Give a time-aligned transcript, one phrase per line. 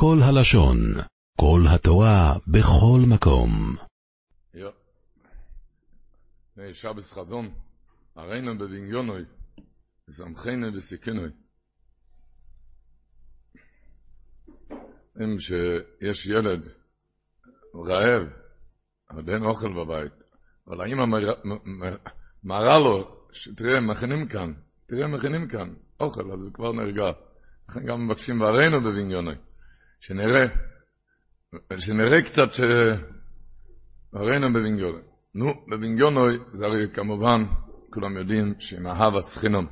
[0.00, 0.78] כל הלשון,
[1.40, 3.50] כל התורה, בכל מקום.
[4.54, 4.68] יא.
[6.72, 7.54] שבס חזון,
[8.16, 9.24] הרינו בבניונוי,
[10.08, 11.30] וסמכנו בסיכנוי.
[15.20, 16.68] אם שיש ילד
[17.74, 18.28] רעב,
[19.14, 20.12] עוד אין אוכל בבית,
[20.66, 21.06] אבל האמא
[22.44, 23.26] מראה לו,
[23.56, 24.52] תראה, מכינים כאן,
[24.86, 27.04] תראה, מכינים כאן אוכל, אז הוא כבר נרגע.
[27.68, 29.34] לכן גם מבקשים בערינו בבניונוי,
[30.00, 30.46] שנראה,
[31.78, 32.60] שנראה קצת ש...
[34.12, 35.02] בערינו בבניונוי.
[35.34, 37.44] נו, בבניונוי זה הרי כמובן,
[37.90, 39.66] כולם יודעים שעם אהבה סחינום.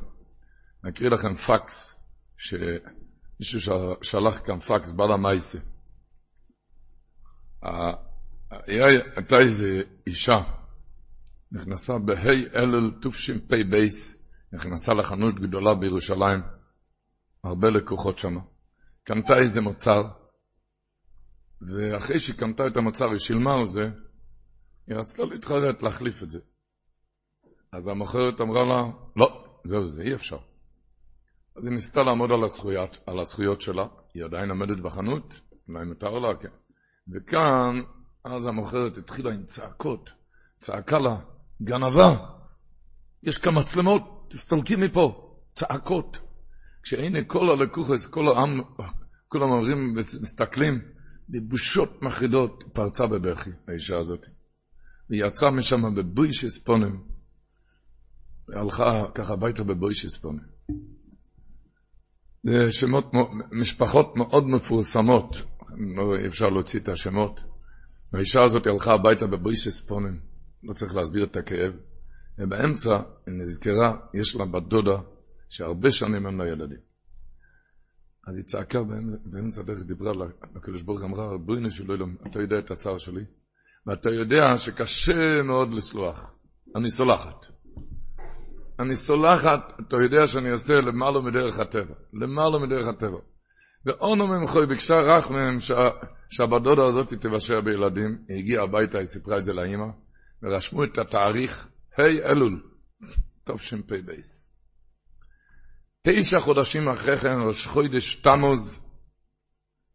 [0.84, 2.00] נקריא לכם פקס,
[2.36, 3.60] שמישהו
[4.02, 5.58] שלח כאן פקס, בעל המייסה.
[9.16, 9.66] הייתה איזו
[10.06, 10.42] אישה,
[11.52, 16.40] נכנסה בה' אלל תש"פ בייס, נכנסה לחנות גדולה בירושלים,
[17.44, 18.36] הרבה לקוחות שם.
[19.06, 20.02] קנתה איזה מוצר,
[21.60, 23.82] ואחרי שהיא קנתה את המוצר, היא שילמה על זה,
[24.86, 26.38] היא רצתה להתחרט, להחליף את זה.
[27.72, 28.82] אז המוכרת אמרה לה,
[29.16, 30.38] לא, זהו זה, אי אפשר.
[31.56, 36.18] אז היא ניסתה לעמוד על הזכויות, על הזכויות שלה, היא עדיין עומדת בחנות, אולי מותר
[36.18, 36.48] לה, כן.
[37.14, 37.80] וכאן,
[38.24, 40.10] אז המוכרת התחילה עם צעקות,
[40.58, 41.16] צעקה לה,
[41.62, 42.16] גנבה,
[43.22, 46.25] יש כאן מצלמות, תסתלקי מפה, צעקות.
[46.86, 48.60] כשהנה כל הלקוחס, כל העם,
[49.28, 50.80] כל המורים מסתכלים,
[51.28, 54.26] בבושות מחרידות, פרצה בבכי, האישה הזאת.
[55.10, 57.02] והיא יצאה משם בבוישס פונים,
[58.48, 60.44] והלכה ככה הביתה בבוישס פונים.
[62.44, 63.04] זה שמות,
[63.52, 65.36] משפחות מאוד מפורסמות,
[65.96, 67.40] לא אפשר להוציא את השמות.
[68.14, 70.20] האישה הזאת הלכה הביתה בבוישס פונים,
[70.62, 71.72] לא צריך להסביר את הכאב.
[72.38, 72.94] ובאמצע
[73.26, 75.15] היא נזכרה, יש לה בת דודה,
[75.48, 76.80] שהרבה שנים אין לה ילדים.
[78.26, 78.78] אז היא צעקה
[79.24, 80.12] באמצע הדרך, דיברה
[80.54, 83.24] לקדוש ברוך אמרה, ריבונו של עולם, אתה יודע את הצער שלי,
[83.86, 86.34] ואתה יודע שקשה מאוד לסלוח.
[86.76, 87.46] אני סולחת.
[88.80, 91.94] אני סולחת, אתה יודע שאני עושה למעלה מדרך הטבע.
[92.12, 93.18] למעלה מדרך הטבע.
[93.86, 95.60] ואונו ממך, היא ביקשה רך מהם
[96.30, 98.18] שהבת דודה הזאת תבשל בילדים.
[98.28, 99.86] היא הגיעה הביתה, היא סיפרה את זה לאימא,
[100.42, 101.68] ורשמו את התאריך
[101.98, 102.62] ה' אלול,
[103.44, 104.10] תשפ"ב.
[106.08, 108.80] תשע חודשים אחרי כן, ראש חודש תמוז,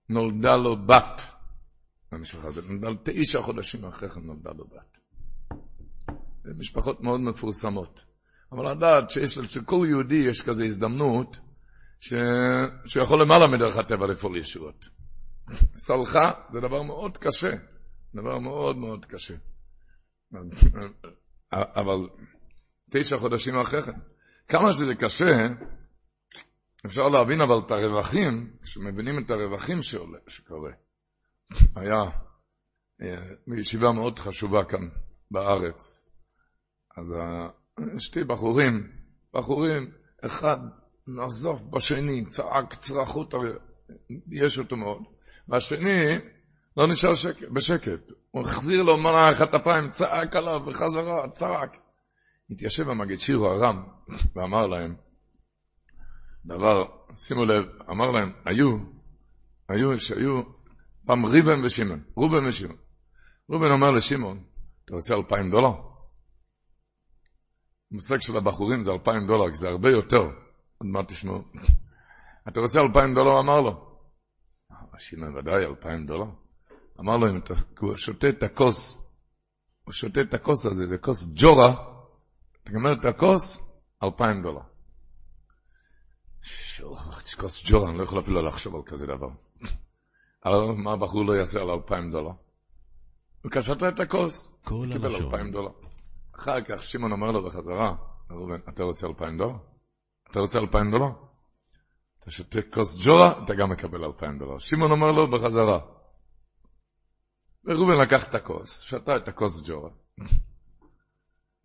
[0.09, 1.21] נולדה לו בת.
[2.11, 2.65] המשפחה הזאת
[3.03, 4.97] תשע חודשים אחרי כן נולדה לו בת.
[6.57, 8.05] משפחות מאוד מפורסמות.
[8.51, 11.37] אבל לדעת שיש לכל יהודי יש כזו הזדמנות
[11.99, 12.13] ש...
[12.85, 14.89] שיכול למעלה מדרך הטבע לפעול ישועות.
[15.75, 17.51] סלחה זה דבר מאוד קשה,
[18.15, 19.35] דבר מאוד מאוד קשה.
[21.51, 22.09] אבל
[22.89, 23.99] תשע חודשים אחרי כן.
[24.47, 25.25] כמה שזה קשה,
[26.85, 30.71] אפשר להבין אבל את הרווחים, כשמבינים את הרווחים שעולה, שקורה.
[31.75, 32.03] היה
[33.47, 34.89] בישיבה אה, מאוד חשובה כאן
[35.31, 36.07] בארץ.
[36.97, 37.15] אז
[37.97, 38.91] שתי בחורים,
[39.33, 39.91] בחורים,
[40.25, 40.57] אחד
[41.07, 43.33] נזוף בשני, צעק צרחות,
[44.31, 45.03] יש אותו מאוד.
[45.47, 46.19] והשני
[46.77, 48.11] לא נשאר שקט, בשקט.
[48.31, 51.77] הוא החזיר לו מנה אחת אפיים, צעק עליו בחזרה, צעק.
[52.49, 53.83] התיישב המגיד שירו הרם
[54.35, 54.95] ואמר להם,
[56.45, 56.85] דבר,
[57.15, 58.77] שימו לב, אמר להם, היו,
[59.69, 60.41] היו, שהיו
[61.05, 62.77] פעם ריבן ושמעון, רובן ושמעון.
[63.49, 64.43] רובן אומר לשמעון,
[64.85, 65.73] אתה רוצה אלפיים דולר?
[67.91, 70.21] המושג של הבחורים זה אלפיים דולר, כי זה הרבה יותר.
[70.77, 71.41] עוד מעט תשמעו.
[72.47, 73.39] אתה רוצה אלפיים דולר?
[73.39, 73.91] אמר לו.
[75.01, 76.31] שמעון ודאי, אלפיים דולר.
[76.99, 77.53] אמר לו, אם אתה
[77.95, 78.97] שותה את הכוס,
[79.83, 81.73] הוא שותה את הכוס הזה, זה כוס ג'ורה,
[82.63, 83.61] אתה גמר את הכוס,
[84.03, 84.70] אלפיים דולר.
[87.65, 89.29] ג'ורה, אני לא יכול אפילו לחשוב על כזה דבר.
[90.45, 92.31] אבל מה הבחור לא יעשה על אלפיים דולר?
[93.43, 94.51] הוא קשת את הכוס,
[94.91, 95.71] קיבל אלפיים דולר.
[96.35, 97.95] אחר כך שמעון אומר לו בחזרה,
[98.31, 99.55] ראובן, אתה רוצה אלפיים דולר?
[100.31, 101.11] אתה רוצה אלפיים דולר?
[102.19, 104.57] אתה שותה כוס ג'ורה, אתה גם מקבל אלפיים דולר.
[104.57, 105.79] שמעון אומר לו בחזרה.
[107.65, 109.89] וראובן לקח את הכוס, שתה את הכוס ג'ורה,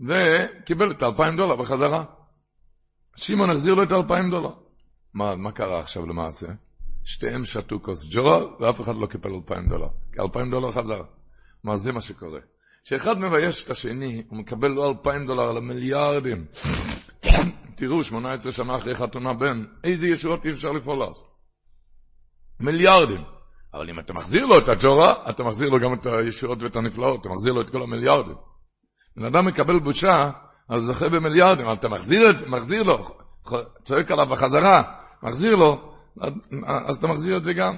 [0.00, 2.04] וקיבל את האלפיים דולר בחזרה.
[3.16, 4.65] שמעון החזיר לו את האלפיים דולר.
[5.16, 6.46] מה, מה קרה עכשיו למעשה?
[7.04, 9.88] שתיהם שתו כוס ג'ורה, ואף אחד לא קיבל אלפיים דולר.
[10.12, 11.02] כי אלפיים דולר חזר.
[11.64, 12.40] מה זה מה שקורה.
[12.84, 16.44] כשאחד מבייש את השני, הוא מקבל לא אלפיים דולר, אלא מיליארדים.
[17.76, 21.22] תראו, שמונה עשרה שנה אחרי חתונה בן, איזה ישועות אי אפשר לפעול אז.
[22.60, 23.20] מיליארדים.
[23.74, 27.20] אבל אם אתה מחזיר לו את הג'ורה, אתה מחזיר לו גם את הישועות ואת הנפלאות,
[27.20, 28.36] אתה מחזיר לו את כל המיליארדים.
[29.16, 30.30] בן אדם מקבל בושה,
[30.68, 33.16] אז זוכה במיליארדים, אבל אתה מחזיר, מחזיר לו,
[33.82, 35.94] צועק עליו בחזרה, מחזיר לו,
[36.86, 37.76] אז אתה מחזיר את זה גם.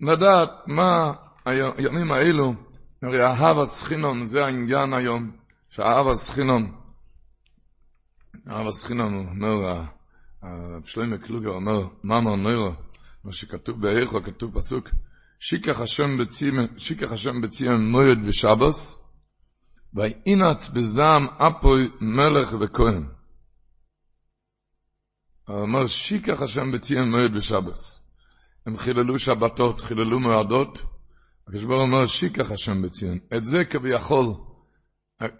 [0.00, 1.12] לדעת מה
[1.44, 2.54] הימים האלו,
[3.02, 5.30] הרי אהב הסחינון, זה העניין היום,
[5.70, 6.72] שאהב הסחינון,
[8.50, 9.82] אהב הסחינון, הוא אומר,
[10.84, 12.70] שלמה קלוגר אומר, מה אמר נוירו,
[13.24, 14.88] מה שכתוב באיכו, כתוב פסוק,
[15.40, 17.12] שיקח השם בציון, שיקח
[17.90, 19.04] מויד בשבוס,
[19.94, 23.17] ואינץ בזעם אפוי מלך וכהן.
[25.48, 28.02] אומר, שיקח השם בציון מויד בשבוס.
[28.66, 30.82] הם חיללו שבתות, חיללו מועדות,
[31.48, 33.18] הקדוש ברוך הוא אומר, שיקח השם בציון.
[33.36, 34.34] את זה כביכול,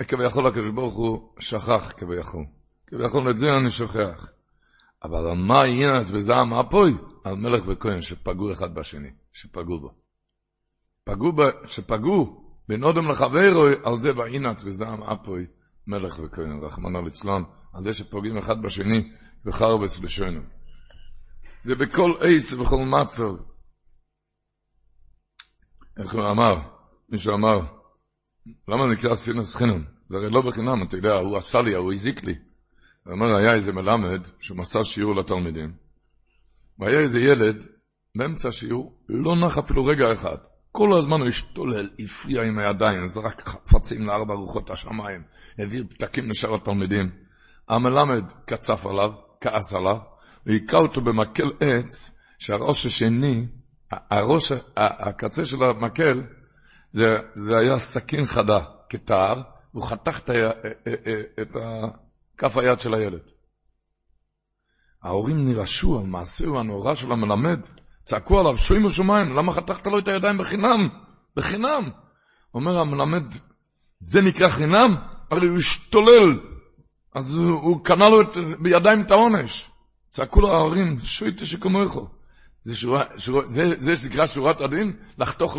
[0.09, 2.45] כביכול הקדוש ברוך הוא שכח כביכול.
[2.87, 4.31] כביכול את זה אני שוכח.
[5.05, 6.95] אבל על מה אינץ בזעם אפוי?
[7.25, 9.91] על מלך וכהן שפגעו אחד בשני, שפגעו בו.
[11.05, 11.43] פגעו ב...
[11.67, 15.47] שפגעו בין אודם לחברו, על זה באינץ וזעם אפוי,
[15.87, 17.43] מלך וכהן, רחמנא ליצלן,
[17.75, 19.11] על זה שפוגעים אחד בשני
[19.47, 20.41] וחרבס לשונו.
[21.63, 23.35] זה בכל עץ ובכל מצב.
[25.99, 26.57] איך הוא אמר?
[27.09, 27.59] מישהו אמר,
[28.69, 29.85] למה נקרא סינוס חינם?
[30.09, 32.35] זה הרי לא בחינם, אתה יודע, הוא עשה לי, הוא הזיק לי.
[33.05, 35.73] הוא אומר, היה איזה מלמד שמסר שיעור לתלמידים,
[36.79, 37.67] והיה איזה ילד,
[38.15, 40.37] באמצע השיעור, לא נח אפילו רגע אחד.
[40.73, 45.23] כל הזמן הוא השתולל, הפריע עם הידיים, זרק חפצים לארבע רוחות השמיים,
[45.59, 47.11] העביר פתקים לשאר התלמידים.
[47.69, 49.97] המלמד קצף עליו, כעס עליו,
[50.47, 53.47] והיכה אותו במקל עץ, שהראש השני,
[53.91, 56.23] הראש, הקצה של המקל,
[56.93, 59.43] זה, זה היה סכין חדה, כתער,
[59.75, 60.31] והוא חתך את,
[61.41, 61.57] את
[62.39, 63.21] כף היד של הילד.
[65.03, 67.67] ההורים נרעשו על מעשהו הנורא של המלמד,
[68.03, 70.89] צעקו עליו, שוימו שמיים, למה חתכת לו את הידיים בחינם?
[71.37, 71.91] בחינם.
[72.55, 73.25] אומר המלמד,
[74.01, 74.95] זה נקרא חינם?
[75.31, 76.41] הרי הוא השתולל,
[77.19, 79.71] אז הוא, קנה לו את, בידיים את העונש.
[80.09, 82.07] צעקו לו ההורים, שויטה שכמוכו.
[82.65, 84.93] זה, שורה, שורה, זה, זה שנקרא שורת הדין?
[85.19, 85.57] לחתוך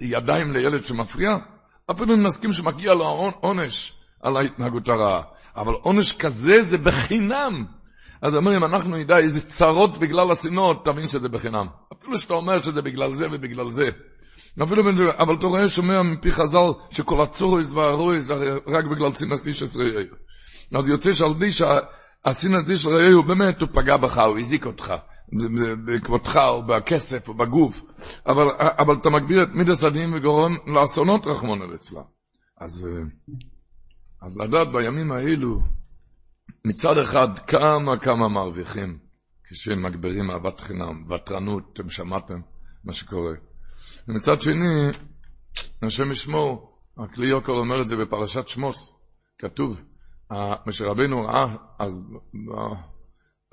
[0.00, 1.36] לידיים לילד שמפריע?
[1.90, 3.92] אפילו אם נסכים שמגיע לו עונש
[4.22, 5.22] על ההתנהגות הרעה.
[5.56, 7.64] אבל עונש כזה זה בחינם.
[8.22, 11.66] אז אומרים, אנחנו נדע איזה צרות בגלל השנאות, תבין שזה בחינם.
[11.92, 13.84] אפילו שאתה אומר שזה בגלל זה ובגלל זה.
[14.62, 14.82] אפילו,
[15.18, 18.30] אבל אתה רואה, שומע מפי חז"ל, שכל הצורויס והרויס
[18.66, 20.06] רק בגלל סינס איש עשרי
[20.74, 24.94] אז יוצא שעל די שהסינס איש עשרי הוא באמת, הוא פגע בך, הוא הזיק אותך.
[25.86, 27.82] בכבודך או בכסף או בגוף,
[28.26, 28.46] אבל,
[28.78, 32.02] אבל אתה מגביר את מידס הדין וגורם לאסונות רחמון על אצלה.
[32.60, 32.88] אז,
[34.22, 35.60] אז לדעת בימים האלו,
[36.64, 38.98] מצד אחד כמה כמה מרוויחים
[39.44, 42.40] כשהם מגבירים אהבת חינם, ותרנות, אתם שמעתם
[42.84, 43.34] מה שקורה.
[44.08, 44.90] ומצד שני,
[45.82, 48.92] השם ישמור, הכלי יוקר אומר את זה בפרשת שמוס,
[49.38, 49.80] כתוב,
[50.66, 52.00] משה רבינו ראה, אז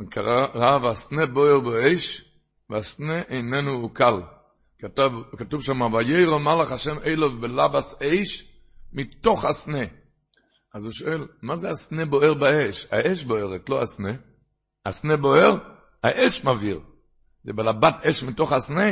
[0.09, 2.31] קרא, ראה והסנה בוער באש,
[2.69, 4.21] והסנה איננו קל.
[4.79, 8.45] כתוב, כתוב שם, וירא מלאך השם אלו בלבס אש
[8.93, 9.83] מתוך הסנה.
[10.73, 12.87] אז הוא שואל, מה זה הסנה בוער באש?
[12.91, 14.11] האש בוערת, לא הסנה.
[14.85, 15.57] הסנה בוער,
[16.03, 16.79] האש מבעיר.
[17.43, 18.89] זה בלבת אש מתוך הסנה,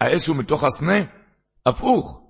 [0.00, 0.98] האש הוא מתוך הסנה,
[1.66, 2.20] הפוך.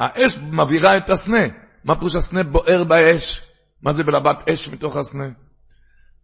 [0.00, 1.46] האש מבעירה את הסנה.
[1.84, 3.49] מה פירוש הסנה בוער באש?
[3.82, 5.28] מה זה בלבת אש מתוך הסנה?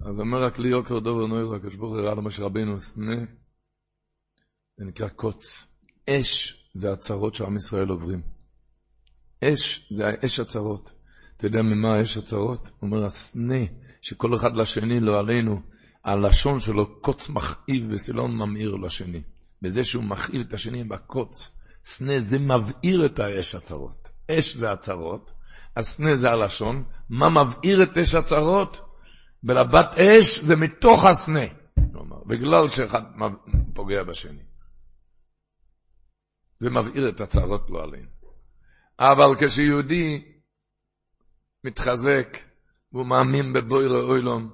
[0.01, 3.17] אז אומר רק לי יוקר דובר נויר, הקדוש ברוך הוא הראה למשה רבינו סנה,
[4.79, 5.67] זה נקרא קוץ.
[6.11, 8.23] אש זה הצרות שעם ישראל עוברים.
[9.45, 10.93] אש זה האש הצרות.
[11.37, 12.69] אתה יודע ממה האש הצרות?
[12.69, 13.65] הוא אומר, הסנה
[14.03, 15.63] שכל אחד לשני, לא עלינו,
[16.05, 19.23] הלשון שלו קוץ מכאיב וסילון ממאיר לשני.
[19.63, 21.51] בזה שהוא מכאיב את השני בקוץ.
[21.85, 24.09] סנה זה מבעיר את האש הצרות.
[24.31, 25.33] אש זה הצרות,
[25.77, 26.85] הסנה זה הלשון.
[27.09, 28.81] מה מבעיר את אש הצרות?
[29.43, 31.47] בלבת אש זה מתוך הסנה.
[31.93, 33.03] כלומר, בגלל שאחד
[33.75, 34.43] פוגע בשני.
[36.59, 38.09] זה מבעיר את הצרות לא עלינו.
[39.01, 40.25] אבל כשיהודי
[41.65, 42.37] מתחזק
[42.93, 44.51] והוא מאמין בבויר אוילום,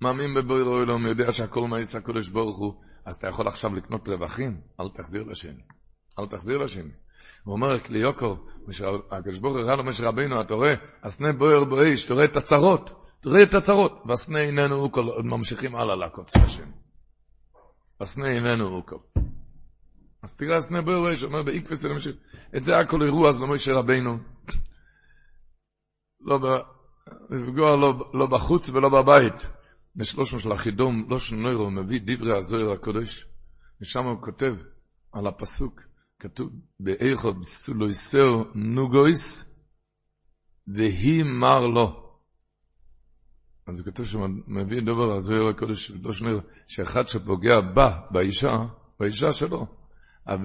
[0.00, 4.60] מאמין בבויר אוילום, יודע שהכל מעיס הקודש ברוך הוא, אז אתה יכול עכשיו לקנות רווחים,
[4.80, 5.62] אל תחזיר לשני.
[6.18, 6.92] אל תחזיר לשני.
[7.44, 8.34] הוא אומר רק ליוקר,
[9.10, 12.36] הקדוש ברוך הוא הראה לו משה רבינו, אתה רואה, הסנה בוער באש, אתה רואה את
[12.36, 13.00] הצרות.
[13.20, 14.02] תראה את הצרות.
[14.06, 16.70] והסנה איננו אוקול, עוד ממשיכים הלאה לעקוץ את השם.
[18.00, 18.98] הסנה איננו אוקול.
[20.22, 22.12] אז תראה הסנה בורא שאומר באיקווס ולמשל,
[22.56, 24.18] את זה הכל אירוע אז למשה רבינו.
[26.20, 26.38] לא
[27.30, 29.50] לפגוע לא, לא בחוץ ולא בבית.
[29.96, 33.26] בשלושו של החידום, לא שנוירו, מביא דברי הזוהר הקודש,
[33.80, 34.56] ושם הוא כותב
[35.12, 35.80] על הפסוק,
[36.20, 36.50] כתוב,
[36.80, 39.46] באיכו בסולויסר נוגויס,
[40.66, 42.10] והיא מר לו.
[43.66, 48.56] אז הוא כתוב שהוא מביא דבר הזוהר הקודש, לא שנראה, שאחד שפוגע בה, באישה,
[49.00, 49.66] באישה שלו,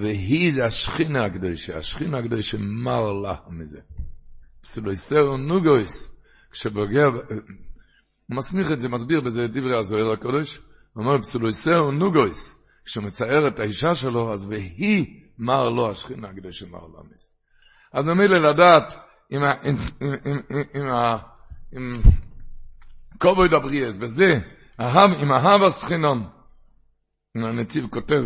[0.00, 3.80] והיא זה השכינה הקדושה, השכינה הקדושה מר לה מזה.
[4.60, 6.16] פסילויסר נוגויס,
[6.50, 10.58] כשבוגע, הוא מסמיך את זה, מסביר בזה דברי הזוהר הקודש,
[10.92, 16.66] הוא אומר פסילויסר נוגויס, כשהוא מצייר את האישה שלו, אז והיא מר לו השכינה הקדושה
[16.66, 17.26] מר לה מזה.
[17.92, 18.94] אז ממילא לדעת
[19.30, 20.38] עם עם, עם,
[20.74, 20.88] עם,
[21.72, 21.92] עם
[23.18, 24.34] כובד הבריאס, וזה,
[24.78, 26.26] עם אהב הסכינון.
[27.34, 28.24] הנציב כותב,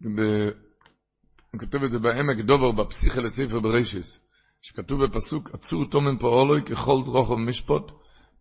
[0.00, 0.20] ב...
[1.52, 4.20] הוא כותב את זה בעמק דובר, בפסיכה לספר ברישיס,
[4.62, 7.92] שכתוב בפסוק, עצור תומן פועלוי ככל דרוכו משפוט,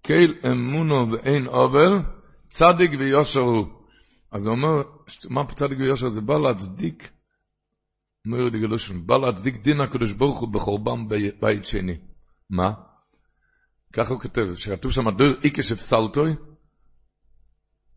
[0.01, 1.97] קייל אמונו ואין עובר,
[2.47, 3.65] צדיק ויושר הוא.
[4.31, 4.83] אז הוא אומר,
[5.29, 6.09] מה צדיק ויושר?
[6.09, 7.09] זה בא להצדיק,
[8.25, 11.07] אומר לי גלושן, בא להצדיק דין הקדוש ברוך הוא בחורבן
[11.39, 11.97] בית שני.
[12.49, 12.71] מה?
[13.93, 16.35] ככה הוא כותב, שכתוב שם דור איקה שפסלתוי,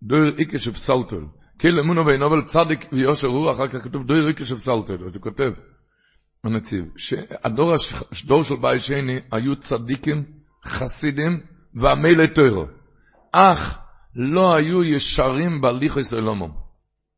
[0.02, 1.24] דור איקה שפסלתוי.
[1.58, 4.96] כאילו אמונו ואין עובר צדיק ויושר הוא, אחר כך כתוב דור איקה שפסלתוי.
[5.06, 5.50] אז הוא כותב,
[6.44, 7.74] הנציב, שהדור
[8.24, 10.24] הדור של בית שני היו צדיקים,
[10.64, 11.40] חסידים
[11.74, 12.64] ועמלי טרו.
[13.32, 13.78] אך
[14.14, 16.48] לא היו ישרים בהליכוס אלומו.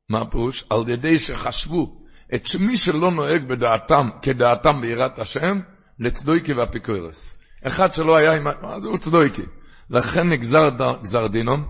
[0.09, 0.64] מה הפירוש?
[0.71, 2.00] על ידי שחשבו
[2.34, 5.60] את מי שלא נוהג בדעתם, כדעתם ביראת השם,
[5.99, 7.38] לצדויקי ואפיקורס.
[7.66, 8.44] אחד שלא היה עם...
[8.82, 9.42] זה הוא צדויקי?
[9.90, 10.68] לכן נגזר
[11.02, 11.64] גזר דינום.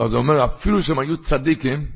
[0.00, 1.86] אז הוא אומר, אפילו שהם היו צדיקים,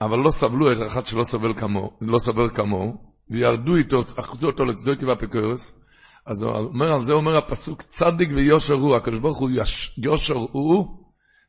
[0.00, 2.94] אבל לא סבלו את אחד שלא סבל כמוהו, לא סבל כמוהו,
[3.30, 5.74] וירדו איתו, אחזו אותו לצדוקי ואפיקורס.
[6.26, 9.50] אז הוא אומר, על זה אומר הפסוק, צדיק ויושר הוא, הקדוש ברוך הוא
[9.98, 10.86] יושר הוא,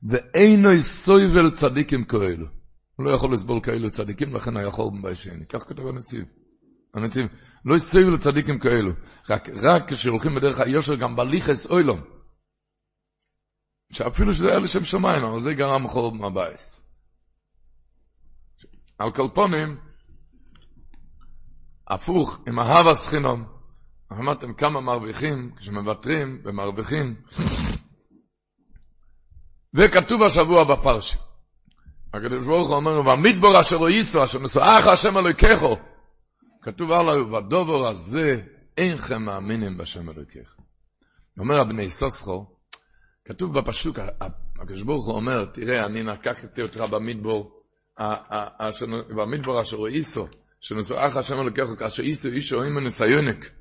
[0.10, 2.57] ואינו סויבל צדיקים כאלו.
[2.98, 5.46] הוא לא יכול לסבול כאלו צדיקים, לכן היה חורבן בישני.
[5.46, 6.26] כך כתוב הנציב.
[6.94, 7.28] הנציב,
[7.66, 8.92] לא יסויבל לצדיקים כאלו.
[9.30, 12.02] רק, רק כשהולכים בדרך היושר, גם בליכס אוילום.
[13.92, 16.84] שאפילו שזה היה לשם שמיים, אבל זה גרם חורבן הבייס.
[18.98, 19.78] על כל פונים,
[21.88, 23.46] הפוך, עם אהב הסחינום.
[24.12, 27.16] אמרתם כמה מרוויחים, כשמוותרים ומרוויחים.
[29.74, 31.27] וכתוב השבוע בפרשה.
[32.18, 35.78] הקדוש ברוך הוא אומר, והמדבור אשר לא ייסו, אשר מסועך השם אלוהיכךו.
[36.62, 38.42] כתוב עליו, בדובר הזה
[38.78, 40.56] אינכם מאמינים בשם אלוהיכך.
[41.40, 42.46] אומר הבני סוסחו,
[43.26, 44.00] כתוב בפסוק,
[44.62, 47.62] הקדוש ברוך הוא אומר, תראה, אני נקקתי אותך במדבור,
[49.10, 50.28] במדבור אשר לא ייסו.
[50.62, 53.52] שנשואך השם אלוקיך, כאשר איסו אישו אימו ניסיונק,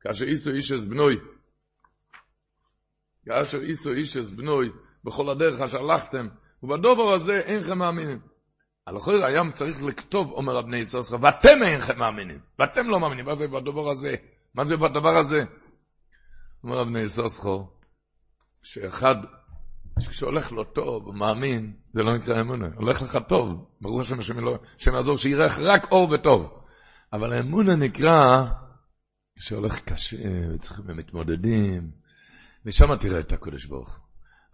[0.00, 1.16] כאשר איסו אישס בנוי,
[3.26, 4.70] כאשר איסו אישס בנוי,
[5.04, 6.28] בכל הדרך אשר הלכתם,
[6.62, 8.18] ובדובר הזה אינכם מאמינים.
[8.96, 13.48] הכל הים צריך לכתוב, אומר הבני סוסר, ואתם אינכם מאמינים, ואתם לא מאמינים, מה זה
[13.48, 14.14] בדובר הזה?
[14.54, 15.42] מה זה בדבר הזה?
[16.64, 17.66] אומר הבני סוסחו,
[18.62, 19.16] שאחד
[20.10, 22.68] כשהולך לו טוב, הוא מאמין, זה לא נקרא אמונה.
[22.76, 26.60] הולך לך טוב, ברור השם השם לא, השם יעזור, שירח רק אור וטוב.
[27.12, 28.44] אבל האמונה נקרא
[29.38, 30.16] כשהולך קשה,
[30.54, 31.90] וצריכים ומתמודדים,
[32.66, 34.00] ושם תראה את הקודש ברוך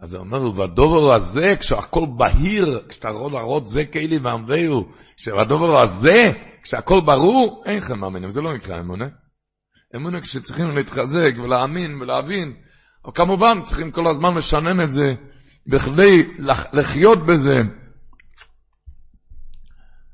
[0.00, 6.32] אז הוא אומר, בדובר הזה, כשהכל בהיר, כשאתה רואה להראות זה כאלי ועמביהו, שבדובר הזה,
[6.62, 9.08] כשהכל ברור, אין לכם מאמינים, זה לא נקרא אמונה.
[9.96, 12.56] אמונה כשצריכים להתחזק ולהאמין ולהבין,
[13.04, 15.14] אבל כמובן צריכים כל הזמן לשנן את זה
[15.66, 16.34] בכדי
[16.72, 17.62] לחיות בזה.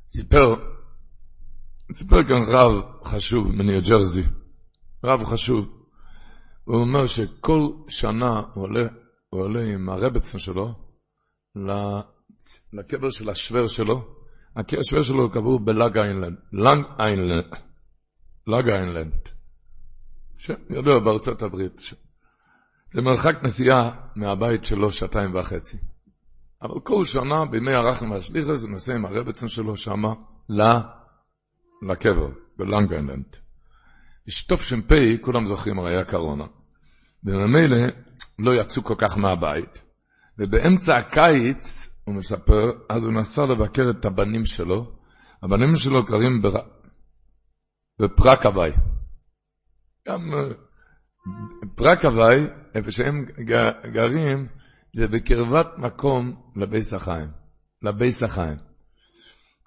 [0.09, 0.55] סיפר,
[1.93, 4.23] סיפר כאן רב חשוב מניו ג'רזי,
[5.05, 5.69] רב חשוב.
[6.65, 8.87] הוא אומר שכל שנה הוא עולה,
[9.31, 10.75] הוא עולה עם הרביצין שלו
[12.73, 14.17] לקבר של השווער שלו.
[14.57, 17.45] השווער שלו קבור בלונג איילנד, לונג איילנד,
[18.47, 19.29] לונג איילנד,
[20.71, 21.81] ידוע בארצות הברית.
[22.91, 25.79] זה מרחק נסיעה מהבית שלו שעתיים וחצי.
[26.63, 30.15] אבל כל שנה בימי הרחם והשליחס הוא נוסע עם הרבצן שלו שמה
[31.83, 33.37] לקבר, בלנגרנלנד.
[34.27, 36.45] בשטוף שמפ, כולם זוכרים, הרי היה קרונה.
[37.25, 37.77] וממילא
[38.39, 39.85] לא יצאו כל כך מהבית.
[40.39, 44.93] ובאמצע הקיץ, הוא מספר, אז הוא נסע לבקר את הבנים שלו.
[45.43, 46.51] הבנים שלו קרים בר...
[48.01, 48.71] בפרק הוואי.
[50.09, 50.21] גם
[51.75, 53.27] פרק הוואי איפה שהם
[53.93, 54.47] גרים,
[54.97, 57.29] זה בקרבת מקום לביס החיים,
[57.83, 58.59] לביס החיים.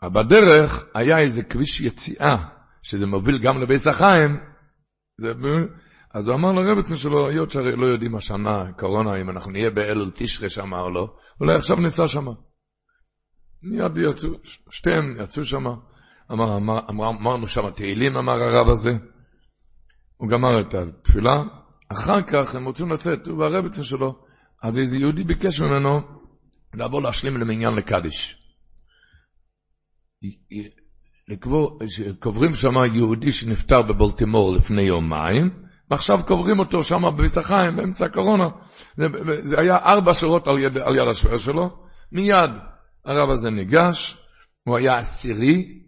[0.02, 2.38] אבל בדרך היה איזה כביש יציאה,
[2.84, 4.40] שזה מוביל גם לביס החיים,
[5.18, 5.34] זה,
[6.14, 10.12] אז הוא אמר לרבצן שלו, היות שהרי לא יודעים השנה, קורונה, אם אנחנו נהיה באל
[10.16, 12.26] תשרה שם או לא, אולי עכשיו ניסע שם.
[13.64, 14.30] מיד יצאו,
[14.70, 15.66] שתיהם יצאו שם,
[16.32, 18.92] אמר, אמר, אמר, אמרנו שם תהילים, אמר הרב הזה.
[20.18, 21.44] הוא גמר את התפילה,
[21.92, 24.26] אחר כך הם רוצים לצאת, הוא והרבצה שלו,
[24.64, 26.00] אז איזה יהודי ביקש ממנו
[26.74, 28.40] לבוא להשלים למניין לקדיש.
[31.28, 31.80] לקבור,
[32.20, 38.50] קוברים שם יהודי שנפטר בבולטימור לפני יומיים, ועכשיו קוברים אותו שם בביסחיים באמצע הקורונה.
[38.98, 39.08] זה,
[39.42, 41.70] זה היה ארבע שורות על יד, על יד השוער שלו,
[42.12, 42.52] מיד
[43.06, 44.18] הרב הזה ניגש,
[44.64, 45.82] הוא היה עשירי,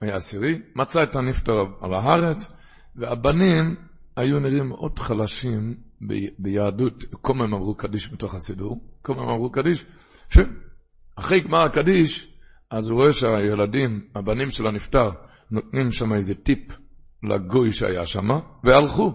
[0.00, 2.52] היה עשירי, מצא את הנפטר על הארץ,
[2.96, 3.76] והבנים
[4.16, 5.74] היו נראים מאוד חלשים
[6.08, 9.86] ב, ביהדות, כל מיני אמרו קדיש בתוך הסידור, כל מיני אמרו קדיש,
[10.28, 12.34] שאחרי גמר הקדיש,
[12.70, 15.10] אז הוא רואה שהילדים, הבנים של הנפטר,
[15.50, 16.78] נותנים שם איזה טיפ
[17.22, 18.28] לגוי שהיה שם,
[18.64, 19.12] והלכו.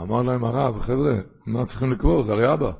[0.00, 1.14] אמר להם הרב, חבר'ה,
[1.46, 2.22] מה צריכים לקבור?
[2.22, 2.72] זה הרי אבא.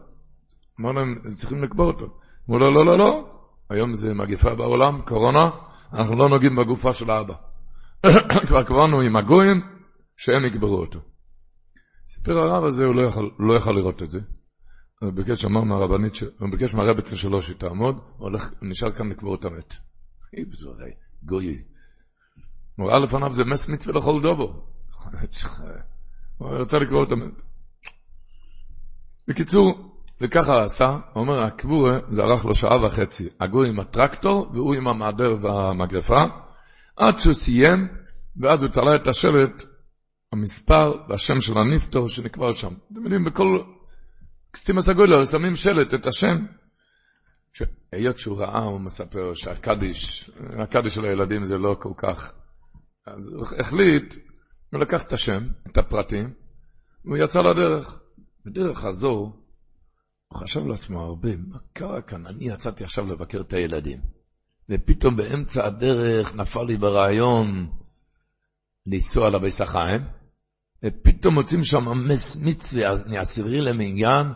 [0.81, 2.07] אמר להם, צריכים לקבור אותו.
[2.49, 3.39] אמרו לו, לא, לא, לא,
[3.71, 5.51] היום זה מגיפה בעולם, קורונה,
[5.93, 7.35] אנחנו לא נוגעים בגופה של האבא.
[8.49, 9.61] כבר קברנו עם הגויים,
[10.17, 11.01] שהם יקברו אותו.
[12.09, 14.21] סיפר הרב הזה, הוא לא יכול, לא יכול לראות את זה.
[15.01, 19.45] הוא ביקש, אמר מהרבנית, הוא ביקש מהרבצה שלו שתעמוד, הוא הולך, נשאר כאן לקבור את
[19.45, 19.75] המת.
[21.23, 21.76] גוי.
[22.77, 24.53] הוא ראה לפניו זה מס מצווה לכל דובו.
[26.39, 27.43] הוא רצה לקרוא המת.
[29.29, 33.29] בקיצור, וככה עשה, הוא אומר, הקבורה זה ארך לו שעה וחצי.
[33.41, 36.23] הגוי עם הטרקטור והוא עם המעדר והמגרפה,
[36.97, 37.89] עד שהוא סיים,
[38.37, 39.63] ואז הוא תלה את השלט,
[40.33, 42.75] המספר והשם של הנפטור שנקבר שם.
[42.93, 43.63] אתם יודעים, בכל
[44.51, 46.37] קסטימוס הגוילר שמים שלט, את השם.
[47.93, 52.33] היות שהוא ראה, הוא מספר שהקדיש, הקדיש של הילדים זה לא כל כך
[53.07, 54.15] אז הוא החליט,
[54.73, 56.35] הוא לקח את השם, את הפרטים,
[57.05, 58.01] והוא יצא לדרך.
[58.45, 59.33] בדרך הזו,
[60.29, 62.27] הוא חשב לעצמו הרבה, מה קרה כאן?
[62.27, 64.01] אני יצאתי עכשיו לבקר את הילדים,
[64.71, 67.71] ופתאום באמצע הדרך נפל לי ברעיון
[68.87, 70.03] לנסוע לביס החיים,
[70.85, 74.27] ופתאום מוצאים שם מס מצווה מעשירי למעניין,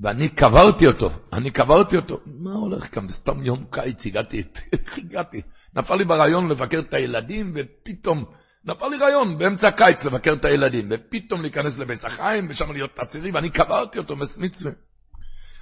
[0.00, 2.20] ואני קברתי אותו, אני קברתי אותו.
[2.26, 3.08] מה הולך כאן?
[3.08, 5.42] סתם יום קיץ הגעתי, איך הגעתי?
[5.76, 8.24] נפל לי ברעיון לבקר את הילדים, ופתאום,
[8.64, 13.30] נפל לי רעיון באמצע הקיץ לבקר את הילדים, ופתאום להיכנס לבית החיים, ושם להיות עשירי,
[13.34, 14.72] ואני קברתי אותו מצווה.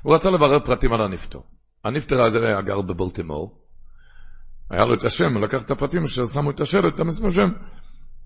[0.02, 1.38] הוא רצה לברר פרטים על הנפטר.
[1.84, 3.61] הנפטר הזה היה גר בבולטימור,
[4.70, 7.48] היה לו את השם, הוא לקח את הפרטים ששמו את השלט, את המספר שם.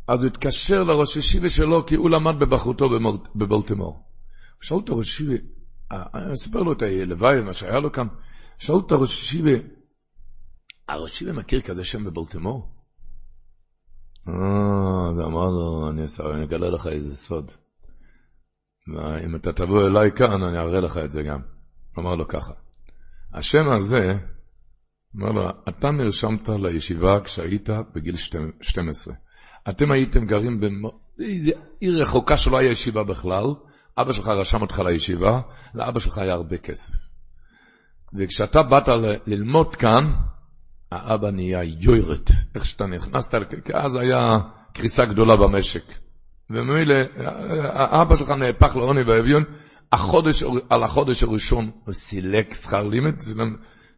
[0.09, 2.87] אז הוא התקשר לראש ישיבה שלו, כי הוא למד בבחרותו
[3.35, 4.05] בבולטימור.
[4.61, 5.35] שאלו את הראש ישיבה,
[5.91, 8.07] אני אה, אה, אספר לו את הלוואי, מה שהיה לו כאן,
[8.59, 9.51] שאלו את הראש ישיבה,
[10.89, 12.69] הראשי מכיר כזה שם בבולטימור?
[14.29, 17.51] אה, אז אמר לו, אני אגלה לך איזה סוד.
[19.25, 21.41] אם אתה תבוא אליי כאן, אני אראה לך את זה גם.
[21.99, 22.55] אמר לו ככה,
[23.35, 24.13] השם הזה,
[25.17, 29.15] אמר לו, אתה נרשמת לישיבה כשהיית בגיל 12.
[29.69, 33.45] אתם הייתם גרים באיזה עיר רחוקה שלא היה ישיבה בכלל,
[33.99, 35.41] אבא שלך רשם אותך לישיבה,
[35.75, 36.93] לאבא שלך היה הרבה כסף.
[38.19, 38.89] וכשאתה באת
[39.27, 40.13] ללמוד כאן,
[40.95, 44.39] האבא נהיה יוירט, איך שאתה נכנסת, כי אז היה
[44.73, 45.83] קריסה גדולה במשק.
[46.51, 46.95] וממילא,
[47.73, 49.45] האבא שלך נהפך לעוני ואביון,
[49.93, 53.15] החודש, על החודש הראשון הוא סילק שכר לימד,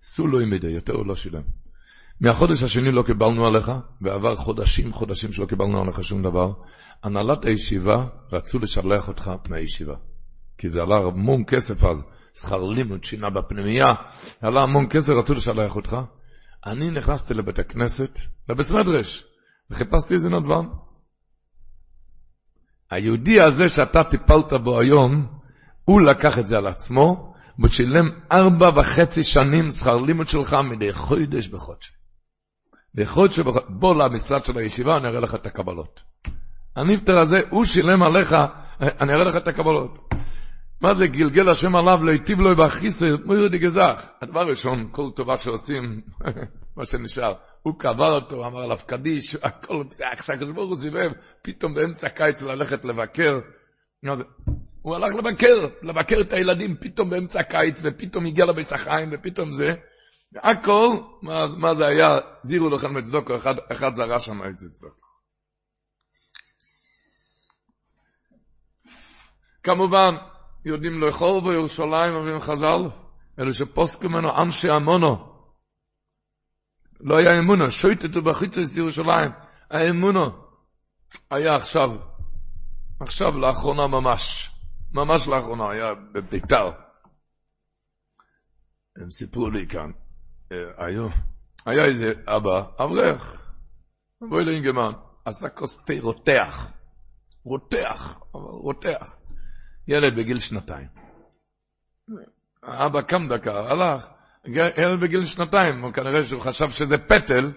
[0.03, 1.43] סולו מדי, יותר הוא לא שילם.
[2.21, 6.53] מהחודש השני לא קיבלנו עליך, ועבר חודשים חודשים שלא קיבלנו עליך שום דבר.
[7.03, 9.95] הנהלת הישיבה רצו לשלח אותך מהישיבה.
[10.59, 12.05] כי זה עלה המון כסף אז,
[12.35, 13.95] שכר לימוד, שינה בפנימייה,
[14.41, 15.97] עלה המון כסף, רצו לשלח אותך.
[16.67, 19.25] אני נכנסתי לבית הכנסת, לבית מדרש,
[19.71, 20.67] וחיפשתי איזה נדבן.
[22.91, 25.27] היהודי הזה שאתה טיפלת בו היום,
[25.85, 31.49] הוא לקח את זה על עצמו, ושילם ארבע וחצי שנים שכר לימוד שלך מדי חודש
[31.49, 31.93] בחודש.
[32.95, 36.03] בחודש בחודש, בוא למשרד של הישיבה, אני אראה לך את הקבלות.
[36.77, 38.37] הנפטר הזה, הוא שילם עליך,
[38.81, 40.06] אני אראה לך את הקבלות.
[40.81, 44.11] מה זה גלגל השם עליו, לא היטיב לו באחיסר, מוירי דגזך.
[44.23, 46.01] הדבר ראשון, כל טובה שעושים,
[46.77, 51.11] מה שנשאר, הוא קבר אותו, אמר עליו קדיש, הכל, עכשיו הקדוש ברוך הוא סיבב,
[51.43, 53.39] פתאום באמצע הקיץ ללכת לבקר.
[54.83, 59.75] הוא הלך לבקר, לבקר את הילדים, פתאום באמצע הקיץ, ופתאום הגיע לבית החיים, ופתאום זה.
[60.37, 60.89] הכל,
[61.23, 65.07] מה, מה זה היה, זירו לכם מצדוקו, אחד, אחד זרה שם את צדוקו.
[69.63, 70.15] כמובן,
[70.67, 72.91] יודעים לאכול בירושלים, אומרים חז"ל,
[73.41, 75.37] אלו שפוסקו ממנו אנשי עמונו.
[77.01, 79.31] לא היה אמונו, שויטתו בחיצוס ירושלים.
[79.71, 80.27] האמונו
[81.31, 81.89] היה עכשיו,
[83.01, 84.51] עכשיו לאחרונה ממש,
[84.93, 86.71] ממש לאחרונה, היה בביתר.
[88.97, 89.91] הם סיפרו לי כאן,
[90.53, 91.09] אה, היו,
[91.67, 93.43] היה איזה אבא, אברך,
[94.21, 94.93] בואי לאינגמן,
[95.25, 96.73] עשה כוס תה רותח,
[97.45, 99.17] רותח, רותח.
[99.89, 100.87] ילד בגיל שנתיים.
[102.63, 104.07] האבא קם דקה, הלך,
[104.77, 107.53] ילד בגיל שנתיים, כנראה שהוא חשב שזה פטל,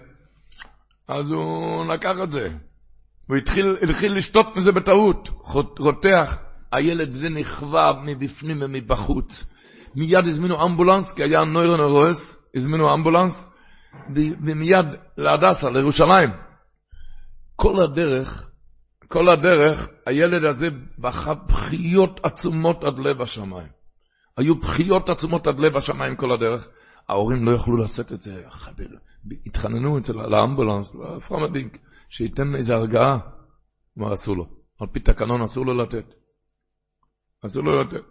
[1.08, 2.48] אז הוא לקח את זה.
[3.28, 5.28] הוא התחיל, התחיל לשתות מזה בטעות.
[5.78, 6.40] רותח.
[6.72, 9.46] הילד זה נכווה מבפנים ומבחוץ.
[9.94, 13.46] מיד הזמינו אמבולנס, כי היה נוירון הרועס, הזמינו אמבולנס,
[14.14, 16.30] ומיד להדסה, לירושלים.
[17.56, 18.49] כל הדרך,
[19.12, 20.68] כל הדרך, הילד הזה
[20.98, 23.68] בכה בכיות עצומות עד לב השמיים.
[24.36, 26.68] היו בכיות עצומות עד לב השמיים כל הדרך.
[27.08, 28.42] ההורים לא יכלו לשאת את זה,
[29.46, 33.18] התחננו אצל האמבולנס, לפרמדינק, שייתן איזה הרגעה.
[33.96, 34.46] מה עשו לו?
[34.80, 36.14] על פי תקנון אסור לו לתת.
[37.46, 38.04] אסור לו לתת.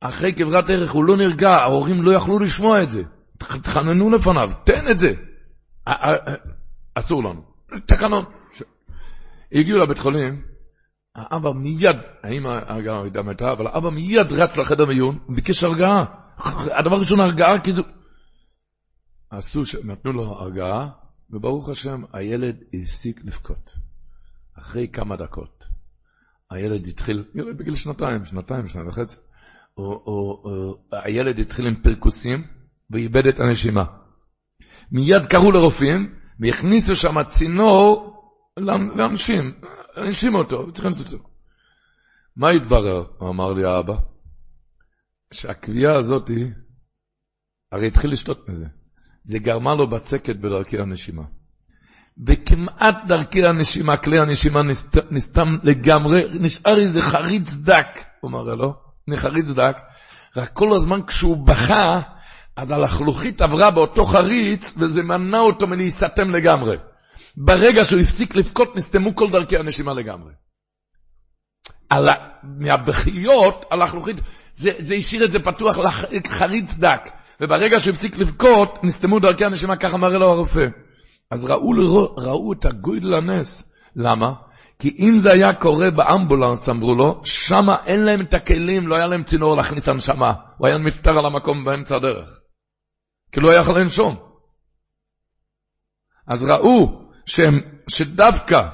[0.00, 3.02] אחרי כברת ערך הוא לא נרגע, ההורים לא יכלו לשמוע את זה.
[3.40, 5.12] התחננו לפניו, תן את זה.
[6.94, 7.42] אסור לנו.
[7.86, 8.24] תקנון.
[9.52, 10.42] הגיעו לבית חולים,
[11.14, 16.04] האבא מיד, האמא הרגעה הייתה אבל האבא מיד רץ לחדר מיון, ביקש הרגעה.
[16.78, 17.82] הדבר ראשון הרגעה, כי זה...
[19.30, 20.88] עשו, נתנו לו הרגעה,
[21.30, 23.74] וברוך השם, הילד הפסיק לבכות.
[24.58, 25.66] אחרי כמה דקות.
[26.50, 29.16] הילד התחיל, ילד בגיל שנתיים, שנתיים, שנתיים וחצי.
[30.92, 32.44] הילד התחיל עם פרקוסים
[32.90, 33.84] ואיבד את הנשימה.
[34.92, 38.15] מיד קראו לרופאים והכניסו שם צינור
[38.56, 39.52] לאנשים,
[39.96, 40.66] הנשים אותו,
[41.00, 41.18] את זה.
[42.36, 43.94] מה התברר, אמר לי האבא?
[45.32, 46.30] שהקביעה הזאת,
[47.72, 48.66] הרי התחיל לשתות מזה.
[49.24, 51.22] זה גרמה לו בצקת בדרכי הנשימה.
[52.26, 54.60] וכמעט דרכי הנשימה, כלי הנשימה
[55.10, 58.74] נסתם לגמרי, נשאר איזה חריץ דק, הוא מראה לו,
[59.16, 59.76] חריץ דק,
[60.36, 62.00] רק כל הזמן כשהוא בכה,
[62.56, 66.76] אז הלחלוכית עברה באותו חריץ, וזה מנע אותו מלהיסתם לגמרי.
[67.36, 70.32] ברגע שהוא הפסיק לבכות, נסתמו כל דרכי הנשימה לגמרי.
[71.90, 72.08] על,
[72.42, 74.16] מהבכיות, הלחלוכית,
[74.52, 77.10] זה, זה השאיר את זה פתוח לחריץ דק.
[77.40, 80.66] וברגע שהוא הפסיק לבכות, נסתמו דרכי הנשימה, ככה מראה לו הרופא.
[81.30, 81.70] אז ראו,
[82.16, 83.70] ראו את הגוידל הנס.
[83.96, 84.32] למה?
[84.78, 89.06] כי אם זה היה קורה באמבולנס, אמרו לו, שמה אין להם את הכלים, לא היה
[89.06, 90.32] להם צינור להכניס הנשמה.
[90.58, 92.40] הוא היה נפטר על המקום באמצע הדרך.
[93.32, 94.16] כי לא היה יכול לנשום.
[96.26, 98.68] אז ראו שהם, שדווקא,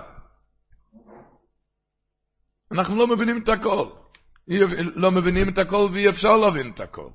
[2.73, 3.87] אנחנו לא מבינים את הכל.
[4.95, 7.09] לא מבינים את הכל ואי אפשר להבין את הכל.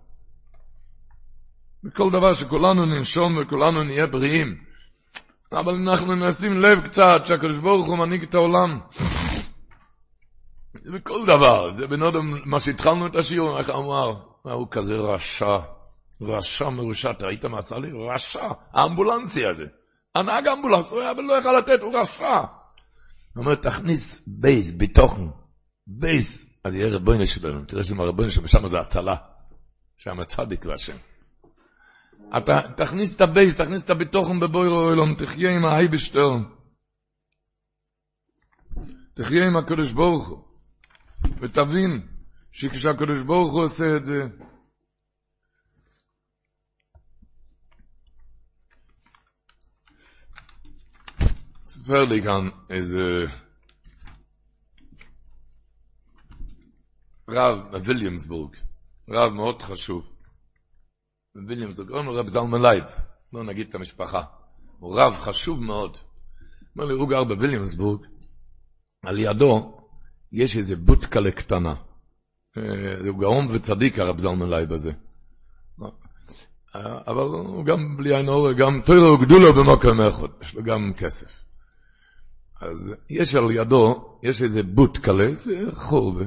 [1.83, 4.63] בכל דבר שכולנו ננשום וכולנו נהיה בריאים.
[5.51, 8.79] אבל אנחנו נשים לב קצת שהקדוש ברוך הוא מנהיג את העולם.
[10.83, 15.57] זה בכל דבר, זה בנודם, מה שהתחלנו את השיעור, איך אמר, הוא כזה רשע,
[16.21, 17.87] רשע מרושע, אתה ראית מה עשה לי?
[18.09, 19.65] רשע, האמבולנסי הזה.
[20.19, 22.37] הנהג אמבולנס, הוא היה ולא יכל לתת, הוא רשע.
[23.35, 25.27] הוא אומר, תכניס בייס, ביטוחן,
[25.87, 29.15] בייס, אז יהיה רבוינה שלנו, תראה שם הרבוינה ששם זה הצלה,
[29.97, 30.97] שם הצדיק והשם.
[32.37, 36.43] אתה תכניס את הבייס, תכניס את הביטוחן בבוירו אלום, תחיה עם ההי בשטרן.
[39.13, 40.43] תחיה עם הקדוש ברוך הוא,
[41.41, 42.07] ותבין
[42.51, 44.15] שכשהקדוש ברוך הוא עושה את זה,
[51.77, 53.01] ספר לי כאן איזה
[57.29, 58.55] רב מוויליאמסבורג,
[59.09, 60.09] רב מאוד חשוב.
[61.35, 62.83] בוויליאמסבורג, קוראים לו רב זלמן לייב,
[63.33, 64.23] לא נגיד את המשפחה.
[64.79, 65.97] הוא רב חשוב מאוד.
[66.75, 68.05] אומר לי, הוא גר בוויליאמסבורג,
[69.05, 69.77] על ידו
[70.31, 71.75] יש איזה בוטקלה קטנה.
[72.57, 74.91] אה, הוא גאון וצדיק הרב זלמן לייב הזה.
[76.75, 80.93] אה, אבל הוא גם בלי עין הרע, גם תוירו וגדולו במוקום אחוד, יש לו גם
[80.97, 81.46] כסף.
[82.61, 86.19] אז יש על ידו, יש איזה בוטקלה, איזה חור,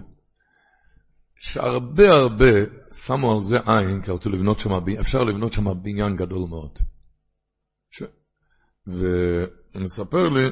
[1.40, 2.50] שהרבה הרבה
[2.92, 6.78] שמו על זה עין, כי רצו לבנות שם, אפשר לבנות שם בניין גדול מאוד.
[7.90, 8.02] ש...
[8.86, 10.50] והוא מספר לי,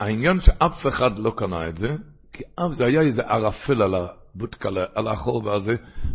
[0.00, 1.96] העניין שאף אחד לא קנה את זה,
[2.32, 5.72] כי אז זה היה איזה ערפל על הבוטקלה, על החור והזה,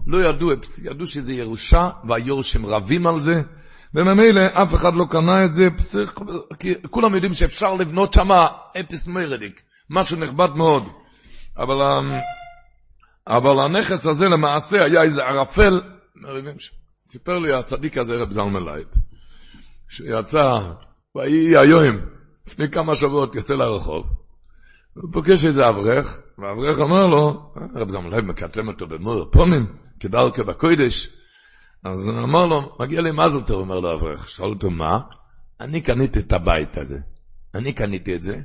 [0.08, 0.52] לא ידעו,
[0.84, 3.42] ידעו שזה ירושה, והיורשים רבים על זה,
[3.96, 6.14] וממילא אף אחד לא קנה את זה, פסיך,
[6.60, 8.32] כי כולם יודעים שאפשר לבנות שם
[8.80, 10.84] עפעס מורא'דיק, משהו נכבד מאוד.
[11.58, 11.76] אבל...
[13.28, 15.82] אבל הנכס הזה למעשה היה איזה ערפל,
[17.10, 18.88] סיפר לי הצדיק הזה, רב זלמן לייב,
[19.90, 20.60] שיצא,
[21.16, 21.96] ויהי היום,
[22.48, 24.06] לפני כמה שבועות יוצא לרחוב,
[24.94, 29.66] הוא פוגש איזה אברך, והאברך אמר לו, רב זלמן לייב מקטלם אותו במור פונים,
[30.00, 31.10] כדרכו בקוידש,
[31.84, 35.00] אז הוא אמר לו, מגיע לי מזל טוב, אומר לו אברך, שאל אותו מה?
[35.60, 36.98] אני קניתי את הבית הזה,
[37.56, 38.36] אני קניתי את זה,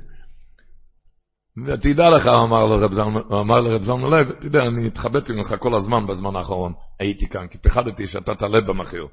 [1.65, 7.29] ותדע לך, אמר לרב זלמן לב, תדע, אני התחבאתי ממך כל הזמן בזמן האחרון, הייתי
[7.29, 9.07] כאן, כי פחדתי שאתה תעלה במחיר.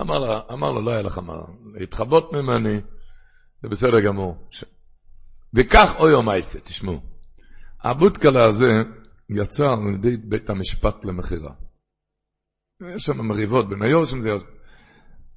[0.00, 1.34] אמר לו, אמר לו, לא היה לך מה
[1.74, 2.80] להתחבות ממני,
[3.62, 4.36] זה בסדר גמור.
[4.50, 4.64] ש...
[5.54, 7.00] וכך אוי אומייסה, תשמעו.
[7.84, 8.72] הבוטקלה הזה
[9.30, 11.52] יצא על ידי בית המשפט למכירה.
[12.90, 14.30] יש שם מריבות בין היורשים זה...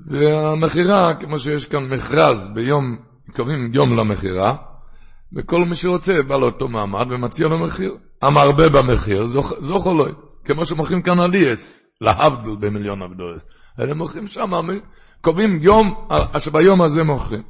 [0.07, 2.97] והמכירה, כמו שיש כאן מכרז ביום,
[3.35, 4.55] קובעים יום למכירה,
[5.35, 7.97] וכל מי שרוצה בא לאותו מעמד ומציע לו מחיר.
[8.21, 9.25] המרבה במחיר,
[9.59, 10.05] זוכר לו,
[10.45, 13.45] כמו שמוכרים כאן עליאס, להבדל במיליון אבדולס.
[13.79, 14.51] אלה מוכרים שם,
[15.21, 16.07] קובעים יום,
[16.39, 17.43] שביום הזה מוכרים.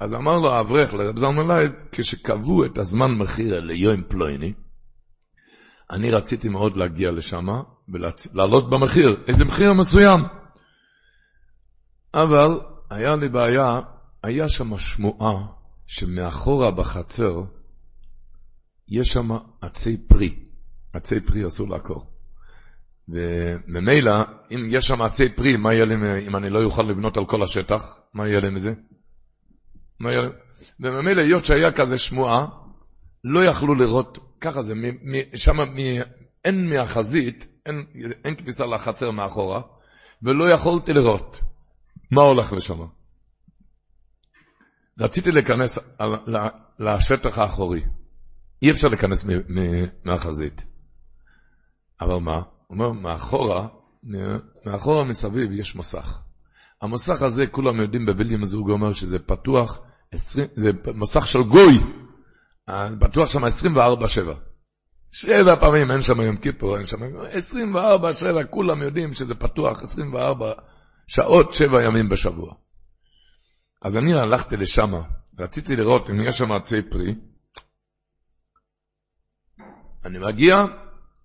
[0.00, 1.56] אז אמר לו האברך לרב זלמן
[1.92, 4.52] כשקבעו את הזמן מחיר ליום פלויני,
[5.90, 7.46] אני רציתי מאוד להגיע לשם
[7.92, 10.20] ולעלות במחיר, איזה מחיר מסוים.
[12.14, 13.80] אבל היה לי בעיה,
[14.22, 15.46] היה שם שמועה
[15.86, 17.42] שמאחורה בחצר
[18.88, 19.28] יש שם
[19.60, 20.34] עצי פרי.
[20.92, 22.06] עצי פרי אסור לעקור.
[23.08, 24.12] וממילא,
[24.50, 25.94] אם יש שם עצי פרי, מה יהיה לי
[26.26, 27.98] אם אני לא אוכל לבנות על כל השטח?
[28.14, 28.72] מה יהיה לי מזה?
[30.00, 30.28] מה יהיה לי?
[30.80, 32.46] וממילא, היות שהיה כזה שמועה,
[33.24, 34.74] לא יכלו לראות, ככה זה,
[35.34, 35.52] שם
[36.44, 37.86] אין מהחזית, אין,
[38.24, 39.62] אין כניסה לחצר מאחורה,
[40.22, 41.40] ולא יכולתי לראות
[42.10, 42.78] מה הולך לשם.
[45.00, 46.12] רציתי להיכנס על,
[46.78, 47.82] לשטח האחורי.
[48.62, 49.26] אי אפשר להיכנס
[50.04, 50.66] מהחזית.
[52.00, 52.36] אבל מה?
[52.36, 53.68] הוא אומר, מאחורה,
[54.66, 56.20] מאחורה מסביב יש מוסך.
[56.82, 59.80] המוסך הזה, כולם יודעים בוויליאם זוג אומר שזה פתוח,
[60.12, 61.78] 20, זה מוסך של גוי,
[63.00, 64.47] פתוח שם 24-7.
[65.12, 66.98] שבע פעמים אין שם יום כיפור, אין שם
[67.74, 70.52] 24-7, כולם יודעים שזה פתוח 24
[71.06, 72.54] שעות, שבע ימים בשבוע.
[73.82, 74.92] אז אני הלכתי לשם,
[75.38, 77.14] רציתי לראות אם יש שם עצי פרי.
[80.04, 80.64] אני מגיע,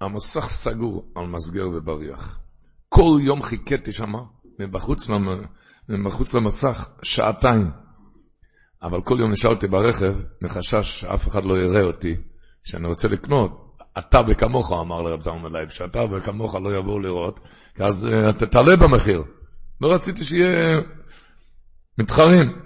[0.01, 2.39] המוסך סגור על מסגר ובריח.
[2.89, 4.13] כל יום חיכיתי שם,
[4.59, 5.07] מבחוץ,
[5.89, 7.71] מבחוץ למוסך, שעתיים.
[8.81, 12.15] אבל כל יום נשארתי ברכב, מחשש שאף אחד לא יראה אותי,
[12.63, 13.62] שאני רוצה לקנות.
[13.97, 17.39] אתה וכמוך, אמר לרב זלמן לייב, שאתה וכמוך לא יבואו לראות,
[17.79, 19.23] אז אתה תעלה במחיר.
[19.81, 20.77] לא רציתי שיהיה
[21.97, 22.59] מתחרים.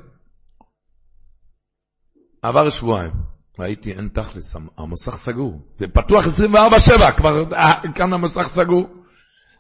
[2.42, 3.12] עבר שבועיים,
[3.60, 5.62] ראיתי אין תכלס, המסך סגור.
[5.78, 8.88] זה פתוח 24-7, כבר אה, כאן המסך סגור.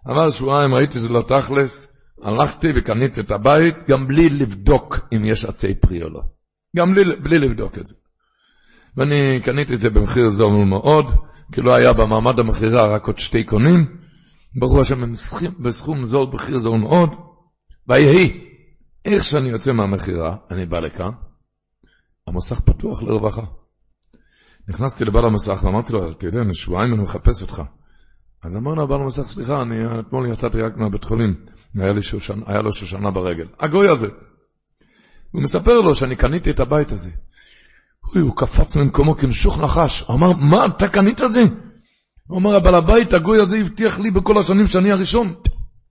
[0.05, 1.87] עבר שבועיים, ראיתי שזה לא תכלס,
[2.23, 6.21] הלכתי וקניתי את הבית, גם בלי לבדוק אם יש עצי פרי או לא.
[6.77, 7.95] גם בלי, בלי לבדוק את זה.
[8.97, 11.05] ואני קניתי את זה במחיר זול מאוד,
[11.51, 13.97] כי לא היה במעמד המכירה רק עוד שתי קונים.
[14.59, 15.11] ברוך השם,
[15.59, 17.09] בסכום זול, מחיר זול מאוד.
[17.87, 18.47] ויהי,
[19.05, 21.11] איך שאני יוצא מהמכירה, אני בא לכאן,
[22.27, 23.43] המוסך פתוח לרווחה.
[24.67, 27.61] נכנסתי לבעל המוסך ואמרתי לו, אתה יודע, שבועיים אני מחפש אותך.
[28.43, 32.43] אז אמר לו בעל המוסך, סליחה, אני אתמול יצאתי רק מהבית חולים, היה, לי שושנה,
[32.45, 33.47] היה לו שושנה ברגל.
[33.59, 34.07] הגוי הזה.
[35.31, 37.09] הוא מספר לו שאני קניתי את הבית הזה.
[38.13, 40.03] הוא קפץ ממקומו כנשוך נחש.
[40.09, 41.41] אמר, מה, אתה קנית את זה?
[42.27, 45.33] הוא אמר, הבעל הבית, הגוי הזה הבטיח לי בכל השנים שאני הראשון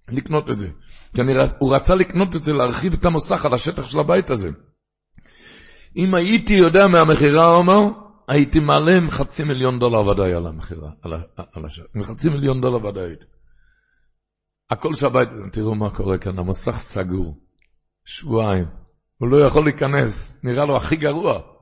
[0.09, 0.69] לקנות את זה.
[1.15, 4.49] כי אני, הוא רצה לקנות את זה, להרחיב את המוסך על השטח של הבית הזה.
[5.97, 7.83] אם הייתי יודע מהמכירה, הוא אמר,
[8.29, 11.13] הייתי מעלה עם חצי מיליון דולר ודאי על המכירה, על,
[11.53, 11.87] על השטח.
[11.97, 13.15] עם חצי מיליון דולר ודאי.
[14.71, 17.41] הכל שהבית, תראו מה קורה כאן, המוסך סגור.
[18.05, 18.67] שבועיים.
[19.19, 21.56] הוא לא יכול להיכנס, נראה לו הכי גרוע.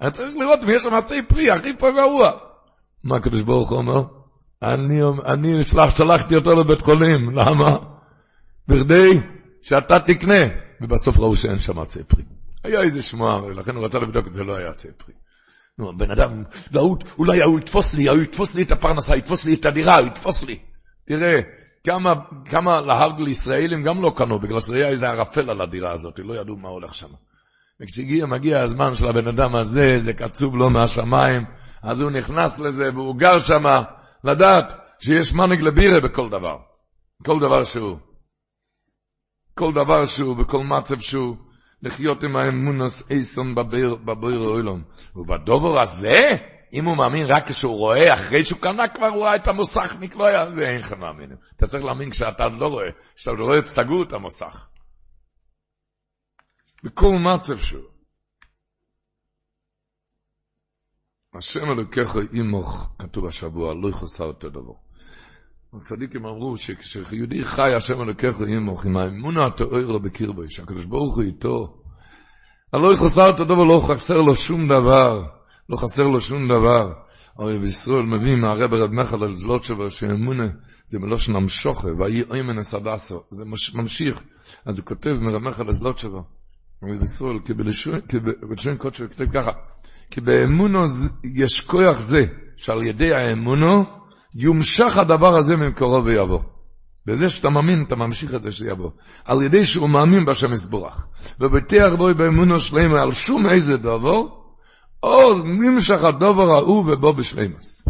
[0.00, 2.30] אני צריך לראות אם יש שם עצי פרי, הכי פה גרוע.
[3.04, 4.02] מה הקדוש ברוך הוא אומר?
[4.62, 7.76] אני, אני שלח, שלחתי אותו לבית חולים, למה?
[8.68, 9.20] בכדי
[9.62, 10.40] שאתה תקנה,
[10.80, 12.22] ובסוף ראו שאין שם עצי פרי.
[12.64, 15.14] היה איזה שמועה, ולכן הוא רצה לבדוק את זה, לא היה עצי פרי.
[15.78, 19.54] נו, בן אדם, לא, אולי הוא יתפוס לי, הוא יתפוס לי את הפרנסה, יתפוס לי
[19.54, 20.58] את הדירה, הוא יתפוס לי.
[21.08, 21.40] תראה,
[21.84, 26.18] כמה, כמה להרגל ישראלים גם לא קנו, בגלל שזה היה איזה ערפל על הדירה הזאת,
[26.18, 27.08] לא ידעו מה הולך שם.
[27.80, 31.44] וכשהגיע, מגיע הזמן של הבן אדם הזה, זה קצוב לו מהשמיים,
[31.82, 33.82] אז הוא נכנס לזה והוא גר שם,
[34.24, 36.56] לדעת שיש מנהיג לבירה בכל דבר.
[37.24, 37.98] כל דבר שהוא.
[39.54, 41.36] כל דבר שהוא, בכל מצב שהוא,
[41.82, 44.82] לחיות עם האמונוס איסון בביר, בביר אוילום.
[45.16, 46.36] ובדובר הזה,
[46.72, 50.26] אם הוא מאמין רק כשהוא רואה, אחרי שהוא קנה כבר, הוא ראה את המוסכניק, לא
[50.26, 51.36] היה, זה אין לך מאמין.
[51.56, 54.68] אתה צריך להאמין כשאתה לא רואה, כשאתה לא רואה, סגרו את המוסך.
[56.84, 57.82] בכל מצב שהוא.
[61.34, 64.72] השם אלוקיך עמוך, כתוב השבוע, לא יחסר את הדבר.
[65.72, 71.82] הצדיקים אמרו שכשיהודי חי השם אלוקיך עמוך, עם האמונה התוארו בקרבו, שהקדוש ברוך הוא איתו,
[72.72, 75.22] הלא יחסר את הדבר, לא חסר לו שום דבר.
[75.68, 76.92] לא חסר לו שום דבר.
[77.38, 80.46] הרי בישראל מביא מהרב רב מחל על זלות שלו, שאמונה
[80.86, 84.22] זה מלושן המשוכה, ויהי איימן אסדסו, זה ממשיך.
[84.64, 85.98] אז הוא כותב מרב מחל על זלות
[86.82, 87.54] בישראל, כי
[88.48, 89.50] בלשון קודשו כתוב ככה,
[90.10, 90.78] כי באמונו
[91.34, 92.18] יש כוח זה,
[92.56, 93.84] שעל ידי האמונו
[94.34, 96.40] יומשך הדבר הזה ממקורו ויבוא.
[97.06, 98.90] בזה שאתה מאמין, אתה ממשיך את זה שיבוא.
[99.24, 101.06] על ידי שהוא מאמין בשם יסבורך.
[101.40, 104.22] ובטיח בו באמונו שלמה על שום איזה דבר,
[105.00, 107.84] עוז נמשך הדבר ההוא ובו בשלימוס.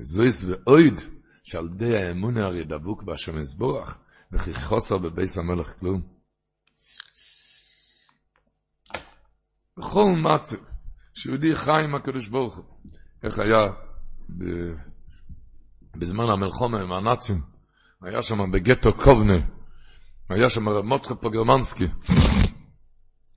[0.00, 1.00] זויס ואויד,
[1.42, 3.98] שעל ידי האמונה הרי דבוק בהשם יסבורך,
[4.32, 6.13] וכי חוסר בביס המלך כלום.
[9.78, 10.56] בכל מצב,
[11.14, 12.64] שיהודי חי עם הקדוש ברוך הוא,
[13.22, 13.66] איך היה
[14.38, 14.44] ב...
[15.96, 17.40] בזמן המלחומה עם הנאצים,
[18.02, 19.38] היה שם בגטו קובנה,
[20.30, 21.86] היה שם מוטחה פוגרמנסקי.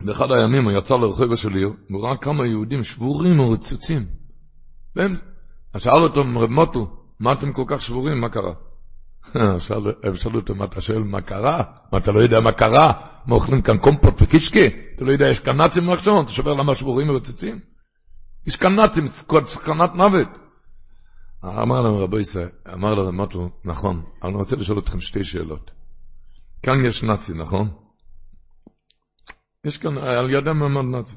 [0.02, 4.06] באחד הימים הוא יצא לרחוב של עיר, והוא ראה כמה יהודים שבורים ורצוצים.
[4.96, 5.16] והם,
[5.78, 6.80] שאל אותו רב מוטל,
[7.20, 8.54] מה אתם כל כך שבורים, מה קרה?
[10.04, 11.64] הם שאלו אותו, מה אתה שואל, מה קרה?
[11.92, 12.92] מה, אתה לא יודע מה קרה?
[13.28, 14.68] מה אוכלים כאן קומפוט וקישקי?
[14.96, 17.60] אתה לא יודע, יש כאן נאצים לחשוב, אתה שובר למה שבורים ורצוצים?
[18.48, 19.08] יש כאן נאצים,
[19.46, 20.28] סכנת מוות.
[21.44, 25.72] אמר להם רבי ישראל, אמר להם מוטל, נכון, אני רוצה לשאול אתכם שתי שאלות.
[26.64, 27.70] כאן יש נאצי, נכון?
[29.66, 31.16] יש כאן, על ידם עמד נאצי.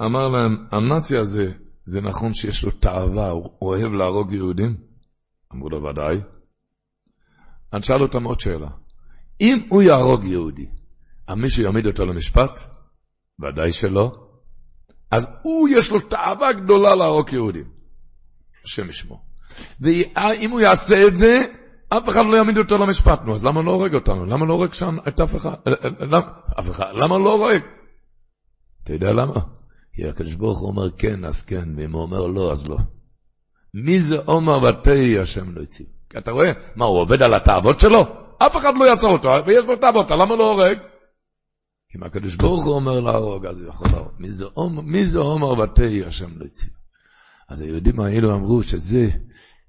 [0.00, 1.52] אמר להם, הנאצי הזה,
[1.84, 4.76] זה נכון שיש לו תאווה, הוא אוהב להרוג יהודים?
[5.54, 6.16] אמרו לו, ודאי.
[7.72, 8.68] אני שאל אותם עוד שאלה.
[9.40, 10.66] אם הוא יהרוג יהודי,
[11.34, 12.60] מישהו יעמיד אותו למשפט?
[13.40, 14.12] ודאי שלא.
[15.10, 17.68] אז הוא, יש לו תאווה גדולה להרוג יהודים.
[18.64, 19.20] השם ישמור.
[19.80, 21.36] ואם הוא יעשה את זה,
[21.88, 23.20] אף אחד לא יעמיד אותו למשפט.
[23.24, 24.24] נו, אז למה לא הורג אותנו?
[24.26, 25.54] למה לא הורג שם את אף אחד?
[25.66, 26.20] אה, אה, למה,
[26.60, 27.62] אף אחד, למה לא הורג?
[28.84, 29.40] אתה יודע למה?
[29.92, 32.76] כי הקדוש ברוך הוא אומר כן, אז כן, ואם הוא אומר לא, אז לא.
[33.74, 35.86] מי זה עומר ותהי השם לא הציב?
[36.18, 36.52] אתה רואה?
[36.76, 38.02] מה, הוא עובד על התאוות שלו?
[38.38, 40.78] אף אחד לא יעצור אותו, ויש לו תאוות, למה לא הורג?
[41.88, 44.12] כי אם הקדוש ברוך הוא אומר להרוג, אז הוא יכול להרוג.
[44.84, 46.70] מי זה עומר ותהי השם לא הציב?
[47.48, 49.08] אז היהודים האלו אמרו שזה,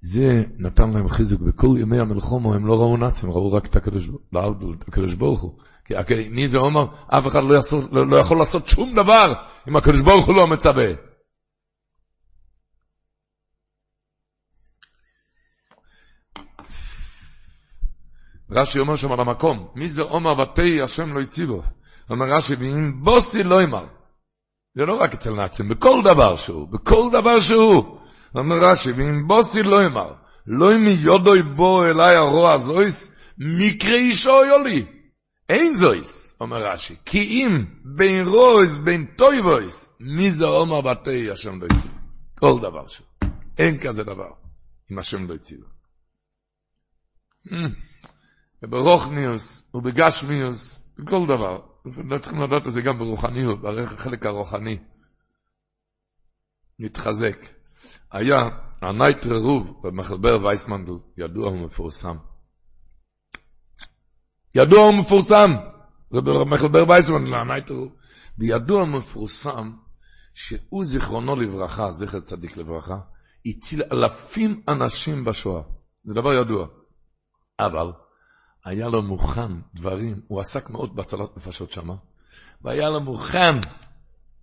[0.01, 1.41] זה נתן להם חיזוק.
[1.41, 3.75] בכל ימי המלחומו הם לא ראו נאצים, ראו רק את
[4.87, 5.57] הקדוש ברוך הוא.
[5.85, 5.93] כי
[6.31, 6.85] מי זה אומר?
[7.07, 9.33] אף אחד לא, יעשו, לא, לא יכול לעשות שום דבר
[9.69, 10.87] אם הקדוש ברוך הוא לא מצווה.
[18.51, 21.61] רש"י אומר שם על המקום, מי זה עומר ותהי השם לא הציבו?
[22.09, 23.85] אומר רש"י, ואם בוסי לא אמר,
[24.75, 27.97] זה לא רק אצל נאצים, בכל דבר שהוא, בכל דבר שהוא.
[28.35, 30.13] אומר רש"י, ואם בוסי לא אמר,
[30.47, 34.85] לא אם יודוי בו אליי הרוע זויס, מקרה אישו יולי.
[35.49, 37.65] אין זויס, אומר רש"י, כי אם
[37.95, 41.91] בין רויס, בין טויבויס, מי זה אומר בתי השם לא הציב.
[42.39, 43.07] כל דבר שהוא.
[43.57, 44.29] אין כזה דבר,
[44.91, 45.59] אם השם לא הציב.
[48.63, 51.59] וברוכניוס ובגשמיוס, בכל דבר.
[52.05, 54.77] לא צריכים לדעת את זה גם ברוחניות, בחלק הרוחני.
[56.79, 57.45] מתחזק.
[58.11, 58.49] היה
[58.81, 62.17] הנייטרער רוב רב מיכל בער וייסמנדל, ידוע ומפורסם.
[64.55, 65.51] ידוע ומפורסם.
[66.11, 67.91] זה רב מיכל בער וייסמנדל, הנייטרער רוב.
[68.37, 69.71] וידוע ומפורסם
[70.33, 72.97] שהוא זיכרונו לברכה, זכר צדיק לברכה,
[73.45, 75.61] הציל אלפים אנשים בשואה.
[76.03, 76.67] זה דבר ידוע.
[77.59, 77.91] אבל
[78.67, 81.95] היה לו המון דברים, הוא עסק מאוד בהצלת נפשות שמה,
[82.61, 83.55] והיה לו מוכן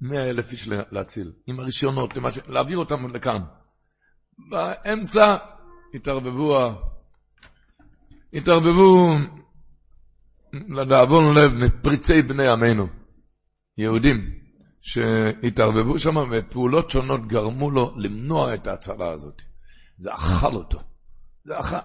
[0.01, 2.15] מאה אלף איש להציל, עם הרישיונות,
[2.47, 3.43] להעביר אותם לכאן.
[4.51, 5.37] באמצע
[5.95, 6.57] התערבבו,
[8.33, 9.09] התערבבו
[10.53, 12.87] לדאבון לב מפריצי בני עמנו,
[13.79, 14.39] יהודים,
[14.83, 19.43] שהתערבבו שם ופעולות שונות גרמו לו למנוע את ההצלה הזאת.
[19.99, 20.94] זה אכל אותו.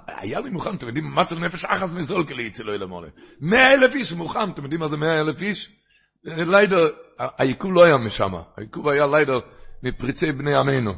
[0.08, 3.10] היה לי מוכן, אתם יודעים, צריך נפש אחס מסול כלי יצלו אלה מולה.
[3.42, 5.76] מאה אלף איש מוכן, אתם יודעים מה זה מאה אלף איש?
[6.24, 9.40] ליידר, העיכוב לא היה משם, העיכוב היה ליידר
[9.84, 10.94] מפריצי בני עמנו.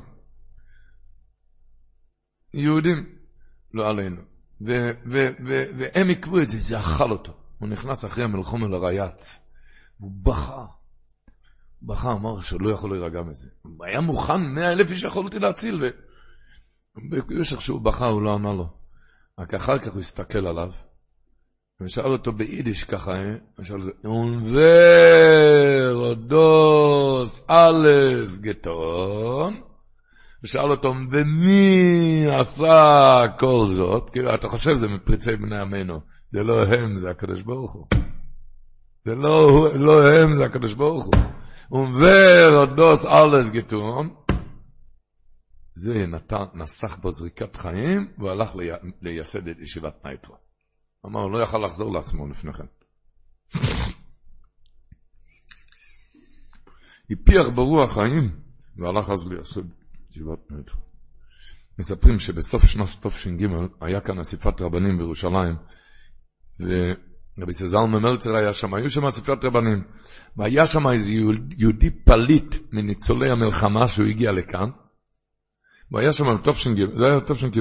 [2.54, 3.16] יהודים,
[3.74, 4.22] לא עלינו.
[4.62, 7.38] והם עיכבו את זה, זה אכל אותו.
[7.60, 9.40] הוא נכנס אחרי המלחום אל הרייץ,
[9.98, 10.66] הוא בכה.
[11.82, 13.48] בכה, אמר שלא יכול להירגע מזה.
[13.62, 15.92] הוא היה מוכן, מאה אלף איש יכולתי להציל,
[16.96, 18.68] במשך שהוא בכה הוא לא ענה לו.
[19.40, 20.72] רק אחר כך הוא הסתכל עליו,
[21.82, 23.36] ושאל אותו ביידיש ככה, אה?
[23.58, 29.62] הוא שאל אותו, אונבר, אודוס, אלס, גטון,
[30.44, 34.10] ושאל אותו, ומי עשה כל זאת?
[34.10, 36.00] כאילו, אתה חושב זה מפריצי בני עמנו.
[36.32, 37.86] זה לא הם, זה הקדוש ברוך הוא.
[39.06, 41.14] זה לא, לא הם, זה הקדוש ברוך הוא.
[41.72, 44.10] אונבר, אודוס, אלס, גטון,
[45.82, 48.70] זה נתן, נסך בו זריקת חיים, והלך לי,
[49.02, 50.36] לייסד את ישיבת נייטרו.
[51.06, 52.66] אמר, הוא לא יכל לחזור לעצמו לפני כן.
[57.12, 58.40] הפיח ברוח חיים,
[58.78, 60.82] והלך אז לייסד את ישיבת נייטרו.
[61.80, 63.46] מספרים שבסוף שנת תש"ג
[63.82, 65.56] היה כאן אסיפת רבנים בירושלים,
[66.60, 69.84] ורבי איסר זלמן מלצר היה שם, היו שם אספת רבנים,
[70.38, 71.12] והיה שם איזה
[71.58, 74.70] יהודי פליט מניצולי המלחמה שהוא הגיע לכאן,
[75.92, 77.60] והיה שם תש"ג, זה היה תש"ג,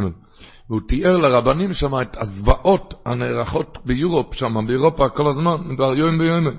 [0.68, 6.56] והוא תיאר לרבנים שם את הזוועות הנערכות ביורופ שם, באירופה כל הזמן, דבר יום ביום.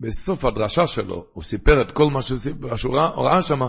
[0.00, 3.60] בסוף הדרשה שלו, הוא סיפר את כל מה שהוא סיפר, שהוא ראה שם,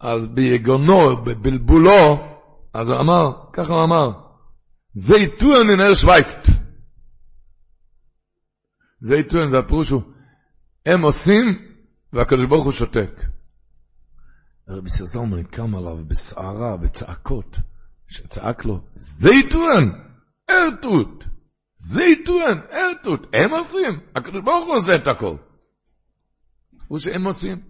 [0.00, 2.18] אז ביגונו, בבלבולו,
[2.74, 4.10] אז הוא אמר, ככה הוא אמר,
[4.94, 6.50] זה in er schweigt.
[9.00, 10.02] זה איתuen, זה הפירוש הוא,
[10.86, 11.58] הם עושים,
[12.12, 13.20] והקדוש ברוך הוא שותק.
[14.72, 17.56] רבי סזלמן קם עליו בסערה, בצעקות,
[18.08, 18.80] שצעק לו,
[19.24, 19.88] איתuen,
[20.50, 21.24] ארטוט,
[21.94, 25.36] איתuen, ארטוט, הם עושים, הקדוש ברוך הוא עושה את הכל.
[26.88, 27.60] הוא שהם עושים.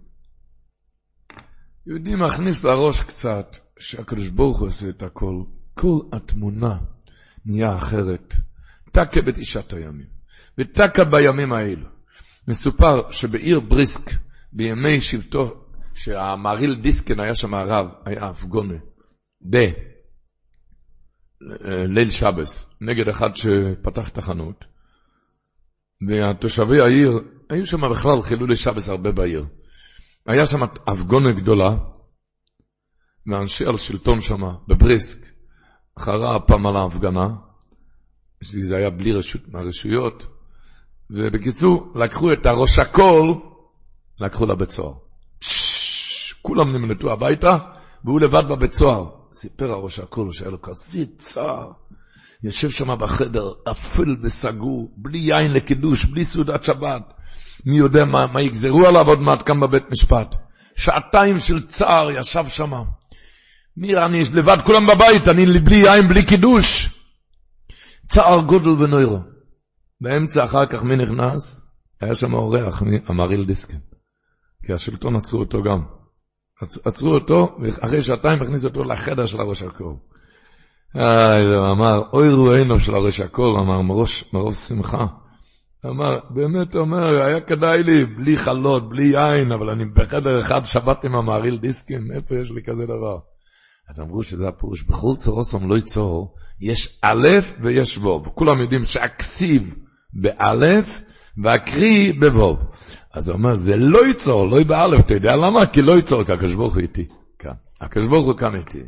[1.87, 5.43] יהודי מכניס לראש קצת שהקדוש ברוך הוא עושה את הכל.
[5.73, 6.77] כל התמונה
[7.45, 8.33] נהיה אחרת.
[8.91, 10.07] תקה בתשעת הימים.
[10.57, 11.87] ותקה בימים האלו.
[12.47, 14.11] מסופר שבעיר בריסק,
[14.53, 15.62] בימי שבטו,
[15.93, 18.75] שהמהריל דיסקן היה שם הרב, היה אפגונה,
[21.41, 24.65] בליל שבס, נגד אחד שפתח את החנות,
[26.07, 27.11] והתושבי העיר,
[27.49, 29.45] היו שם בכלל חילולי שבס הרבה בעיר.
[30.27, 31.77] היה שם הפגונה גדולה,
[33.27, 35.19] ואנשי השלטון שם, בבריסק,
[35.99, 37.27] חרה הפעם על ההפגנה,
[38.43, 40.27] שזה היה בלי רשות מהרשויות,
[41.09, 43.33] ובקיצור, לקחו את הראש הכל,
[44.19, 45.02] לקחו לבית סוהר.
[46.43, 47.57] כולם נמלטו הביתה,
[48.05, 49.09] והוא לבד בבית סוהר.
[49.33, 51.71] סיפר הראש הכל שהיה לו כזה צער.
[52.43, 57.01] יושב שם בחדר, אפל וסגור, בלי יין לקידוש, בלי סעודת שבת.
[57.65, 60.35] מי יודע מה, מה יגזרו עליו עוד מעט כאן בבית משפט.
[60.75, 62.71] שעתיים של צער ישב שם.
[63.77, 66.89] מי, אני לבד כולם בבית, אני בלי יין, בלי קידוש.
[68.07, 69.19] צער גודל ונוירו.
[70.01, 71.61] באמצע אחר כך מי נכנס?
[72.01, 73.79] היה שם אורח, אמריל דיסקין.
[74.65, 76.02] כי השלטון עצרו אותו גם.
[76.85, 79.99] עצרו אותו, ואחרי שעתיים הכניסו אותו לחדר של הראש הקור.
[80.95, 85.05] איי, הוא אמר, אוי רואינו של הראש הקור, אמר, מראש, מרוב שמחה.
[85.85, 91.05] אמר, באמת אומר, היה כדאי לי, בלי חלות, בלי יין, אבל אני בחדר אחד שבת
[91.05, 93.17] עם המעריל דיסקים, איפה יש לי כזה דבר?
[93.89, 97.27] אז אמרו שזה הפירוש, בכל צורוסום לא ייצור, יש א'
[97.61, 99.75] ויש ו', כולם יודעים שהכסיב
[100.13, 101.01] באלף
[101.43, 102.57] והקרי בו'.
[103.13, 105.65] אז הוא אומר, זה לא ייצור, לא באלף, אתה יודע למה?
[105.65, 107.07] כי לא ייצור, כי הקדוש ברוך הוא איתי,
[107.39, 107.53] כאן.
[107.81, 108.83] הקדוש ברוך הוא כאן איתי.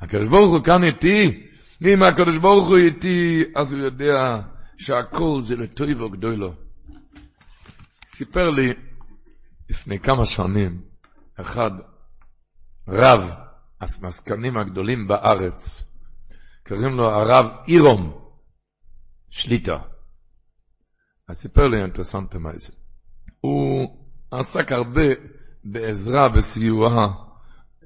[0.00, 1.48] הקדוש ברוך הוא כאן איתי,
[1.86, 4.40] אם הקדוש ברוך הוא איתי, אז הוא יודע
[4.76, 6.54] שהכל זה לטויבו גדולו.
[8.08, 8.72] סיפר לי
[9.70, 10.82] לפני כמה שנים,
[11.40, 11.70] אחד,
[12.88, 13.34] רב,
[13.80, 15.84] המסכנים הגדולים בארץ,
[16.68, 18.22] קוראים לו הרב אירום
[19.30, 19.76] שליטה.
[21.28, 22.81] אז סיפר לי אינטרסנטה זה.
[23.42, 23.96] הוא
[24.30, 25.02] עסק הרבה
[25.64, 27.14] בעזרה וסיוע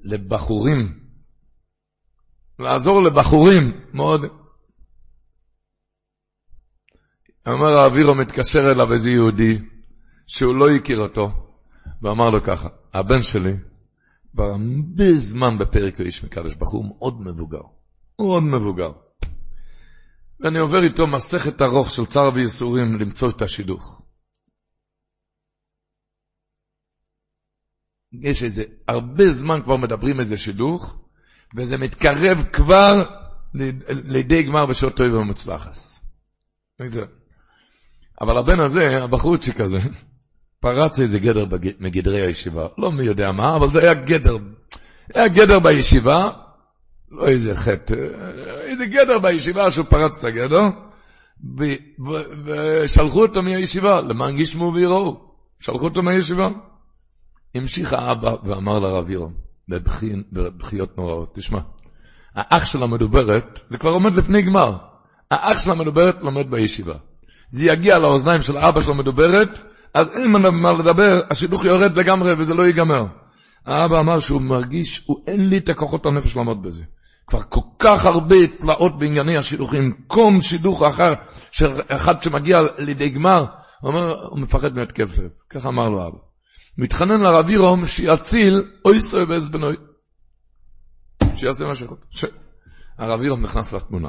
[0.02, 1.00] לבחורים,
[2.59, 4.20] לעזור לבחורים מאוד.
[7.46, 9.59] אומר האווירו מתקשר אליו איזה יהודי
[10.26, 11.28] שהוא לא הכיר אותו,
[12.02, 13.52] ואמר לו ככה, הבן שלי,
[14.32, 17.62] כבר הרבה זמן בפרק האיש מקדש, בחור מאוד מבוגר,
[18.20, 18.92] מאוד מבוגר.
[20.40, 24.05] ואני עובר איתו מסכת ארוך של צער וייסורים למצוא את השידוך.
[28.20, 30.98] יש איזה, הרבה זמן כבר מדברים איזה שידוך,
[31.56, 33.02] וזה מתקרב כבר
[33.88, 35.76] לידי גמר בשעות טוב ומוצלחת.
[38.20, 39.78] אבל הבן הזה, הבחורצ'יק הזה,
[40.60, 41.44] פרץ איזה גדר
[41.80, 42.66] מגדרי הישיבה.
[42.78, 44.36] לא מי יודע מה, אבל זה היה גדר.
[45.14, 46.30] היה גדר בישיבה,
[47.10, 47.94] לא איזה חטא,
[48.60, 50.62] איזה גדר בישיבה שהוא פרץ את הגדר,
[52.46, 55.26] ושלחו אותו מהישיבה, למען גישמו ויראו.
[55.60, 56.48] שלחו אותו מהישיבה.
[57.55, 59.32] המשיך האבא ואמר לרב ירום,
[60.32, 61.61] בבכיות נוראות, תשמע,
[62.34, 64.76] האח של המדוברת, זה כבר עומד לפני גמר,
[65.30, 66.94] האח של המדוברת לומד בישיבה.
[67.51, 69.61] זה יגיע לאוזניים של אבא של המדוברת,
[69.94, 73.07] אז אין מה לדבר, השידוך יורד לגמרי וזה לא ייגמר.
[73.66, 76.84] האבא אמר שהוא מרגיש, הוא אין לי את הכוחות הנפש לעמוד בזה.
[77.26, 81.12] כבר כל כך הרבה תלאות בענייני השידוכים, קום שידוך אחר,
[81.88, 83.44] אחד שמגיע לידי גמר,
[83.80, 85.30] הוא אומר, הוא מפחד מהתקף לב.
[85.51, 86.26] ככה אמר לו אבא.
[86.79, 89.77] מתחנן לרב ירום שיציל אוי סוי ועז בנוי.
[91.37, 91.99] שיעשה מה שיכול.
[92.99, 94.09] הרב ירום נכנס לתמונה.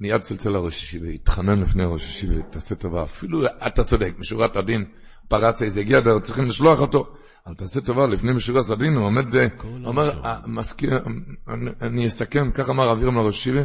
[0.00, 4.84] מיד צלצל לראש ישיבה, התחנן לפני ראש ישיבה, תעשה טובה, אפילו אתה צודק, משורת הדין,
[5.28, 7.06] פרץ איזה גדר, צריכים לשלוח אותו.
[7.48, 9.26] אל תעשה טובה, לפני משורי הסדין, הוא עומד,
[9.84, 10.22] אומר,
[11.82, 13.62] אני אסכם, כך אמר אבירם לראש שיבה,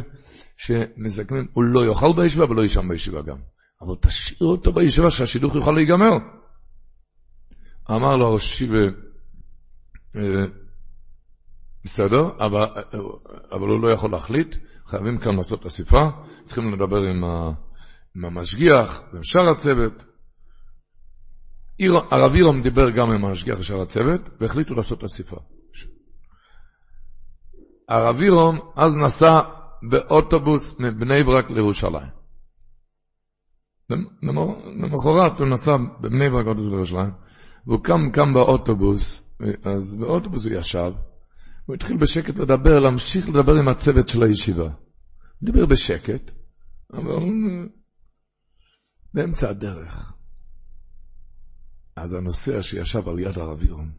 [0.56, 3.36] שמסכמים, הוא לא יאכל בישיבה ולא יישם בישיבה גם.
[3.82, 6.10] אבל תשאיר אותו בישיבה שהשידוך יוכל להיגמר.
[7.90, 8.84] אמר לו הראש שיבה,
[10.16, 10.44] אה,
[11.84, 12.66] בסדר, אבל,
[13.52, 14.56] אבל הוא לא יכול להחליט,
[14.86, 16.08] חייבים כאן לעשות אסיפה,
[16.44, 17.52] צריכים לדבר עם, ה,
[18.16, 20.04] עם המשגיח ועם שאר הצוות.
[22.10, 25.36] הרב ירום דיבר גם עם המשגיח ושאר הצוות, והחליטו לעשות אסיפה.
[27.88, 29.40] הרב ירום אז נסע
[29.90, 32.20] באוטובוס מבני ברק לירושלים.
[34.76, 37.10] למחרת הוא נסע בבני ברק לירושלים,
[37.66, 39.24] והוא קם, קם באוטובוס,
[39.64, 40.92] אז באוטובוס הוא ישב,
[41.66, 44.62] הוא התחיל בשקט לדבר, להמשיך לדבר עם הצוות של הישיבה.
[44.62, 44.72] הוא
[45.42, 46.30] דיבר בשקט,
[46.92, 47.16] אבל
[49.14, 50.12] באמצע הדרך.
[51.96, 53.90] אז הנוסע שישב על יד הרב ירום,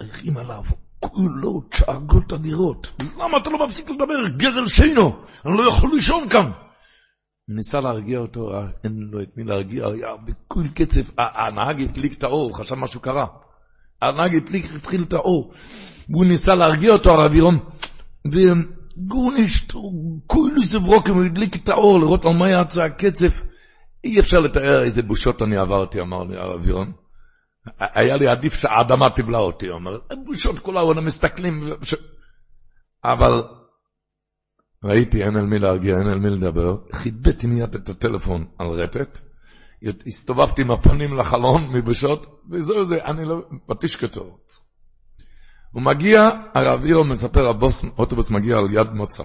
[0.00, 0.62] הרים עליו,
[1.00, 2.92] כולו צעקות אדירות.
[3.00, 4.28] למה אתה לא מפסיק לדבר?
[4.36, 6.50] גזל שינו, אני לא יכול לישון כאן.
[7.48, 8.52] הוא ניסה להרגיע אותו,
[8.84, 13.00] אין לו את מי להרגיע, היה בכל קצב, הנהג הדליק את האור, הוא חשב משהו
[13.00, 13.26] קרה.
[14.02, 15.52] הנהג הדליק, התחיל את האור.
[16.08, 17.58] והוא ניסה להרגיע אותו, הרב ירום,
[18.32, 19.72] וגורנישט,
[20.26, 23.26] כולו סברוקים, הוא הדליק את האור, לראות על מה יצא הקצב.
[24.04, 26.92] אי אפשר לתאר איזה בושות אני עברתי, אמר לי הרב ירון.
[27.78, 31.64] היה לי עדיף שהאדמה תבלע אותי, הוא אומר, בושות העולם מסתכלים.
[33.04, 33.42] אבל
[34.84, 39.20] ראיתי, אין על מי להרגיע, אין על מי לדבר, חיבאתי מיד את הטלפון על רטט,
[40.06, 44.38] הסתובבתי עם הפנים לחלון מבושות, וזהו זה, אני לא, פטיש קטור.
[45.72, 49.24] הוא מגיע, הרב ירו מספר, הבוס, אוטובוס מגיע על יד מוצא.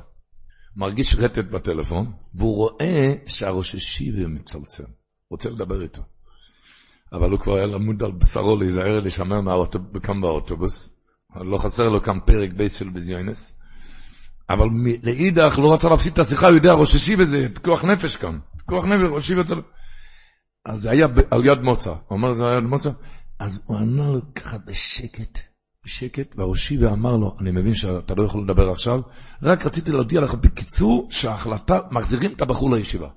[0.75, 4.83] מרגיש רטט בטלפון, והוא רואה שהראש השיבה מצלצל,
[5.31, 6.01] רוצה לדבר איתו.
[7.13, 10.89] אבל הוא כבר היה למוד על בשרו להיזהר להישמר מהאוטובוס, כאן באוטובוס.
[11.35, 13.58] לא חסר לו כאן פרק בייס של בזיונס.
[14.49, 14.65] אבל
[15.03, 18.39] לאידך לא רצה להפסיד את השיחה, הוא יודע, ראש הישיבה זה פיקוח נפש כאן.
[18.57, 19.59] פיקוח נפש, הישיבה צריך...
[20.65, 21.93] אז זה היה על יד מוצא.
[22.07, 22.89] הוא אמר, זה היה על יד מוצא.
[23.39, 25.39] אז הוא ענה לו ככה בשקט.
[25.85, 28.99] בשקט, והראש ישיבה אמר לו, אני מבין שאתה לא יכול לדבר עכשיו,
[29.43, 33.07] רק רציתי להודיע לך בקיצור שההחלטה, מחזירים את הבחור לישיבה.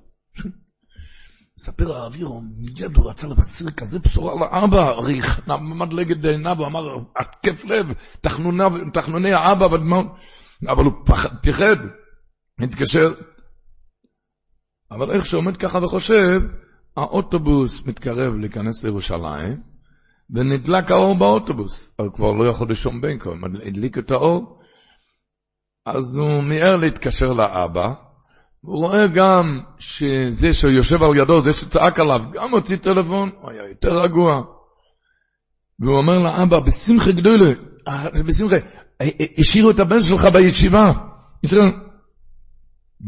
[1.59, 6.81] מספר האוויר, מיד הוא רצה לבשר כזה בשורה לאבא, הרי עמד לגד עיניו, הוא אמר,
[7.19, 7.85] התקף לב,
[8.93, 9.67] תחנוני האבא,
[10.67, 10.93] אבל הוא
[11.41, 11.77] פחד,
[12.59, 13.13] התקשר.
[14.91, 16.41] אבל איך שעומד ככה וחושב,
[16.97, 19.61] האוטובוס מתקרב להיכנס לירושלים,
[20.29, 21.95] ונדלק האור באוטובוס.
[21.99, 23.29] אבל כבר לא יכול לישון בין כה,
[23.67, 24.59] הדליק את האור.
[25.85, 27.93] אז הוא מיהר להתקשר לאבא,
[28.61, 33.69] הוא רואה גם שזה שיושב על ידו, זה שצעק עליו, גם הוציא טלפון, הוא היה
[33.69, 34.41] יותר רגוע.
[35.79, 37.53] והוא אומר לאבא, בשמחה גדולה,
[38.27, 38.55] בשמחה,
[39.37, 40.91] השאירו את הבן שלך בישיבה.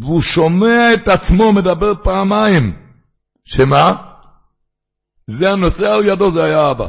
[0.02, 2.76] והוא שומע את עצמו מדבר פעמיים.
[3.46, 3.93] שמה?
[5.28, 6.88] זה הנושא על ידו, זה היה אבא.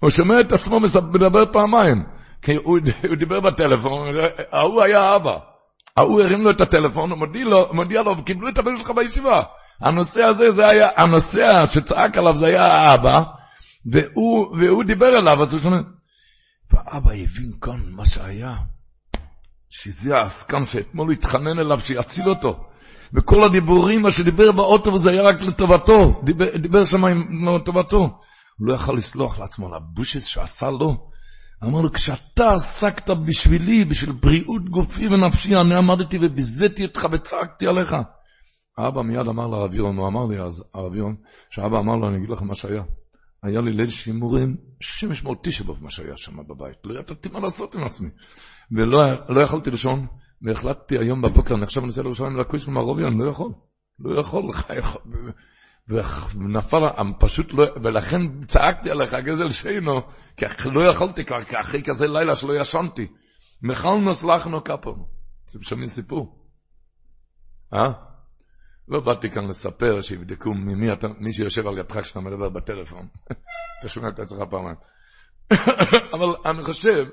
[0.00, 2.04] הוא שומע את עצמו מדבר פעמיים.
[2.42, 2.78] כי הוא,
[3.08, 4.08] הוא דיבר בטלפון,
[4.52, 5.38] ההוא היה אבא.
[5.96, 9.42] ההוא הרים לו את הטלפון, הוא מודיע לו, מודיע לו, קיבלו את הבן שלך בישיבה.
[9.80, 13.22] הנושא הזה, זה היה, הנושא שצעק עליו זה היה האבא,
[13.86, 15.76] והוא, והוא דיבר אליו, אז הוא שומע.
[16.72, 18.56] ואבא הבין כאן מה שהיה,
[19.70, 22.64] שזה העסקן שאתמול התחנן אליו שיציל אותו.
[23.14, 27.98] וכל הדיבורים, מה שדיבר באוטובוס, היה רק לטובתו, דיבר, דיבר שם עם טובתו.
[27.98, 31.10] הוא לא יכל לסלוח לעצמו על הבושס שעשה לו.
[31.64, 37.96] אמר לו, כשאתה עסקת בשבילי, בשביל בריאות גופי ונפשי, אני עמדתי וביזיתי אותך וצעקתי עליך.
[38.78, 41.16] האבא מיד אמר לרב ירון, הוא אמר לי אז, הרב ירון,
[41.50, 42.82] שהאבא אמר לו, אני אגיד לך מה שהיה.
[43.42, 46.76] היה לי ליל שימורים, שמש מאות תשבוב מה שהיה שם בבית.
[46.84, 48.08] לא ידעתי מה לעשות עם עצמי.
[48.72, 50.06] ולא לא יכולתי לישון,
[50.42, 53.52] והחלטתי היום בבוקר, אני עכשיו נוסע לירושלים לקוויס למערוביון, לא יכול.
[53.98, 54.66] לא יכול, לך.
[56.34, 56.86] ונפל,
[57.20, 60.00] פשוט לא, ולכן צעקתי עליך גזל שינו,
[60.36, 63.06] כי לא יכולתי כבר, כי אחרי כזה לילה שלא ישנתי.
[63.62, 64.96] מחלנו סלחנו כפו.
[65.50, 66.46] אתם שומעים סיפור?
[67.74, 68.09] אה?
[68.90, 73.06] לא באתי כאן לספר שיבדקו ממי אתה, מי שיושב על ידך כשאתה מדבר בטלפון.
[73.80, 74.76] אתה שומע את עצמך פעמיים.
[76.14, 77.04] אבל אני חושב,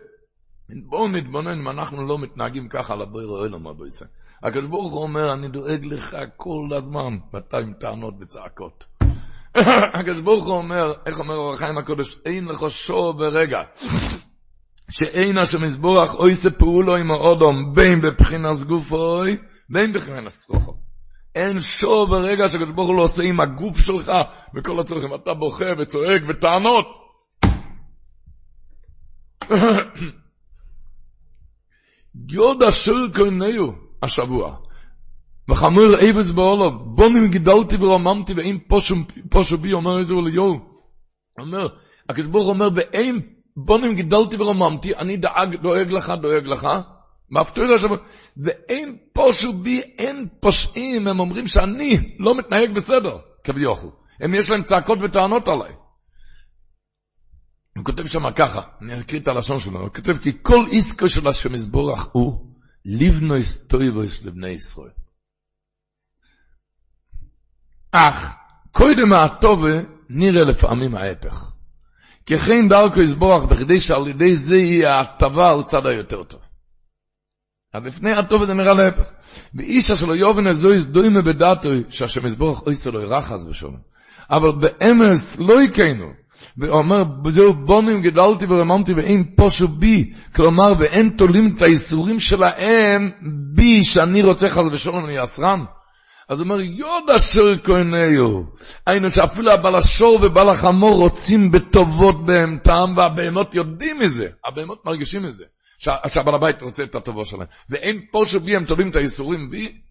[0.85, 4.05] בואו נתבונן אם אנחנו לא מתנהגים ככה על הבויר האלום הבויסה.
[4.43, 8.85] הקדוש ברוך הוא אומר, אני דואג לך כל הזמן, ואתה עם טענות וצעקות.
[9.99, 13.59] הקדוש ברוך הוא אומר, איך אומר אור החיים הקודש, אין לך שור ברגע.
[14.89, 19.37] שאין השם יסבורך אוי פעולו עם האודום, בין בבחינת גופוי,
[19.69, 20.86] בין בבחינת סרוחו.
[21.37, 24.11] אין שור ברגע שקדוש ברוך הוא לא עושה עם הגוף שלך
[24.55, 25.15] וכל הצרכים.
[25.15, 26.87] אתה בוכה וצועק בטענות.
[32.31, 33.73] יוד אשר קורנהו
[34.03, 34.55] השבוע.
[35.49, 38.59] וחמור אבס בעולו, בונים גידלתי ורוממתי ואין
[39.29, 40.59] פושו בי, אומר איזה ליאור.
[41.39, 41.67] אומר,
[42.09, 43.21] הקדוש ברוך אומר, ואין
[43.55, 46.67] בונים גידלתי ורוממתי, אני דאג, דואג לך, דואג לך.
[47.29, 47.87] מפתור השם,
[48.37, 53.91] ואין פושו בי, אין פושעים, הם אומרים שאני לא מתנהג בסדר, כביכול.
[54.19, 55.73] הם יש להם צעקות וטענות עליי.
[57.77, 61.27] הוא כותב שם ככה, אני אקריא את הלשון שלו, הוא כותב כי כל עסקו של
[61.27, 62.53] השם יסבורך הוא
[62.85, 64.91] לבנו היסטויבוס לבני ישראל.
[67.91, 68.35] אך
[68.71, 71.51] קודם הטובה נראה לפעמים ההפך.
[72.25, 76.46] ככן דרכו יסבורך בכדי שעל ידי זה יהיה ההטבה על צד היותר טוב.
[77.73, 79.11] אז לפני הטוב זה נראה להפך.
[79.55, 83.77] ואיש אשר לא יובן הזו יסדוימה בדעתו שהשם יסבורך אוי לא ירחז ושלום.
[84.29, 86.05] אבל באמס לא יקיינו.
[86.57, 93.11] ואומר, בזהו בונים גדלתי ורממתי ואין פושו בי, כלומר, ואין תולים את האיסורים שלהם
[93.53, 95.65] בי, שאני רוצה חס ושלום, אני אסרן.
[96.29, 98.41] אז הוא אומר, יוד אשר כהניו.
[98.85, 105.43] היינו שאפילו הבעל השור ובעל החמור רוצים בטובות בהמתם, והבהמות יודעים מזה, הבהמות מרגישים מזה,
[105.77, 107.47] שהבעל הבית רוצה את הטובו שלהם.
[107.69, 109.81] ואין פושו בי, הם תולים את האיסורים בי.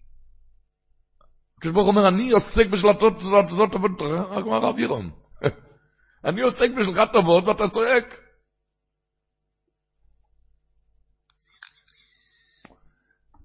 [1.61, 5.11] כשברוך אומר, אני עוסק בשלטות זאת טובות, רק אמר רב ירום.
[6.27, 8.21] אני עוסק בשבילך טובות ואתה צועק.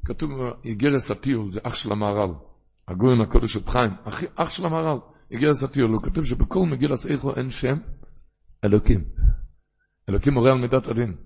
[0.05, 0.31] כתוב
[0.65, 2.31] איגרס הטיול, זה אח של המהר"ל,
[2.89, 3.91] הגויין הקודש של חיים,
[4.35, 4.99] אח של המהר"ל,
[5.31, 7.79] איגרס הטיול, הוא כתוב שבכל מגיל הסעיכו אין שם
[8.65, 9.05] אלוקים.
[10.09, 11.17] אלוקים מורה על מידת הדין.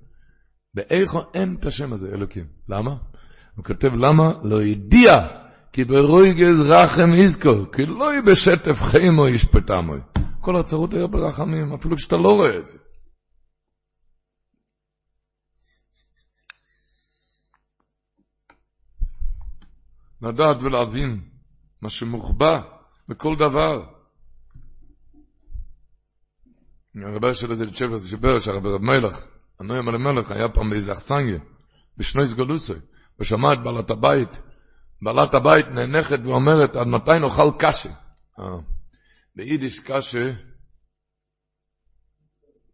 [0.77, 2.47] באיכו אין את השם הזה, אלוקים.
[2.69, 2.97] למה?
[3.57, 4.33] הוא כותב למה?
[4.43, 5.29] לא ידיע
[5.73, 10.01] כי ברוי גז רחם יזכור, כי לא יהיה בשטף חיימו ישפטמוי.
[10.41, 12.79] כל הצרות היה ברחמים, אפילו כשאתה לא רואה את זה.
[20.23, 21.21] לדעת ולהבין
[21.83, 22.61] מה שמוחבא
[23.09, 23.85] בכל דבר.
[27.05, 29.27] הרבה של איזה צ'פר שבר, שהרבי רב מלך,
[29.61, 31.39] הנוים על המלך, היה פעם באיזה אכסניה,
[31.97, 32.73] בשני סגולוסי,
[33.21, 34.43] ושמע את בעלת הבית,
[35.03, 37.91] בעלת הבית נאנחת ואומרת, עד מתי נאכל קשה?
[38.39, 38.45] אה.
[39.37, 40.33] ביידיש קשה,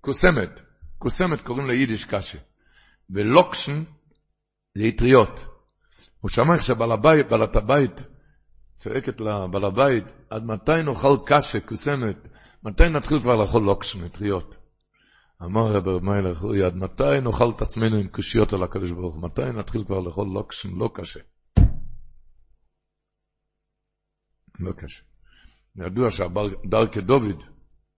[0.01, 0.61] קוסמת,
[0.99, 2.39] קוסמת קוראים ליידיש קשה,
[3.11, 3.85] ולוקשן
[4.75, 5.45] זה אטריות.
[6.21, 8.03] הוא שמע איך שבעל הבית, בעלת הבית,
[8.77, 12.17] צועקת לבעל הבית, עד מתי נאכל קאשע, כוסמת,
[12.63, 14.62] מתי נתחיל כבר לאכול לוקשן, אטריות?
[15.45, 19.23] אמר רב מיילך, אוי, עד מתי נאכל את עצמנו עם קושיות על הקדוש ברוך הוא?
[19.23, 21.21] מתי נתחיל כבר לאכול לוקשן לא קאשע?
[24.61, 25.03] לא קאשע.
[25.77, 27.43] ידוע שהדרכי דוד,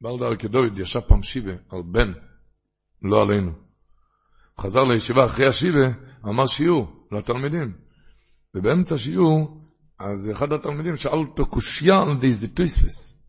[0.00, 2.12] בעל דרכי דוד ישב פעם שבעה על בן,
[3.02, 3.52] לא עלינו.
[4.60, 5.86] חזר לישיבה אחרי השבעה,
[6.24, 7.72] אמר שיעור לתלמידים.
[8.54, 9.60] ובאמצע שיעור,
[9.98, 13.20] אז אחד התלמידים שאל אותו קושייה על איזה תוספוס.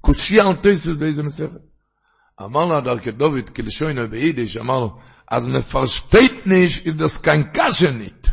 [0.00, 1.71] קושייה על תוספוס באיזה מסכת.
[2.40, 4.96] אמר לו דרכי דוד, בלשוינו ביידיש, אמר לו,
[5.30, 8.28] אז מ'פארשטייט נישט איז דאס קיין קשיא נישט.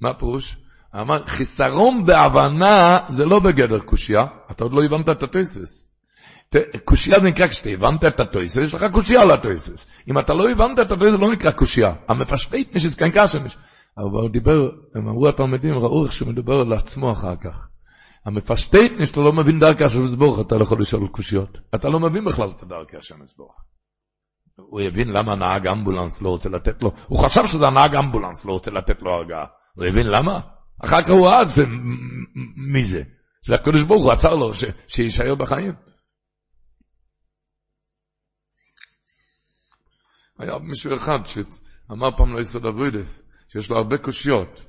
[0.00, 0.56] מה פירוש?
[1.00, 5.84] אמר, חיסרון בהבנה זה לא בגדר קושייה, אתה עוד לא הבנת את התוספוס.
[6.84, 9.86] קושייה זה נקרא, כשאתה הבנת את הטויסס, יש לך קושייה על הטויסס.
[10.08, 11.92] אם אתה לא הבנת את הטויסס, זה לא נקרא קושייה.
[12.08, 13.56] המפשפט מי שזכן קשה מיש.
[13.98, 17.68] אבל הוא דיבר, הם אמרו התלמידים, ראו איך שהוא מדבר על עצמו אחר כך.
[18.28, 21.58] המפשטט שאתה לא מבין דרכי השם יסבורך, אתה לא יכול לשאול קושיות.
[21.74, 23.54] אתה לא מבין בכלל את דרכי השם יסבורך.
[24.56, 28.52] הוא הבין למה הנהג אמבולנס לא רוצה לתת לו, הוא חשב שזה הנהג אמבולנס לא
[28.52, 29.46] רוצה לתת לו הרגעה.
[29.74, 30.40] הוא הבין למה?
[30.84, 31.62] אחר כך הוא ראה זה,
[32.72, 33.02] מי זה?
[33.46, 34.50] זה הקדוש ברוך הוא עצר לו
[34.88, 35.74] שיישאר בחיים.
[40.38, 43.18] היה מישהו אחד שאמר פעם ליסוד אבוידף,
[43.48, 44.64] שיש לו הרבה קושיות.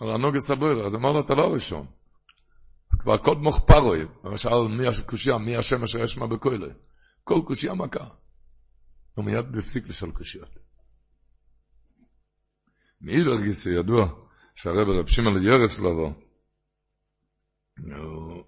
[0.00, 1.86] על הנוגס הבוירה, אז אמר לו, אתה לא הראשון.
[3.04, 6.66] כבר קוד מוכפרוי, למשל, מי הקושייה, מי השם אשר יש מה בכוילה.
[7.24, 8.08] כל קושייה מכה.
[9.14, 10.58] הוא מיד הפסיק לשאול קושיות.
[13.00, 14.06] מאידך גיסא ידוע,
[14.54, 16.12] שהרב רב שמעון ירסלובו,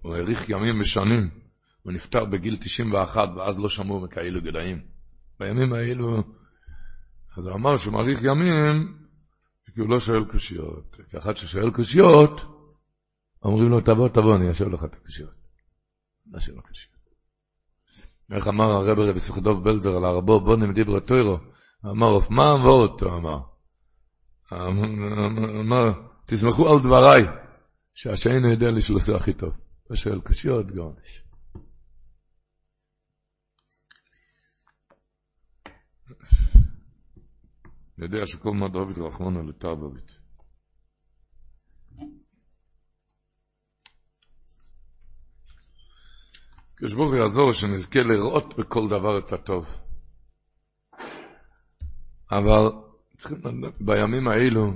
[0.01, 1.29] הוא האריך ימים ושנים,
[1.83, 4.81] הוא נפטר בגיל 91 ואז לא שמעו מכאלו גדיים.
[5.39, 6.23] בימים האלו,
[7.37, 8.97] אז הוא אמר שהוא מאריך ימים,
[9.73, 10.97] כי הוא לא שואל קושיות.
[11.09, 12.56] כאחד ששואל קושיות,
[13.47, 15.33] אומרים לו, תבוא, תבוא, אני אשאל לך את הקושיות.
[16.31, 16.97] לא שואל קושיות.
[18.31, 21.37] איך אמר הרב רבי סוכדוב בלזר על הרבו, בוא נמדי ברטוירו,
[21.85, 23.39] אמר, מה אמור אותו, אמר.
[25.61, 25.91] אמר,
[26.25, 27.23] תסמכו על דבריי,
[27.93, 29.53] שהשני יודע לי שהוא עושה הכי טוב.
[29.91, 31.23] ושואל קשיות גורש.
[37.97, 38.97] יודע שכל מה דוד
[46.81, 46.85] רחמונה לטרבובית.
[46.85, 49.65] כשברוך יעזור שנזכה לראות בכל דבר את הטוב.
[52.31, 52.71] אבל
[53.17, 53.37] צריכים,
[53.79, 54.73] בימים האלו,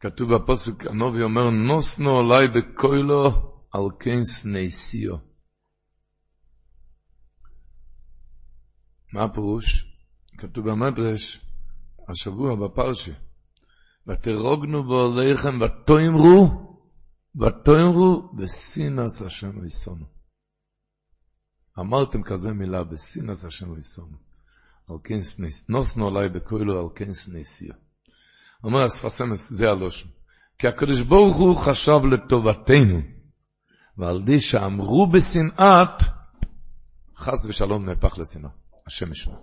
[0.00, 3.24] כתוב בפוסק, הנובי אומר, נוסנו עליי בקוילו
[3.72, 5.16] על כן סנסיו.
[9.12, 9.94] מה הפירוש?
[10.38, 11.40] כתוב במדרש,
[12.08, 13.12] השבוע בפרשה,
[14.06, 16.78] ותרוגנו בו עליכם ותאמרו,
[17.36, 20.17] ותאמרו בסינס השם ויסונו.
[21.80, 24.16] אמרתם כזה מילה, בסינס השם ויסונו.
[24.88, 27.74] על כן סניס, נוסנו עליי בקוילו על כן סניסיה.
[28.64, 30.08] אומר הספסמס, זה הלושן.
[30.58, 33.00] כי הקדוש ברוך הוא חשב לטובתנו,
[33.98, 36.02] ועל די שאמרו בשנאת,
[37.16, 38.50] חס ושלום נהפך לשנאה.
[38.86, 39.34] השם ישמע.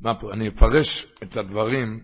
[0.00, 0.32] מה פה?
[0.32, 2.00] אני אפרש את הדברים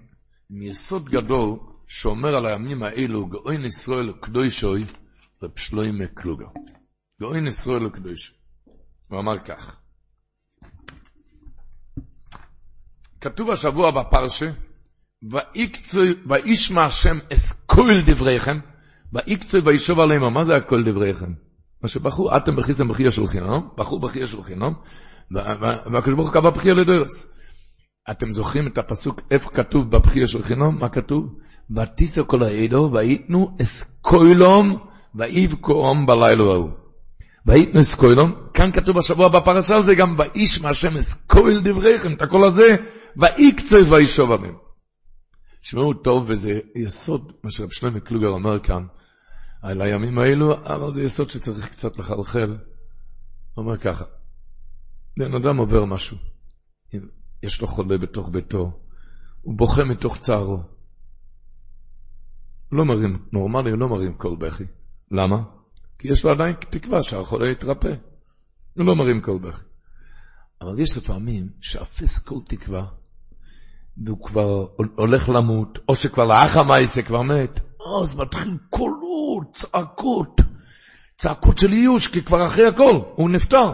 [0.51, 4.85] מיסוד גדול שאומר על הימים האלו, גאוין ישראל קדושוי,
[5.43, 6.07] רב שלוימה
[7.23, 7.35] קלוגר.
[7.35, 8.37] גאוין ישראל קדושוי.
[9.09, 9.81] הוא אמר כך,
[13.21, 14.47] כתוב השבוע בפרשה,
[16.29, 18.59] וישמע השם אסכול דבריכם,
[19.13, 21.33] ויקצוי וישוב עליהם, מה זה הכל דבריכם?
[21.83, 24.73] מה שבחרו, אתם בכיסם בחייה של חינם, בחרו בחייה של חינם,
[25.93, 27.33] והקדוש ברוך הוא קבע בחייה לדרס.
[28.11, 30.79] אתם זוכרים את הפסוק, איפה כתוב בבחייה של חינום?
[30.81, 31.39] מה כתוב?
[31.77, 34.77] ותיסו כל העדו, ויתנו אסקוילום,
[35.15, 36.82] ויבקום בלילה ההוא.
[37.47, 42.45] ויתנו אסקוילום, כאן כתוב בשבוע בפרשה על זה גם, ואיש מהשם אסקויל דבריכם, את הקול
[42.45, 42.77] הזה,
[43.17, 44.57] ויקצב וישוב עליהם.
[45.63, 48.87] שמעו טוב, וזה יסוד, מה שרב שלמה קלוגר אומר כאן,
[49.63, 52.57] על הימים האלו, אבל זה יסוד שצריך קצת לחלחל.
[53.55, 54.05] הוא אומר ככה,
[55.19, 56.17] בן אדם עובר משהו.
[57.43, 58.81] יש לו חולה בתוך ביתו,
[59.41, 60.63] הוא בוכה מתוך צערו.
[62.73, 64.65] לא מרים, נורמלי הוא לא מרים קול בכי.
[65.11, 65.43] למה?
[65.99, 67.95] כי יש לו עדיין תקווה שהחולה יתרפא.
[68.77, 69.63] הוא לא מרים קול בכי.
[70.61, 72.87] אבל יש לפעמים שאפס כל תקווה,
[74.05, 74.67] והוא כבר
[74.97, 77.61] הולך למות, או שכבר לאחר המיתה כבר מת,
[78.03, 80.41] אז מתחיל קולות, צעקות,
[81.17, 83.73] צעקות של ייאוש, כי כבר אחרי הכל, הוא נפטר.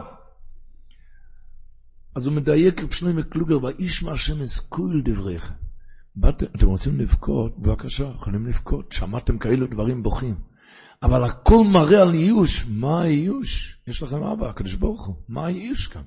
[2.16, 5.52] אז הוא מדייק רב שלמה קלוגר, ואיש מהשם אזכוי לדבריך.
[6.28, 7.58] אתם רוצים לבכות?
[7.58, 8.92] בבקשה, יכולים לבכות.
[8.92, 10.34] שמעתם כאלו דברים בוכים.
[11.02, 12.66] אבל הכל מראה על איוש.
[12.68, 13.78] מה האיוש?
[13.86, 15.16] יש לכם אבא, הקדוש ברוך הוא.
[15.28, 16.02] מה האיוש כאן?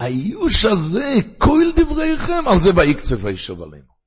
[0.00, 3.98] האיוש הזה, כל דבריכם, על זה ויקצף וישוב עלינו.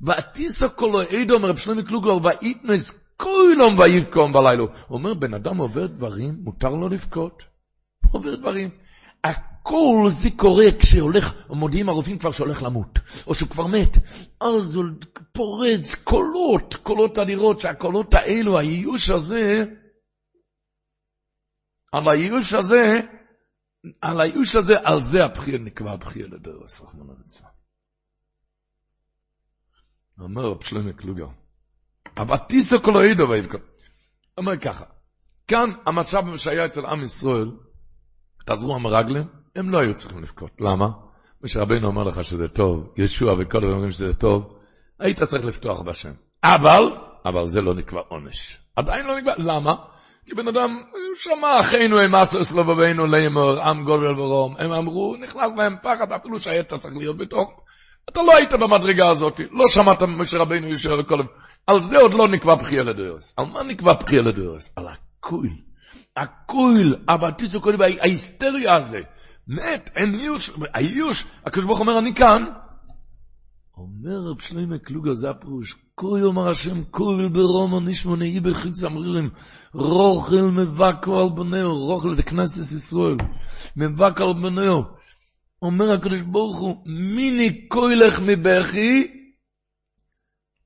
[0.00, 4.62] ועתיסו כולו עדו, אומר רב שלמה קלוגר, ויתנס כולום ויבקום בלילה.
[4.62, 7.42] הוא אומר, בן אדם עובר דברים, מותר לו לבכות.
[8.12, 8.70] עובר דברים.
[9.66, 13.96] כל זה קורה כשהולך, מודיעים הרופאים כבר שהולך למות, או שהוא כבר מת.
[14.40, 14.84] אז הוא
[15.32, 19.64] פורץ קולות, קולות אדירות, שהקולות האלו, האיוש הזה,
[21.92, 23.00] על האיוש הזה,
[24.00, 27.48] על האיוש הזה, על זה הבחיר נקבע הבחיר לדרס, רחמנא ליצלן.
[30.20, 31.26] אומר רב שלמה קלוגר,
[32.16, 33.58] אבל תיסו כל העידו ויבקר.
[34.38, 34.84] אומר ככה,
[35.48, 37.50] כאן המצב שהיה אצל עם ישראל,
[38.50, 40.50] חזרו המרגלים, הם לא היו צריכים לבכות.
[40.60, 40.88] למה?
[41.44, 44.58] כשרבנו אומר לך שזה טוב, ישוע וכל הדברים אומרים שזה טוב,
[45.00, 46.12] היית צריך לפתוח בשם.
[46.44, 46.92] אבל,
[47.24, 48.58] אבל זה לא נקבע עונש.
[48.76, 49.74] עדיין לא נקבע, למה?
[50.26, 50.82] כי בן אדם,
[51.14, 56.38] שמע אחינו הם אסרס לבבינו לאמור, עם גודל ורום, הם אמרו, נכנס להם פחד, אפילו
[56.38, 57.60] שהיית צריך להיות בתוך.
[58.08, 61.20] אתה לא היית במדרגה הזאת, לא שמעת משה רבינו ישוע וכל...
[61.66, 63.34] על זה עוד לא נקבע בחייה לדרס.
[63.36, 64.72] על מה נקבע בחייה לדרס?
[64.76, 65.48] על הכול.
[66.16, 69.00] הכול, הבטיסו קודם, ההיסטריה הזה.
[69.48, 72.44] מת, אין איוש, האיוש, הקדוש ברוך אומר, אני כאן.
[73.76, 79.30] אומר רב שלמה קלוגה, זה הפירוש, כל יום השם, כל ברומו נשמו נאי בחיץ אמרירים,
[79.74, 83.16] רוכל מבקו על בנהו, רוכל זה כנסת ישראל,
[83.76, 84.82] מבקו על בנהו.
[85.62, 89.06] אומר הקדוש ברוך הוא, מיני כוילך מבכי,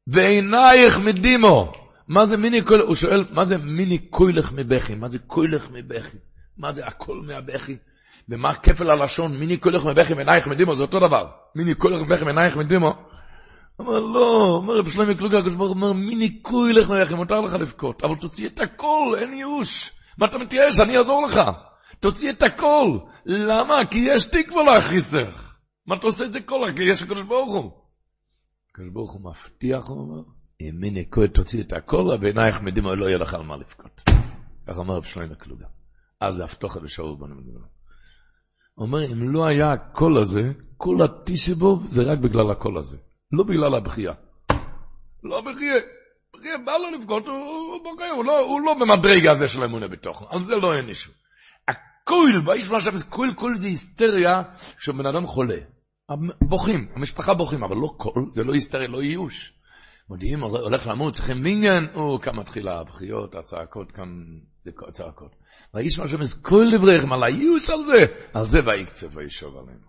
[0.06, 1.72] ועינייך מדימו.
[2.08, 2.84] מה זה מיני כוילך?
[2.86, 4.94] הוא שואל, מה זה מיני כוילך מבכי?
[4.94, 6.16] מה זה כוילך מבכי?
[6.56, 7.76] מה זה הכל מהבכי?
[8.28, 11.30] ומה כפל הלשון, מיני כולך מבכי מעינייך מדימו, זה אותו דבר.
[11.54, 12.92] מיני כולך מבכי מעינייך מדימו.
[13.80, 18.04] אמר לא, אומר רב שלמה קלוגר, הקדוש ברוך אומר, מיני כולך מבכי, מותר לך לבכות,
[18.04, 19.90] אבל תוציא את הכל, אין ייאוש.
[20.18, 20.80] מה אתה מתייאש?
[20.80, 21.40] אני אעזור לך.
[22.00, 22.98] תוציא את הכל.
[23.26, 23.86] למה?
[23.90, 25.56] כי יש תקווה להכריסך.
[25.86, 27.70] מה אתה עושה את זה כל כי יש הקדוש ברוך הוא.
[28.70, 30.22] הקדוש ברוך הוא מבטיח, הוא אומר,
[30.72, 34.02] מיני כהן תוציא את הכל, ובעינייך מדימו לא יהיה לך על מה לבכות.
[34.66, 35.66] כך אומר רב שלמה קלוגה.
[36.20, 37.34] אז זה הפתוחה לשאול בנו.
[37.34, 37.77] הוא
[38.78, 42.96] אומר, אם לא היה הקול הזה, כל הטישבוב זה רק בגלל הקול הזה.
[43.32, 44.12] לא בגלל הבכייה.
[45.22, 45.74] לא בכייה.
[46.36, 50.26] בכייה בא לו לבכות, הוא בוכה, הוא לא, הוא לא במדרגה הזה של אמונה בתוכו.
[50.30, 51.10] על זה לא אין אישו.
[51.68, 54.42] הקול, באיש מה שם, קול, קול זה היסטריה
[54.78, 55.58] שבן אדם חולה.
[56.48, 59.54] בוכים, המשפחה בוכים, אבל לא קול, זה לא היסטריה, לא ייאוש.
[60.10, 64.08] מודיעים, הולך למות, צריכים מינגן, או כאן מתחילה הבכיות, הצעקות, כאן
[64.70, 65.36] זה צעקות.
[65.74, 68.04] והאיש מה שם, כל דבריכם על הייאוש על זה,
[68.34, 69.88] על זה ויקצב וישוב עלינו.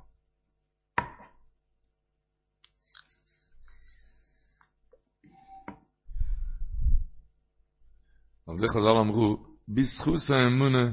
[8.47, 10.91] על זה חז"ל אמרו, בזכות האמונה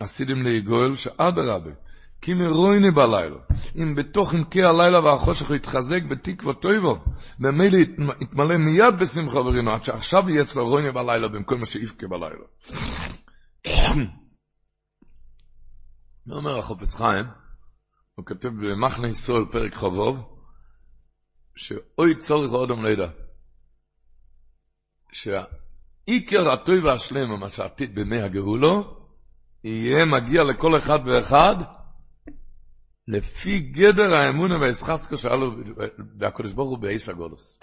[0.00, 1.70] עשיתם ליגואל שאדרבה,
[2.22, 3.36] כי מרויני בלילה,
[3.76, 7.04] אם בתוך עמקי הלילה והחושך יתחזק בתקווה טויבו,
[7.38, 7.76] ממילא
[8.20, 12.44] יתמלא מיד בשמחה ורינו, עד שעכשיו יהיה אצלו רויני בלילה במקום מה שיבכה בלילה.
[16.26, 17.26] מה אומר החופץ חיים?
[18.14, 20.38] הוא כותב במחנה ישראל פרק חבוב,
[21.56, 23.08] שאוי צורך עוד לידע,
[25.12, 29.06] שהעיקר הטוי והשלם, מה שעתיד בימי הגאולו,
[29.64, 31.56] יהיה מגיע לכל אחד ואחד,
[33.08, 35.52] לפי גדר האמונה והאסחסקה שאלו
[36.20, 37.58] והקדוש ברוך הוא באיס הגולוס.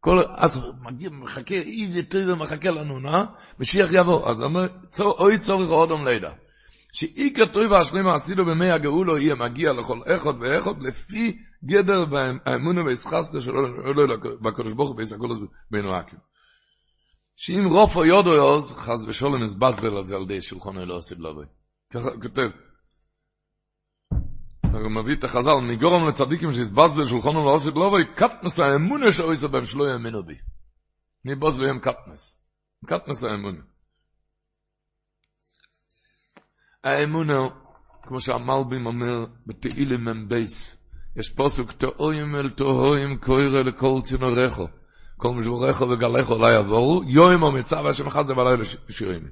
[0.00, 3.24] כל, אז מגיע, מחכה, איזה טוב מחכה לנו, נה?
[3.60, 4.30] משיח יבוא.
[4.30, 6.30] אז אומר, צור, אוי צורך אודם לידע.
[6.92, 12.04] שאיקר טוב והשלמה עשינו במי הגאולו יהיה מגיע לכל אחד ואחד לפי גדר
[12.46, 13.62] האמונה והאסחסקה שלו
[14.42, 16.18] בקדוש ברוך הוא באיס הגולוס בין רקים.
[17.36, 21.46] שאם רופו יודו יוז, חז ושולם הסבסבל על זה על די שולחון אלו עושה לבוי.
[21.90, 22.48] ככה כותב.
[24.82, 29.64] הוא מביא את החז"ל, מגורם לצדיקים שהסבסבל שולחון אלו עושה לבוי, קטנס האמונה שעושה בהם
[29.64, 30.34] שלא יאמינו בי.
[31.24, 32.38] ניבוס להם קטנס.
[32.86, 33.60] קטנס האמונה.
[36.84, 37.38] האמונה,
[38.02, 40.76] כמו שהמלבים אומר, בתהילים הם בייס.
[41.16, 44.66] יש פוסק, תאוים אל תאוים קוירה לכל צינורךו.
[45.16, 49.28] כל משבורך וגלך לא יעבורו, יום המצב השם אחד זה בלילה שירים.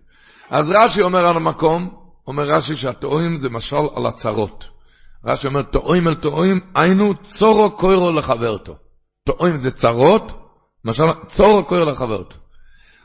[0.51, 4.82] אז רש"י אומר על המקום, אומר רש"י שהטועים זה משל על הצרות.
[5.25, 8.77] רש"י אומר, טועים אל טועים, היינו צורו קוירו לחברתו.
[9.25, 10.33] טועים זה צרות,
[10.85, 12.37] משל צורו קוירו לחברתו.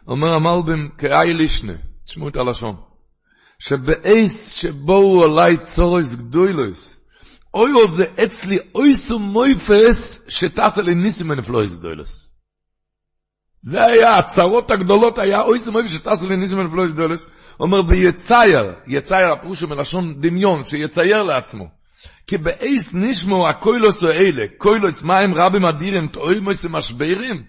[0.07, 1.73] אומר המלבים, כאי לישנה,
[2.05, 2.75] תשמעו את הלשון,
[3.59, 6.99] שבאייס שבואו עליי צורויס גדוילויס,
[7.51, 12.27] עוד זה אצלי אויסו מויפס שטסה לניסים ונפלויס גדוילוס.
[13.61, 17.27] זה היה, הצרות הגדולות היה, אוי זה מויבי שטסו לניסים ולפלויס דולס,
[17.59, 21.76] אומר, ויצייר, יצייר, הפירוש מלשון דמיון, שיצייר לעצמו.
[22.27, 27.43] כי באייס נשמו הקוילוס האלה, קוילוס מים רבים אדירים, תאוימוס משברים,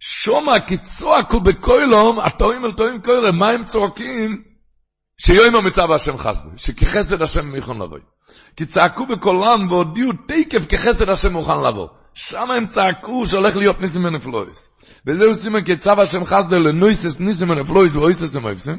[0.00, 4.42] שומע כי צועקו בקוילום, התואים אל תואים קוילם, מה הם צועקים?
[5.18, 7.98] שיום המצב השם חסדו, שכחסד השם מוכן לבוא.
[8.56, 11.88] כי צעקו בקולם והודיעו תקף כחסד השם מוכן לבוא.
[12.14, 14.70] שם הם צעקו שהולך להיות ניסים ונפלויס.
[15.06, 18.78] וזהו סימן כצו השם חסדה לנויסס ניסים ונפלויס ואויסס המויסים.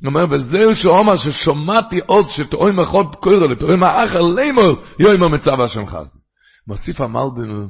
[0.00, 5.86] הוא אומר, וזהו שאומר ששומעתי עוז שטועם אחד קורא לטועם האחר לימור יום המצב השם
[5.86, 6.20] חסדה.
[6.66, 7.68] מוסיף המלבים,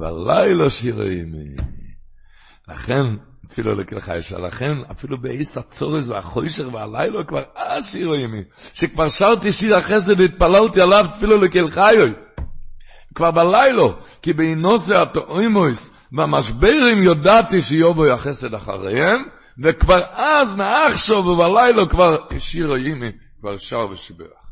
[0.00, 1.32] ולילה שירים.
[2.68, 3.04] לכן,
[3.50, 8.30] אפילו לכך יש, לכן אפילו באיס הצורס והחוישר והלילה כבר אז שירים.
[8.74, 12.12] שכבר שרתי שיר החסד והתפללתי עליו אפילו לכל חיוי.
[13.16, 13.82] כבר בלילה,
[14.22, 19.22] כי באינוסי התאוימויס והמשברים יודעתי שיובו יחסד אחריהם,
[19.62, 24.46] וכבר אז מעכשיו ובלילה כבר שיר הימי, כבר שר ושיבח.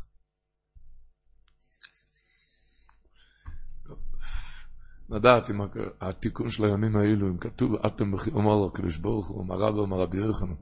[5.09, 5.61] לדעת אם
[6.01, 10.17] התיקון של הימים האלו, אם כתוב, אתם אומר הקדוש ברוך הוא, אומר רבי אומר רבי
[10.17, 10.55] יוחנן,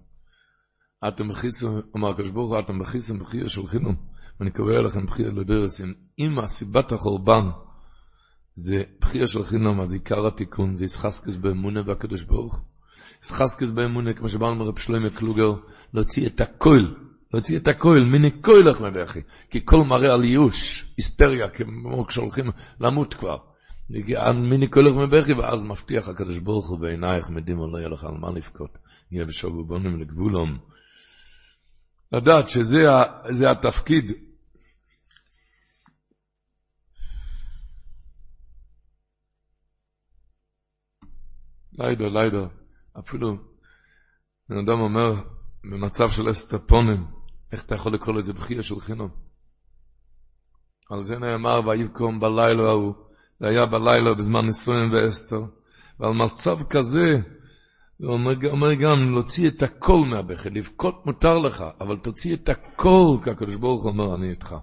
[1.08, 3.96] אתם בכיסם, אומר הקדוש ברוך הוא, אתם בכיסם של חינום,
[4.40, 7.50] ואני קובע לכם בחייה לדרסים, אם הסיבת החורבן,
[8.56, 12.64] זה בחייה של חינום, אז עיקר התיקון זה ישחסקס באמונה והקדוש ברוך.
[13.24, 15.52] ישחסקס באמונה, כמו שבאנו מרב שלמה קלוגר,
[15.94, 16.80] להוציא את הכל,
[17.34, 22.46] להוציא את הכל, מיני כוילך מבכי, כי כל מראה על ייאוש, היסטריה, כמו כשהולכים
[22.80, 23.38] למות כבר.
[24.50, 28.32] מיני כוילך מבכי, ואז מבטיח הקדוש ברוך הוא בעינייך מדימו לא יהיה לך על מה
[28.32, 28.78] לבכות,
[29.12, 30.58] יהיה בשוגו בונים לגבולום.
[32.12, 34.12] לדעת שזה התפקיד
[41.78, 42.48] לילה, לילה,
[43.00, 43.38] אפילו
[44.50, 45.14] בן אדם אומר,
[45.64, 47.06] במצב של אסטפונים,
[47.52, 49.10] איך אתה יכול לקרוא לזה בחייה של חינום?
[50.90, 52.94] על זה נאמר, ויקום בלילה ההוא,
[53.40, 55.42] זה היה בלילה בזמן נישואין ואסתר,
[56.00, 57.20] ועל מצב כזה,
[57.98, 63.18] הוא אומר, אומר גם להוציא את הכל מהבכי, לבכות מותר לך, אבל תוציא את הכל,
[63.24, 64.56] כי הקדוש ברוך אומר, אני איתך.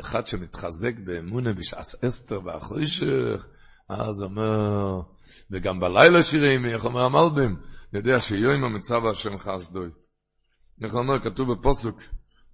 [0.00, 3.46] אחד שמתחזק באמונה בשעס אסתר והחוישך,
[3.88, 5.00] אז אומר,
[5.50, 7.56] וגם בלילה שירים, איך אומר המלבים,
[7.92, 9.88] יודע שיום המצב השם חסדוי.
[10.82, 12.00] איך אומר, כתוב בפוסוק,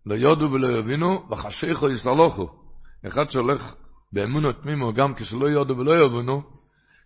[0.06, 2.48] לא יודו ולא יבינו, וחשיכו יסלוחו.
[3.06, 3.74] אחד שהולך
[4.12, 6.42] באמונו תמימו, גם כשלא יודו ולא יבינו,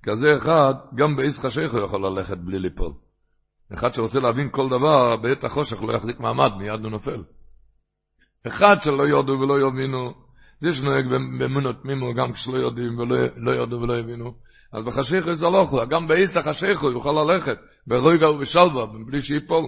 [0.02, 2.92] כזה אחד, גם באיס חשיכו יכול ללכת בלי ליפול.
[3.74, 7.22] אחד שרוצה להבין כל דבר, בעת החושך לא יחזיק מעמד, מיד הוא נופל.
[8.46, 10.12] אחד שלא יודו ולא יבינו,
[10.58, 11.04] זה שנוהג
[11.38, 14.34] באמונו תמימו, גם כשלא יודעים ולא לא יודו ולא יבינו,
[14.72, 19.64] אז בחשיכו יסלוחו, גם באיס החשיכו יוכל ללכת, ברויגה ובשלווה, בלי שיפול.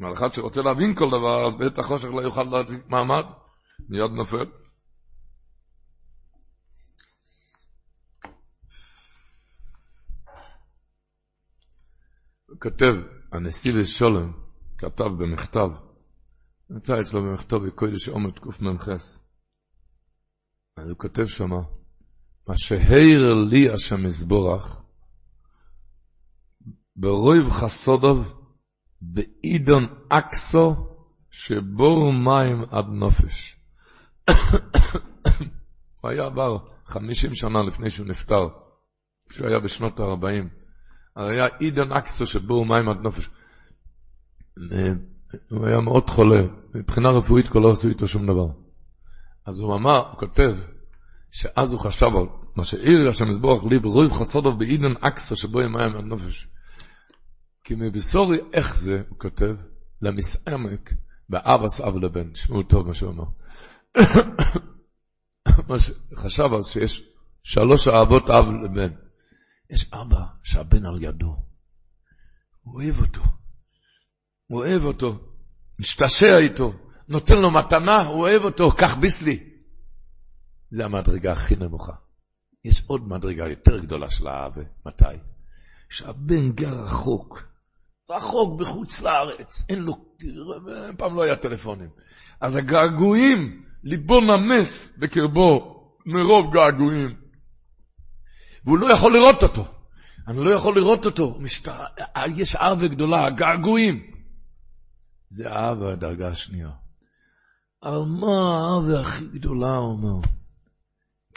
[0.00, 3.24] אבל אחד שרוצה להבין כל דבר, אז בעת החושך לא יוכל להחזיק מעמד,
[3.88, 4.44] מיד נופל.
[12.62, 12.94] כותב,
[13.32, 14.32] הנשיא ושולם,
[14.78, 15.68] כתב במכתב,
[16.70, 18.88] נמצא אצלו במכתב בקודש עומר קמ"ח.
[20.76, 21.60] אז הוא כותב שמה,
[22.48, 24.82] מה שהעיר לי השם יסבורך,
[26.96, 28.34] ברויב חסודוב,
[29.00, 30.74] באידון אקסו,
[31.30, 33.56] שבור מים עד נופש.
[36.00, 38.48] הוא היה עבר חמישים שנה לפני שהוא נפטר,
[39.28, 40.48] כשהוא היה בשנות ה-40.
[41.16, 43.30] היה אידון אקסו שבור מים עד נופש.
[45.50, 46.40] הוא היה מאוד חולה,
[46.74, 48.46] מבחינה רפואית כל לא עשו איתו שום דבר.
[49.46, 50.56] אז הוא אמר, הוא כותב,
[51.30, 56.04] שאז הוא חשב על מה שעיר השם יזבורך לי ברוב חסודו באידון אקסו שבו עד
[56.04, 56.48] נופש.
[57.64, 59.54] כי מבשורי איך זה, הוא כותב,
[60.02, 60.92] למסעמק,
[61.28, 63.24] באבס אב לבן, תשמעו טוב מה שהוא אומר.
[65.68, 67.02] מה שחשב אז שיש
[67.42, 68.90] שלוש אהבות אב לבן.
[69.70, 71.36] יש אבא שהבן על ידו.
[72.62, 73.20] הוא אוהב אותו.
[74.46, 75.18] הוא אוהב אותו.
[75.78, 76.72] משתעשע איתו.
[77.08, 79.55] נותן לו מתנה, הוא אוהב אותו, קח ביסלי.
[80.70, 81.92] זה המדרגה הכי נמוכה.
[82.64, 84.62] יש עוד מדרגה יותר גדולה של האהבה.
[84.86, 85.04] מתי?
[85.88, 87.48] שהבן גר רחוק.
[88.10, 89.94] רחוק בחוץ לארץ, אין לו,
[90.98, 91.90] פעם לא היה טלפונים.
[92.40, 97.16] אז הגעגועים, ליבו נמס בקרבו מרוב געגועים.
[98.64, 99.64] והוא לא יכול לראות אותו.
[100.28, 101.38] אני לא יכול לראות אותו.
[101.40, 101.68] משת...
[102.36, 104.10] יש אהבה גדולה, געגועים.
[105.30, 106.70] זה אהבה הדרגה השנייה.
[107.82, 110.28] אבל מה האהבה הכי גדולה, הוא אומר?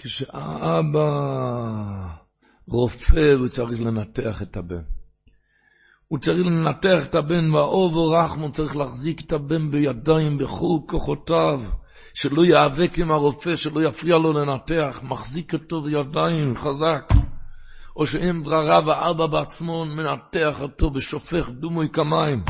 [0.01, 1.09] כשהאבא
[2.67, 4.81] רופא וצריך לנתח את הבן.
[6.07, 11.61] הוא צריך לנתח את הבן, והאוב ורחמו צריך להחזיק את הבן בידיים בכל כוחותיו,
[12.13, 17.13] שלא ייאבק עם הרופא, שלא יפריע לו לנתח, מחזיק אותו בידיים חזק.
[17.95, 22.43] או שאין ברירה ואבא בעצמו מנתח אותו ושופך דומוי כמים.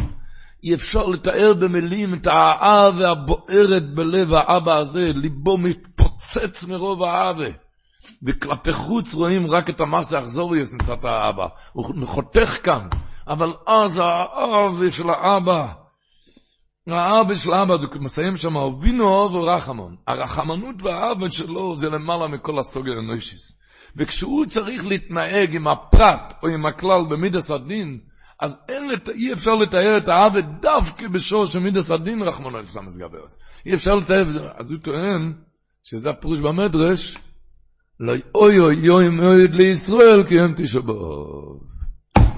[0.64, 5.58] אי אפשר לתאר במילים את האהבה הבוערת בלב האבא הזה, ליבו
[6.20, 7.49] מתפוצץ מרוב האהבה.
[8.24, 11.47] וכלפי חוץ רואים רק את המסה האכזוריוס מצד האבא.
[11.74, 12.88] הוא חותך כאן,
[13.28, 15.67] אבל אז האב של האבא,
[16.88, 19.95] האבא של האבא, זה מסיים שם, אבינו אוהב ורחמון.
[20.07, 23.59] הרחמנות והאבא שלו זה למעלה מכל הסוגר הנוישיס.
[23.95, 27.99] וכשהוא צריך להתנהג עם הפרט או עם הכלל במידס הדין,
[28.39, 28.89] אז אין.
[29.15, 33.39] אי אפשר לתאר את האבא דווקא בשור של מידס הדין, רחמונו ליצלם מסגברס.
[33.65, 34.24] אי אפשר לתאר,
[34.59, 35.34] אז הוא טוען
[35.84, 37.18] שזה הפירוש במדרש,
[38.36, 41.64] אוי אוי אוי מאוד לישראל כי הם תשבוב.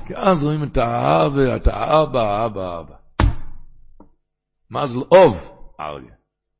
[0.08, 2.96] כי אז רואים את האבא, את האבא, אבא, אבא.
[4.72, 6.16] מזל אוב, אריה,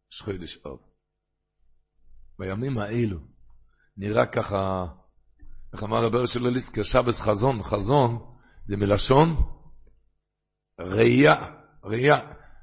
[0.10, 0.80] שחידש אוב.
[2.40, 3.20] בימים האלו,
[3.98, 4.86] נראה ככה,
[5.74, 8.20] איך אמר רבר של אליסקר, שבס חזון, חזון,
[8.66, 9.36] זה מלשון
[10.80, 11.36] ראייה,
[11.84, 12.20] ראייה.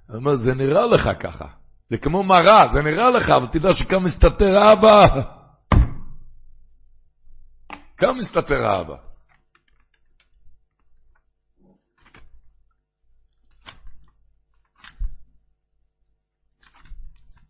[0.08, 1.48] הוא אומר, זה נראה לך ככה,
[1.90, 5.06] זה כמו מראה, זה נראה לך, אבל תדע שכאן מסתתר אבא.
[7.96, 8.96] כאן מסתתר אבא.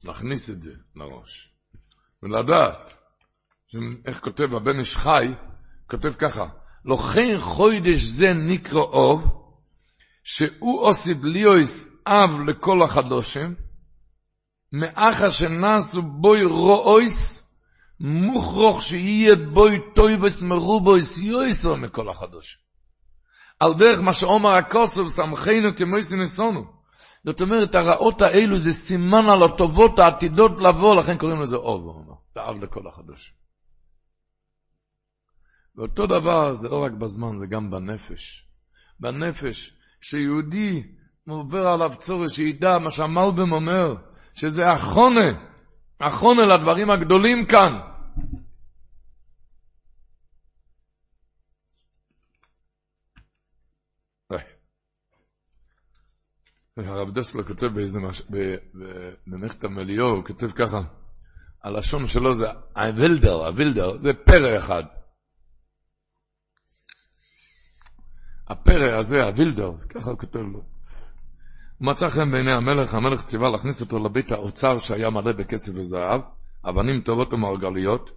[0.04, 1.52] להכניס את זה לראש.
[2.22, 2.94] ולדעת,
[4.06, 5.34] איך כותב הבן איש חי,
[5.86, 6.46] כותב ככה,
[6.84, 9.52] לכן חוידש זה נקרא אוב,
[10.24, 13.67] שהוא אוסיד ליאויס אב לכל החדושים,
[14.72, 17.44] מאחה שנעשו בוי רואויס,
[18.00, 22.60] מוכרוך שיהיה בוי טויבס מרובויס יויסו מכל החדושים.
[23.60, 26.64] על דרך מה שאומר הכוסף, סמכנו כמויסי נסונו.
[27.24, 32.14] זאת אומרת, הרעות האלו זה סימן על הטובות העתידות לבוא, לכן קוראים לזה אוב, אומר,
[32.34, 33.34] זה אב לכל החדושים.
[35.76, 38.48] ואותו דבר זה לא רק בזמן, זה גם בנפש.
[39.00, 40.82] בנפש, כשיהודי
[41.28, 43.94] עובר עליו צורך, שידע מה שהמלבם אומר,
[44.40, 45.28] שזה החונה,
[46.00, 47.72] החונה לדברים הגדולים כאן.
[56.86, 58.22] הרב דסלר כותב באיזה מש...
[59.26, 60.78] במכתב מאליהו, הוא כותב ככה,
[61.64, 64.82] הלשון שלו זה הווילדער, הווילדער, זה פרא אחד.
[68.48, 70.77] הפרא הזה, הווילדער, ככה הוא כותב לו.
[71.80, 76.20] מצא חן בעיני המלך, המלך ציווה להכניס אותו לבית האוצר שהיה מלא בכסף וזהב,
[76.68, 78.10] אבנים טובות ומרגליות,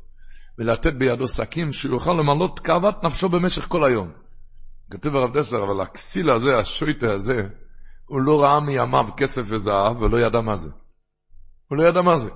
[0.59, 4.11] ולתת בידו שקים שיוכל למלות כאוות נפשו במשך כל היום.
[4.91, 7.35] כותב הרב דסלר, אבל הכסיל הזה, השויטה הזה,
[8.05, 10.71] הוא לא ראה מימיו כסף וזהב ולא ידע מה זה.
[11.67, 12.29] הוא לא ידע מה זה.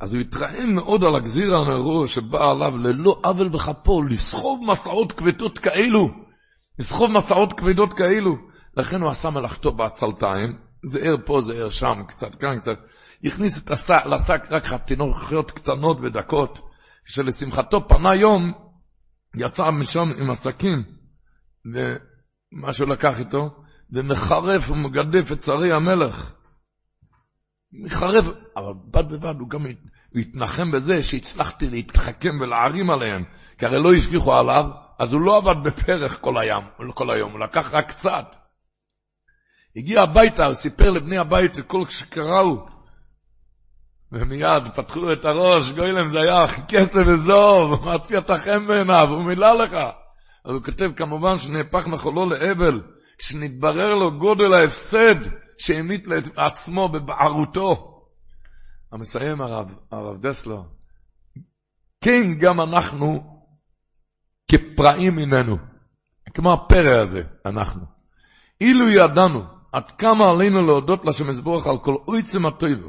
[0.00, 5.58] אז הוא התרעם מאוד על הגזיר הנאור שבא עליו ללא עוול בכפו, לסחוב מסעות כבדות
[5.58, 6.08] כאלו.
[6.78, 8.51] לסחוב מסעות כבדות כאלו.
[8.76, 12.78] לכן הוא עשה מלאכתו בעצלתיים, זה ער פה, זה ער שם, קצת כאן, קצת.
[13.24, 16.58] הכניס את השק, לשק רק חתינוכיות קטנות ודקות,
[17.04, 18.52] שלשמחתו פנה יום,
[19.36, 20.84] יצא משם עם השקים,
[21.64, 23.50] ומה שהוא לקח איתו,
[23.92, 26.34] ומחרף ומגדף את שרי המלך.
[27.72, 28.24] מחרף,
[28.56, 29.66] אבל בד בבד הוא גם
[30.14, 33.24] התנחם בזה שהצלחתי להתחכם ולהערים עליהם,
[33.58, 34.64] כי הרי לא השגיחו עליו,
[34.98, 36.64] אז הוא לא עבד בפרח כל היום,
[36.94, 38.41] כל היום, הוא לקח רק קצת.
[39.76, 42.66] הגיע הביתה, הוא סיפר לבני הבית את כל שקראו,
[44.12, 49.24] ומיד פתחו לו את הראש, גוילם זה היה כסף וזוב, מציא את החן בעיניו, הוא
[49.24, 49.72] מילא לך.
[50.44, 52.80] אז הוא כותב כמובן שנהפך מחולו לאבל,
[53.18, 55.14] כשנתברר לו גודל ההפסד
[55.58, 56.06] שהמיט
[56.36, 57.88] לעצמו בבערותו.
[58.92, 60.62] המסיים הרב, הרב דסלר,
[62.04, 63.40] כן גם אנחנו
[64.50, 65.56] כפראים ממנו,
[66.34, 67.82] כמו הפרא הזה, אנחנו.
[68.60, 72.88] אילו ידענו עד כמה עלינו להודות לשם יזבורך על כל עוצם הטויבו,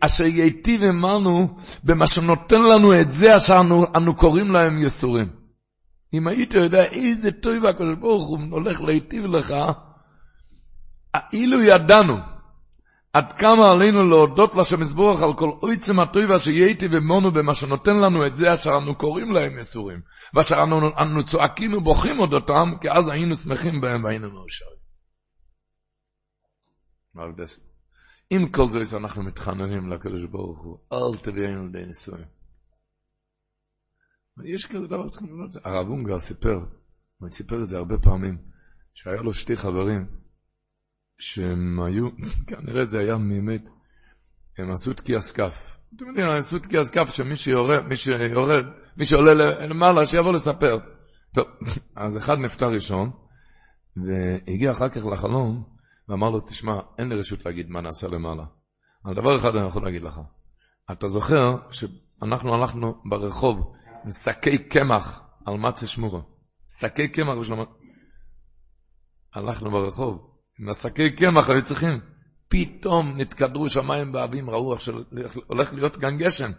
[0.00, 5.28] אשר ייטיב עמנו במה שנותן לנו את זה אשר אנו, אנו קוראים להם יסורים.
[6.14, 9.54] אם היית יודע איזה טוב הקדוש ברוך הוא הולך להיטיב לך,
[11.32, 12.16] אילו ידענו
[13.12, 18.26] עד כמה עלינו להודות לשם יזבורך על כל עוצם הטויבה שייתי ומונו במה שנותן לנו
[18.26, 20.00] את זה אשר אנו קוראים להם יסורים,
[20.34, 24.77] ואשר אנו, אנו צועקים ובוכים אודותם, כי אז היינו שמחים בהם והיינו מאושרים.
[28.30, 32.26] עם כל זה אנחנו מתחננים לקדוש ברוך הוא, אל תביאנו לידי נישואים.
[34.44, 35.60] יש כזה דבר שצריכים ללמוד את זה.
[35.64, 36.58] הרב אונגר סיפר,
[37.18, 38.38] הוא סיפר את זה הרבה פעמים,
[38.94, 40.06] שהיה לו שתי חברים,
[41.18, 42.08] שהם היו,
[42.48, 43.68] כנראה זה היה באמת,
[44.58, 45.78] הם עשו תקיע סקף.
[45.96, 48.64] אתם יודעים, עשו תקיע סקף שמי שיורד, מי שיורד,
[48.96, 49.34] מי שעולה
[49.66, 50.78] למעלה, שיבוא לספר.
[51.34, 51.44] טוב,
[51.96, 53.10] אז אחד נפטר ראשון,
[53.96, 55.77] והגיע אחר כך לחלום,
[56.08, 58.44] ואמר לו, תשמע, אין לי רשות להגיד מה נעשה למעלה.
[59.04, 60.20] אבל דבר אחד אני יכול להגיד לך.
[60.92, 63.72] אתה זוכר שאנחנו הלכנו ברחוב
[64.04, 66.20] עם שקי קמח על מצה שמורה.
[66.80, 67.64] שקי קמח בשלום...
[69.34, 70.30] הלכנו ברחוב,
[70.60, 72.00] עם השקי קמח היו צריכים.
[72.48, 76.50] פתאום נתקדרו שמיים באבים, ראו איך שהולך להיות גם גשם.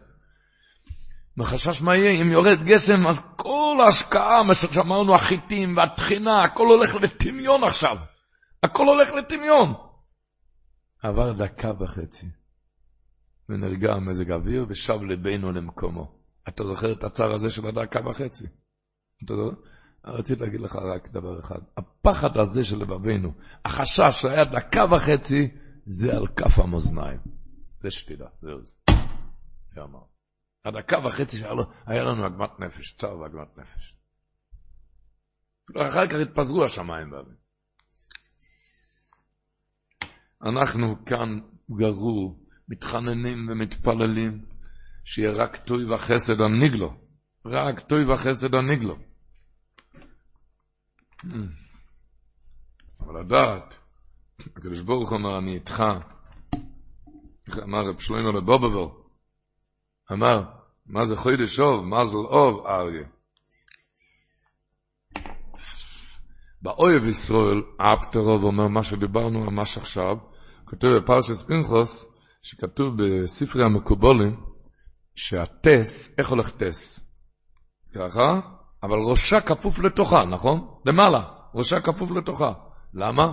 [1.38, 6.96] מחשש מה יהיה, אם יורד גשם, אז כל ההשקעה, מה שאמרנו, החיטים והטחינה, הכל הולך
[6.96, 7.98] לטמיון עכשיו.
[8.64, 9.74] הכל הולך לטמיון.
[11.04, 12.28] עבר דקה וחצי,
[13.50, 16.20] ונרגע מזג האוויר, ושב ליבנו למקומו.
[16.48, 18.46] אתה זוכר את הצער הזה של הדקה וחצי?
[19.26, 19.62] אתה זוכר?
[20.06, 21.60] רציתי להגיד לך רק דבר אחד.
[21.78, 23.34] הפחד הזה של לבבינו,
[23.66, 25.52] החשש שהיה דקה וחצי,
[25.86, 27.20] זה על כף המאזניים.
[27.82, 28.74] זה שתדע, זהו זה.
[29.74, 30.04] זה אמר.
[30.66, 33.96] הדקה וחצי שהיה לנו עגמת נפש, צער ועגמת נפש.
[35.88, 37.39] אחר כך התפזרו השמיים באוויר.
[40.44, 41.40] אנחנו כאן
[41.72, 42.36] גרו,
[42.68, 44.46] מתחננים ומתפללים,
[45.06, 46.94] שיהיה רק טוי וחסד הניגלו.
[47.46, 48.96] רק טוי וחסד הניגלו.
[53.00, 53.76] אבל לדעת,
[54.40, 55.84] הקדוש ברוך הוא אמר, אני איתך.
[57.48, 58.88] איך אמר רב שלמה לבובובר?
[60.12, 60.44] אמר,
[60.86, 61.86] מה זה חוידש אוב?
[61.86, 63.08] מזל אוב, אריה.
[66.62, 70.18] באויב ישראל, אפטרוב אומר מה שדיברנו ממש עכשיו,
[70.66, 72.06] כותב בפרשס פנחוס,
[72.42, 74.36] שכתוב בספרי המקובולים,
[75.16, 77.10] שהטס, איך הולך טס?
[77.96, 78.40] ככה,
[78.84, 80.68] אבל ראשה כפוף לתוכה, נכון?
[80.86, 81.20] למעלה,
[81.56, 82.54] ראשה כפוף לתוכה.
[82.94, 83.32] למה?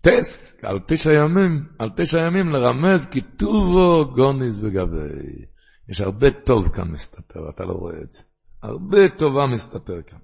[0.00, 5.44] טס, על תשע ימים, על תשע ימים לרמז כי טובו גוניס וגבי.
[5.88, 8.22] יש הרבה טוב כאן מסתתר, אתה לא רואה את זה.
[8.62, 10.18] הרבה טובה מסתתר כאן.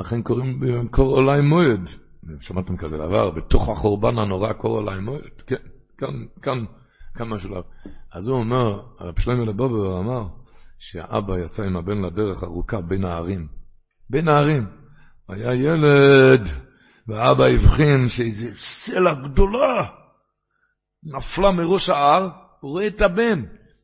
[0.00, 1.90] לכן קוראים קור עולי מועד.
[2.40, 5.42] שמעתם כזה דבר, בתוך החורבן הנורא קור עולי מועד.
[5.46, 5.56] כן,
[5.98, 6.64] כאן, כאן,
[7.14, 7.54] כאן משהו.
[8.12, 10.26] אז הוא אומר, הרב שלמה לבובר אמר,
[10.78, 13.48] שהאבא יצא עם הבן לדרך ארוכה בין הערים.
[14.10, 14.66] בין הערים.
[15.28, 16.48] היה ילד,
[17.08, 19.88] והאבא הבחין שאיזו סלע גדולה
[21.02, 22.28] נפלה מראש ההר,
[22.60, 23.42] הוא רואה את הבן.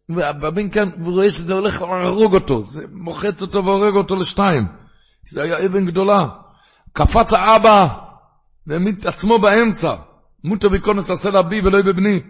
[0.08, 4.85] והבן כאן, הוא רואה שזה הולך להרוג אותו, זה מוחץ אותו והורג אותו לשתיים.
[5.30, 6.26] זה היה אבן גדולה.
[6.92, 7.88] קפץ האבא
[8.66, 9.94] והעמיד את עצמו באמצע.
[10.44, 12.20] מוטו בקונס עשה לאבי ולא בבני.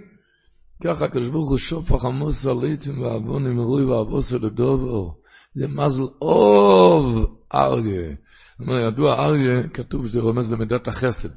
[0.84, 5.10] ככה הקדוש ברוך הוא שופך עמוס על עצים ועוונים רוי ועבוסו לדובר.
[5.54, 8.14] זה מזל אוב אריה.
[8.60, 11.28] אומר, ידוע אריה, כתוב שזה רומז למידת החסד.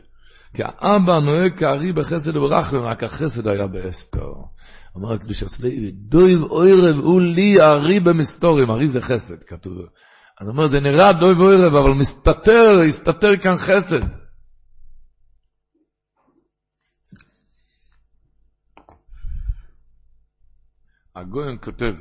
[0.54, 4.34] כי האבא נוהג כארי בחסד וברחם, רק החסד היה באסתר.
[4.98, 9.74] אמר הקדוש הסלוי, דויב אוירב הוא לי הארי במסתורים, הארי זה חסד, כתוב.
[10.40, 14.00] אז הוא אומר, זה נראה דויב אוירב, אבל מסתתר, הסתתר כאן חסד.
[21.16, 21.94] הגויין כותב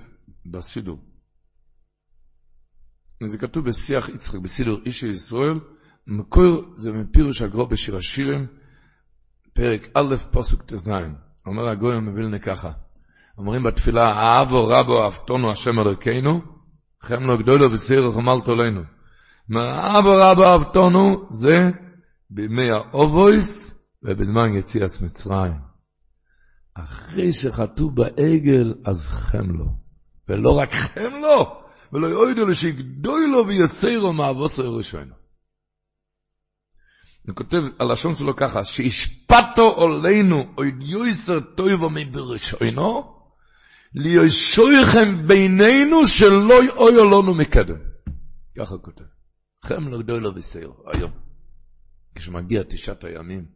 [0.46, 0.98] בסידור,
[3.28, 5.60] זה כתוב בשיח יצחק, בסידור איש של ישראל,
[6.06, 8.46] מקור זה מפירוש הגרו בשיר השירים,
[9.52, 10.90] פרק א', פסוק ט"ז.
[11.46, 12.72] אומר הגויין מווילנה ככה,
[13.38, 16.57] אומרים בתפילה, אהבו רבו אהבתונו השם אלוקינו,
[17.02, 18.82] חמנו גדולו וסיר חמלתו עלינו.
[19.56, 21.70] אהבו רבו אהבתונו זה
[22.30, 25.68] בימי האובויס ובזמן יציאת מצרים.
[26.74, 29.66] אחרי שחטאו בעגל, אז חם לו.
[30.28, 31.60] ולא רק חם לו,
[31.92, 32.54] ולא יועדו לו
[33.26, 35.14] לו ויסירו מאבוסו ירושנו.
[37.26, 41.90] הוא כותב, הלשון שלו ככה, שהשפטו עלינו, אוי יויסר טויבו
[43.94, 47.78] לישויכם בינינו שלא יאויו לנו מקדם.
[48.58, 49.04] ככה כותב.
[49.64, 51.12] חם לו גדוי לו וסירו, היום.
[52.14, 53.46] כשמגיע תשעת הימים,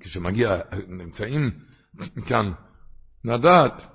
[0.00, 1.50] כשמגיע, נמצאים
[2.28, 2.52] כאן,
[3.24, 3.86] לדעת.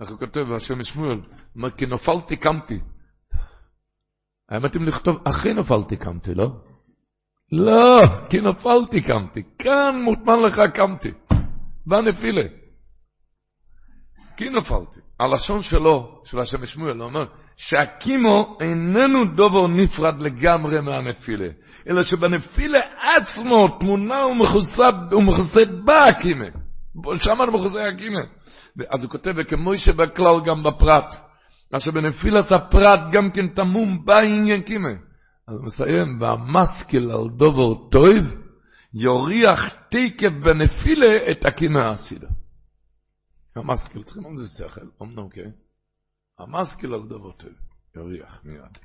[0.00, 1.20] איך הוא כותב, השם שמואל,
[1.54, 2.80] אומר, כי נפלתי קמתי.
[4.48, 6.69] היה מתאים לכתוב, אחרי נפלתי קמתי, לא?
[7.52, 8.00] לא,
[8.30, 9.42] כי נפלתי קמתי.
[9.58, 11.10] כאן מוטמן לך קמתי.
[11.86, 12.42] בנפילה.
[14.36, 15.00] כי נפלתי.
[15.20, 17.24] הלשון שלו, של השם שמואל, אומר,
[17.56, 21.48] שהקימו איננו דובר נפרד לגמרי מהנפילה,
[21.88, 22.78] אלא שבנפילה
[23.16, 24.90] עצמו תמונה ומכוסה
[25.84, 26.44] בהקימה.
[27.16, 28.20] שם אני מכוסה הקימה.
[28.90, 31.16] אז הוא כותב, וכמו שבכלל גם בפרט,
[31.72, 35.09] מה שבנפילס הפרט גם כן תמום בעניין קימה.
[35.50, 38.34] אז הוא מסיים, והמשכיל על דובר טויב,
[38.94, 42.28] יוריח תקף בנפילה את הקימה האסידה.
[43.56, 45.50] המשכיל, צריכים על זה שכל, אמנם כן.
[46.38, 47.50] המשכיל על דבותיו,
[47.96, 48.78] יריח מיד.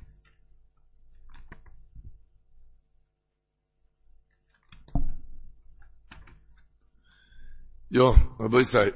[7.90, 8.90] יו, רבו ישראל,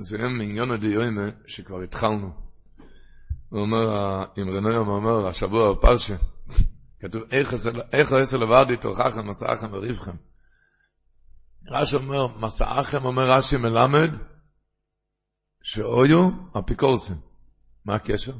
[0.00, 2.30] זה הם מעניין הדיומה שכבר התחלנו.
[3.48, 6.16] הוא אומר, אם רנויום אומר, השבוע בפרשה,
[7.08, 7.22] כתוב,
[7.92, 10.16] איך עשר לבד יתורככם, מסעכם וריבכם.
[11.70, 14.18] רש"י אומר, מסעכם אומר רש"י מלמד,
[15.62, 17.16] שאויו אפיקורסים.
[17.84, 18.32] מה הקשר?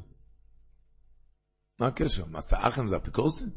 [1.78, 2.24] מה הקשר?
[2.26, 3.48] מסעכם זה אפיקורסים?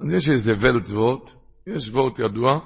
[0.00, 1.30] אז יש איזה ולט וורט,
[1.66, 2.60] יש וורט ידוע,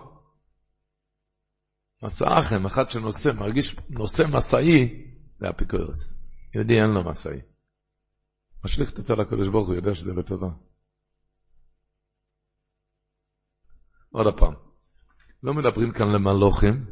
[2.03, 5.05] מסעכם, אחד שנושא, מרגיש נושא מסעי,
[5.39, 6.15] זה אפיקורס.
[6.55, 7.41] יהודי אין לו מסעי.
[8.65, 10.49] משליך את הצד הקדוש ברוך הוא יודע שזה לטובה.
[14.15, 14.55] עוד הפעם,
[15.43, 16.85] לא מדברים כאן למלוכים,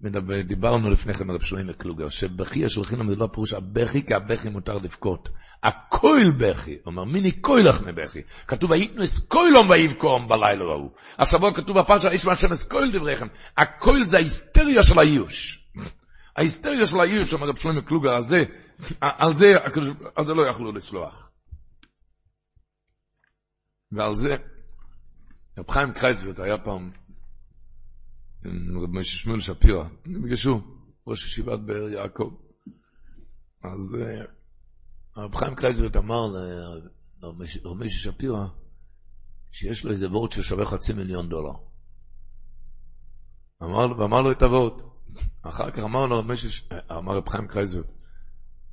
[0.00, 4.14] מדבר, דיברנו לפני כן על רב שלמה קלוגר, שבכי השולחים זה לא פירוש הבכי, כי
[4.14, 5.28] הבכי מותר לבכות.
[5.62, 8.22] הקויל בכי, אומר מיני קוילך מבכי.
[8.46, 10.90] כתוב הייתנו אסקוילום ויבקום בלילה ההוא.
[11.18, 13.26] השבוע כתוב בפרשה, איש מהשם אסקויל דבריכם.
[13.56, 15.68] הקויל זה ההיסטריה של האיוש.
[16.36, 18.44] ההיסטריה של האיוש, אומר רב שלמה קלוגר, על זה,
[19.00, 19.46] על זה,
[20.16, 21.30] על זה לא יכלו לסלוח.
[23.92, 24.36] ועל זה,
[25.58, 26.90] רב חיים קרייזווירט היה פעם
[28.44, 30.60] עם רב משה שמואל שפירא, נפגשו,
[31.06, 32.34] ראש ישיבת באר יעקב.
[33.64, 34.24] אז אה,
[35.16, 37.42] הרב חיים קרייזווירט אמר לרב
[37.76, 38.46] משה שפירא,
[39.52, 41.52] שיש לו איזה ווארט ששווה חצי מיליון דולר.
[43.62, 44.82] אמר, ואמר לו את הווארט.
[45.42, 47.86] אחר כך אמר לו, משה, אמר רב חיים קרייזווירט,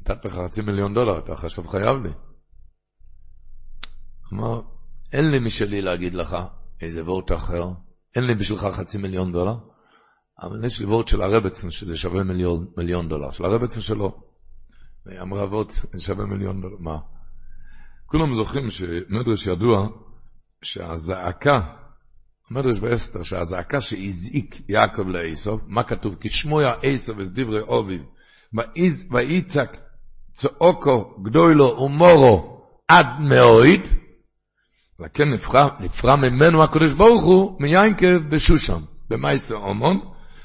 [0.02, 2.10] נתתי לך חצי מיליון דולר, אתה עכשיו חייב לי.
[4.34, 4.62] אמר,
[5.14, 6.38] אין לי משלי להגיד לך
[6.82, 7.68] איזה וורט אחר,
[8.16, 9.56] אין לי בשבילך חצי מיליון דולר,
[10.42, 14.22] אבל יש לי וורד של הרבצן, שזה שווה מיליון, מיליון דולר, של הרבצן שלו.
[15.22, 16.98] אמרה זה שווה מיליון דולר, מה?
[18.06, 19.88] כולם זוכרים שמדרש ידוע
[20.62, 21.60] שהזעקה,
[22.52, 26.16] מדרש באסתר, שהזעקה שהזעיק יעקב לעשו, מה כתוב?
[26.16, 28.02] כי שמוע עשו וסדברי אוביב,
[29.12, 29.78] ויצעק
[30.32, 33.88] צעוקו גדולו ומורו עד מאויד,
[35.00, 40.00] וכן נפרע, נפרע ממנו הקדוש ברוך הוא מיינקב בשושן, במייסר אומון,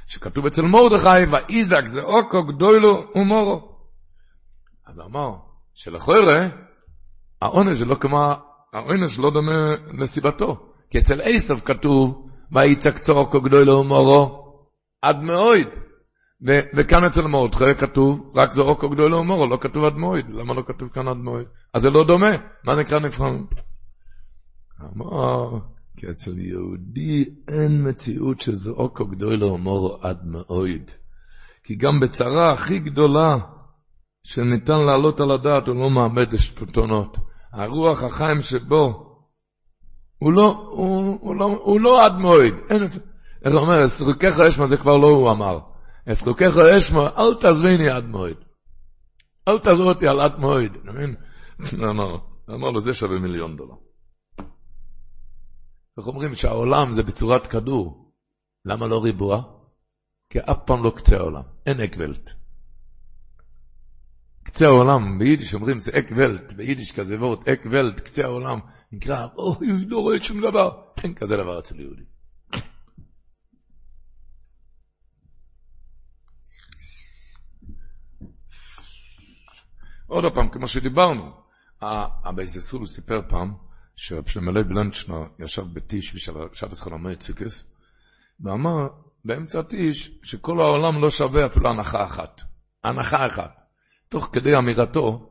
[0.06, 3.70] שכתוב אצל מרדכי, ואיזק זה אוקו גדולו ומורו.
[4.86, 5.30] אז אמר,
[5.74, 6.48] שלכוירא,
[7.42, 8.32] העונש זה לא כמו,
[8.72, 10.66] העונש לא דומה לסיבתו.
[10.90, 14.40] כי אצל עשב כתוב, ויצק צורקו גדולו ומורו,
[15.02, 15.68] עד מאויד.
[16.76, 20.26] וכאן אצל מרדכי כתוב, רק זורקו גדולו ומורו, לא כתוב עד מאויד.
[20.30, 21.46] למה לא כתוב כאן עד מאויד?
[21.74, 22.30] אז זה לא דומה.
[22.64, 23.44] מה נקרא נבחן?
[24.82, 25.58] אמר,
[25.96, 30.90] כי אצל יהודי אין מציאות שזרוקו גדולו ומורו עד מאויד.
[31.64, 33.36] כי גם בצרה הכי גדולה,
[34.22, 37.18] שניתן להעלות על הדעת, הוא לא מעמד לשפוטונות.
[37.52, 39.10] הרוח החיים שבו,
[40.18, 42.54] הוא לא, הוא, הוא לא, הוא לא עד מאוד.
[42.70, 42.82] אין,
[43.44, 45.58] איך הוא אומר, את חוקיך אשמור זה כבר לא הוא אמר.
[46.08, 48.36] את חוקיך אשמור, אל תעזבני עד מאוד.
[49.48, 50.72] אל תעזוב אותי על עד מאוד.
[52.54, 53.74] אמר לו, זה שווה מיליון דולר.
[56.00, 58.12] איך אומרים שהעולם זה בצורת כדור.
[58.64, 59.42] למה לא ריבוע?
[60.30, 61.42] כי אף פעם לא קצה העולם.
[61.66, 62.30] אין עק וועלט.
[64.42, 68.58] קצה העולם, ביידיש אומרים זה עק וועלט, ביידיש כזה ווארט, עק וועלט, קצה העולם,
[68.92, 72.02] נקרא, אוי, לא רואה שום דבר, אין כזה דבר אצל יהודי.
[80.06, 81.32] עוד פעם, כמו שדיברנו,
[82.24, 83.69] הבייססול סיפר פעם,
[84.02, 87.64] שרב שלמלא בלנצ'נר ישב בטיש ושבת חלומי ציקס,
[88.40, 88.88] ואמר
[89.24, 92.40] באמצע הטיש שכל העולם לא שווה אפילו הנחה אחת.
[92.84, 93.60] הנחה אחת.
[94.08, 95.30] תוך כדי אמירתו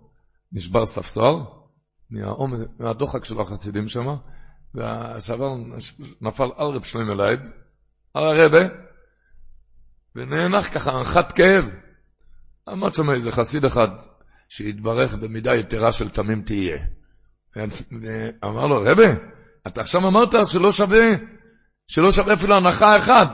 [0.52, 1.36] נשבר ספסל
[2.80, 4.08] מהדוחק של החסידים שם,
[4.74, 5.50] והשבר
[6.22, 7.40] נפל על רב שלמה לייב,
[8.14, 8.62] על הרבה,
[10.16, 11.66] ונאנח ככה אנחת כאב.
[12.68, 13.88] עמד שם איזה חסיד אחד
[14.50, 16.99] שהתברך במידה יתרה של תמים תהיה.
[18.02, 19.08] ואמר לו, רבה,
[19.68, 21.06] אתה עכשיו אמרת שלא שווה,
[21.88, 23.28] שלא שווה אפילו אנחה אחת.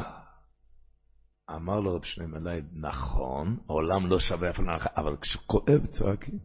[1.55, 6.39] אמר לו רב שלמה לייב, נכון, העולם לא שווה אפילו אנחה, אבל כשכואב צועקים.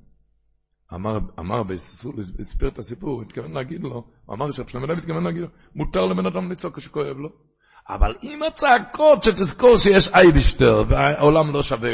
[0.95, 4.87] אמר, אמר בית ישראל, הסביר את הסיפור, הוא התכוון להגיד לו, הוא אמר שרב שלמה
[4.87, 7.29] לייב התכוון להגיד לו, מותר לבן אדם לצעוק כשכואב לו.
[7.89, 11.91] אבל עם הצעקות שתזכור שיש אייבערשטער, והעולם לא שווה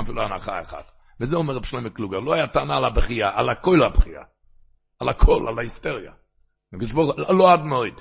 [0.00, 0.90] אפילו אנחה אחת.
[1.20, 4.22] וזה אומר רב שלמה קלוגר, לא היה טענה על הבכייה, על הקול הבכייה.
[5.00, 6.12] על הקול, על ההיסטריה.
[7.28, 8.00] לא עד מאוד.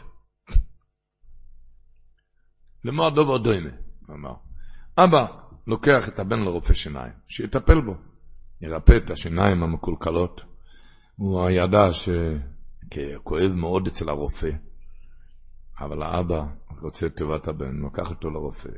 [2.84, 3.70] למה הדובר דוימה,
[4.08, 4.34] הוא אמר.
[4.98, 5.26] אבא
[5.68, 7.94] לוקח את הבן לרופא שיניים, שיטפל בו,
[8.62, 10.46] ירפא את השיניים המקולקלות.
[11.16, 14.50] הוא ידע שכואב מאוד אצל הרופא,
[15.80, 16.44] אבל האבא
[16.82, 18.70] רוצה את טובת הבן, לוקח אותו לרופא.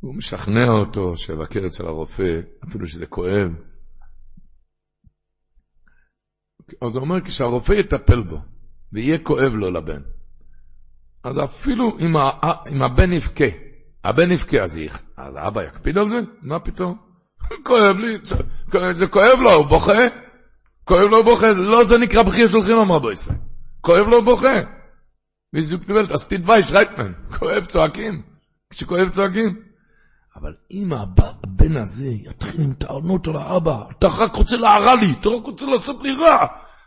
[0.00, 3.50] הוא משכנע אותו שיבקר אצל הרופא, אפילו שזה כואב.
[6.82, 8.38] אז הוא אומר, כשהרופא יטפל בו,
[8.92, 10.00] ויהיה כואב לו לבן,
[11.24, 11.96] אז אפילו
[12.70, 13.44] אם הבן יבכה,
[14.04, 14.80] הבן יבכה, אז,
[15.16, 16.16] אז האבא יקפיד על זה?
[16.42, 16.96] מה פתאום?
[17.66, 18.18] כואב לי,
[18.94, 20.06] זה כואב לו, הוא בוכה?
[20.84, 23.36] כואב לו, הוא בוכה, לא זה נקרא בכי של חינם רבו ישראל.
[23.80, 24.60] כואב לו, הוא בוכה.
[25.52, 28.22] בדיוק נבלת, אז תתבייש, רייטמן, כואב צועקים,
[28.70, 29.65] כשכואב צועקים.
[30.40, 35.28] אבל אם הבן הזה יתחיל עם טענות על האבא, אתה רק רוצה להרע לי, אתה
[35.28, 36.46] רק רוצה לעשות לי רע,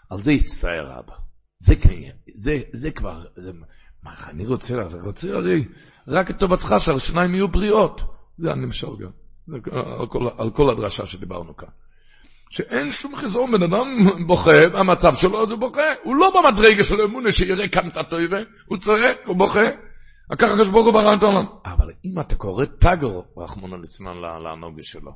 [0.10, 1.14] על זה יצטער האבא.
[1.60, 1.74] זה,
[2.34, 3.52] זה, זה כבר, זה,
[4.04, 5.66] מה, אני רוצה, רוצה הרי
[6.08, 8.02] רק את טובתך שהשניים יהיו בריאות.
[8.38, 9.10] זה הנמשל גם.
[9.48, 9.58] זה
[10.00, 11.68] על כל, על כל הדרשה שדיברנו כאן.
[12.50, 13.88] שאין שום חיזור, בן אדם
[14.28, 15.82] בוכה, המצב שלו זה בוכה.
[16.04, 19.89] הוא לא במדרגה של אמונה שיראה כאן את הטויבה, הוא צועק, הוא בוכה.
[20.30, 21.46] לקח הקדוש ברוך הוא ברא את העולם.
[21.66, 25.12] אבל אם אתה קורא תגר, רחמונו ליצנן לנוגה שלו,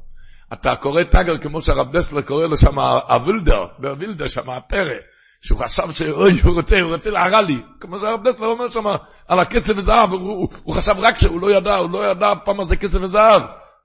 [0.54, 4.94] אתה קורא תגר כמו שהרב דסלר קורא לו שם הווילדער, והווילדער שם הפרא.
[5.42, 7.62] שהוא חשב שאוי, הוא רוצה, הוא רוצה להרע לי.
[7.80, 8.86] כמו שהרב דסלר אומר שם,
[9.28, 12.64] על הכסף וזהב, הוא, הוא חשב רק שהוא לא ידע, הוא לא ידע פעם מה
[12.64, 13.42] זה כסף וזהב.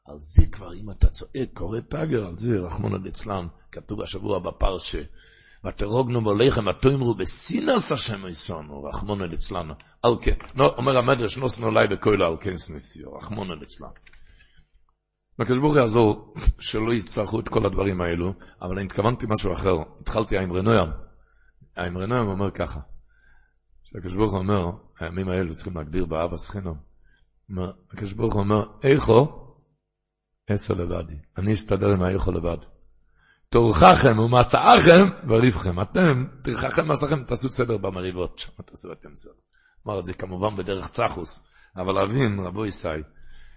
[0.06, 4.98] על זה כבר, אם אתה צועק, קורא תגר, על זה, רחמנא ליצלן, כתוב השבוע בפרשה,
[5.66, 9.68] ותרגנו באהליכם, ותאמרו בשנאת השם אותנו, רחמנא ליצלן.
[10.02, 13.88] על כן, אומר המדרש, נתנה עלי בקולה על כן שנאתיה, רחמנא ליצלן.
[15.38, 18.32] הקדוש ברוך יעזור שלא יצטרכו את כל הדברים האלו,
[18.62, 19.74] אבל אני התכוונתי משהו אחר.
[20.00, 20.88] התחלתי עם רנוים.
[21.76, 22.80] האמרי אומר ככה,
[23.84, 24.64] שהקדוש ברוך הוא אומר,
[25.00, 26.78] הימים האלו צריכים להגביר באבא סחינום,
[27.92, 29.48] הקדוש ברוך הוא אומר, איכו,
[30.46, 31.18] עשר לבדי.
[31.36, 32.56] אני אסתדר עם האיכו לבד.
[33.50, 35.80] תורככם ומסעכם וריבכם.
[35.80, 38.38] אתם, תרחכם ומסעכם, תעשו סדר במריבות.
[38.38, 39.32] שם תעשו אתם סדר.
[39.86, 41.42] אמר את זה כמובן בדרך צחוס,
[41.76, 42.88] אבל להבין, רבו ישי,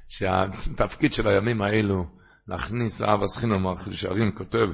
[0.07, 2.05] שהתפקיד של הימים האלו,
[2.47, 4.67] להכניס אב הסחינום, שערים כותב,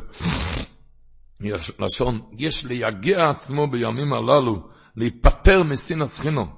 [1.41, 6.55] יש לשון, יש ליגע עצמו בימים הללו, להיפטר מסין הסחינום.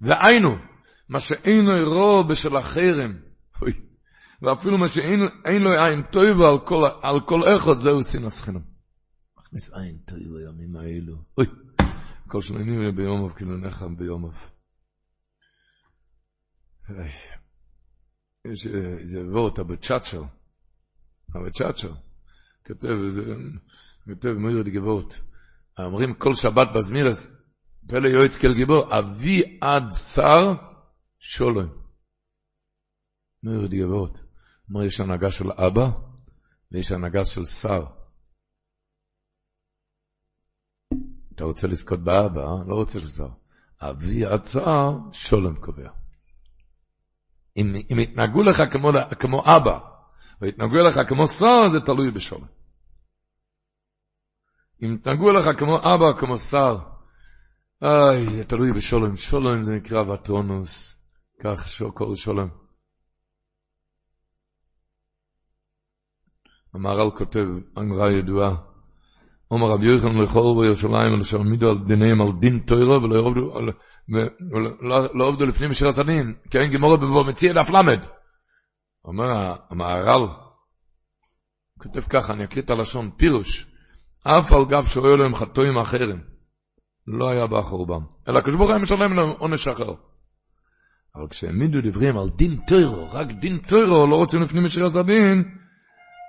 [0.00, 0.56] והיינו,
[1.08, 3.12] מה שאינו אירו בשל החרם,
[3.62, 3.72] אוי,
[4.42, 8.62] ואפילו מה שאין לו עין טויבה על כל, על כל אחד, זהו סין הסחינום.
[9.38, 11.46] מכניס עין טויבה בימים האלו, אוי,
[12.28, 14.50] כל שמינים ביום אב, כאילו נחם ביום אב.
[18.44, 20.22] יש איזה וורט, הבצ'אצ'ר,
[21.34, 21.92] הבצ'אצ'ר,
[22.66, 23.34] כותב, זה,
[24.04, 25.14] כותב מויר די גבורט,
[25.78, 27.32] אומרים כל שבת בזמירס,
[27.88, 30.54] פלא יועץ כל גיבור, אבי עד שר
[31.18, 31.68] שולם.
[33.42, 33.76] מויר די
[34.70, 35.90] אומר יש הנהגה של אבא,
[36.72, 37.84] ויש הנהגה של שר.
[41.34, 43.28] אתה רוצה לזכות באבא, לא רוצה לשר.
[43.80, 45.90] אבי שר, שולם קובע.
[47.56, 48.90] אם, אם יתנהגו לך כמו,
[49.20, 49.78] כמו אבא,
[50.40, 52.46] ויתנהגו לך כמו שר, זה תלוי בשולם.
[54.82, 56.78] אם יתנהגו לך כמו אבא, כמו שר,
[57.82, 59.16] איי, זה תלוי בשולם.
[59.16, 60.96] שולם זה נקרא וטרונוס,
[61.40, 62.48] כך שוקול שולם.
[66.74, 67.46] המהר"ל כותב
[67.78, 68.54] אמרה ידועה,
[69.50, 73.70] אומר רבי יוחנן לכור בירושלים ולשלמידו על דיניהם על דין תוירו ולא על...
[75.14, 78.06] לא עובדו לפנים משיר הסדין, כן גמורה בבוא מציע דף למד.
[79.04, 80.28] אומר המהר"ל,
[81.78, 83.66] כותב ככה, אני אקריא את הלשון, פירוש,
[84.22, 86.20] אף על גב שואל להם חטואים אחרים,
[87.06, 89.94] לא היה בא חורבם, אלא כשברוך היה משלם להם עונש אחר.
[91.16, 95.59] אבל כשהעמידו דברים על דין טוירו, רק דין טוירו, לא רוצים לפנים משיר הסדין,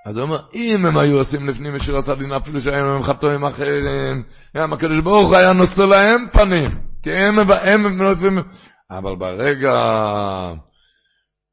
[0.06, 4.22] אז הוא אומר, אם הם היו עושים לפנים משיר הסדין, אפילו שהיו להם חטואים אחרים,
[4.56, 6.70] גם הקדוש ברוך היה נושא להם פנים.
[7.02, 8.38] כי הם, הם, הם נותנים,
[8.90, 9.74] אבל ברגע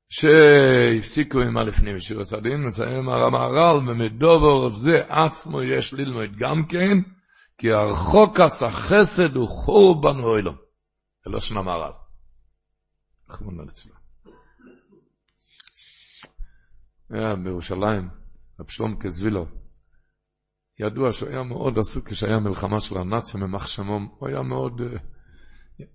[0.09, 6.97] שהפסיקו עם הלפנים משיר הסדין, מסיים הרמהר"ל, ומדובר זה עצמו יש ללמוד גם כן,
[7.57, 10.55] כי הרחוק עשה חסד הוא חורבן אוילום.
[11.26, 11.91] זה לא שנה מהר"ל.
[13.30, 13.93] רחמנא ליצלן.
[17.09, 18.09] היה בירושלים,
[18.60, 19.45] רב שלום קזבילו,
[20.80, 24.81] ידוע שהוא היה מאוד עסוק כשהיה מלחמה של הנאצים במחשמום, הוא היה מאוד...
[24.81, 24.99] Uh,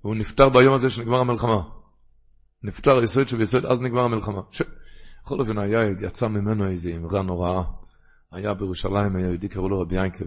[0.02, 1.62] הוא נפטר ביום הזה שנגמר המלחמה.
[2.62, 4.40] נפטר יסוד שביסוד, אז נגמר המלחמה.
[4.50, 4.62] ש...
[5.22, 7.62] בכל אופן היה, יצא ממנו איזו אמרה נוראה.
[8.32, 10.26] היה בירושלים, היה יהודי, קראו לו רבי ינקב.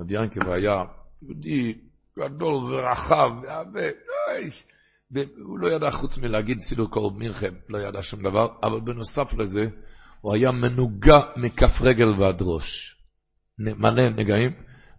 [0.00, 0.84] רבי ינקב היה
[1.22, 1.78] יהודי
[2.18, 3.30] גדול ורחב,
[5.10, 9.66] והוא לא ידע חוץ מלהגיד סילור קורב מלחם, לא ידע שום דבר, אבל בנוסף לזה,
[10.20, 12.96] הוא היה מנוגע מכף רגל ועד ראש.
[13.58, 14.50] מלא נגעים,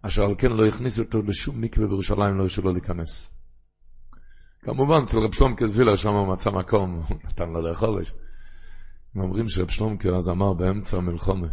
[0.02, 3.30] אשר על כן לא הכניסו אותו לשום מקווה בירושלים, לא הרשו לו להיכנס.
[4.62, 8.02] כמובן, אצל רב שלומקה זווילה, שם הוא מצא מקום, הוא נתן לו לאכול.
[9.14, 11.48] הם אומרים שרב שלומקה אז אמר באמצע המלחומה,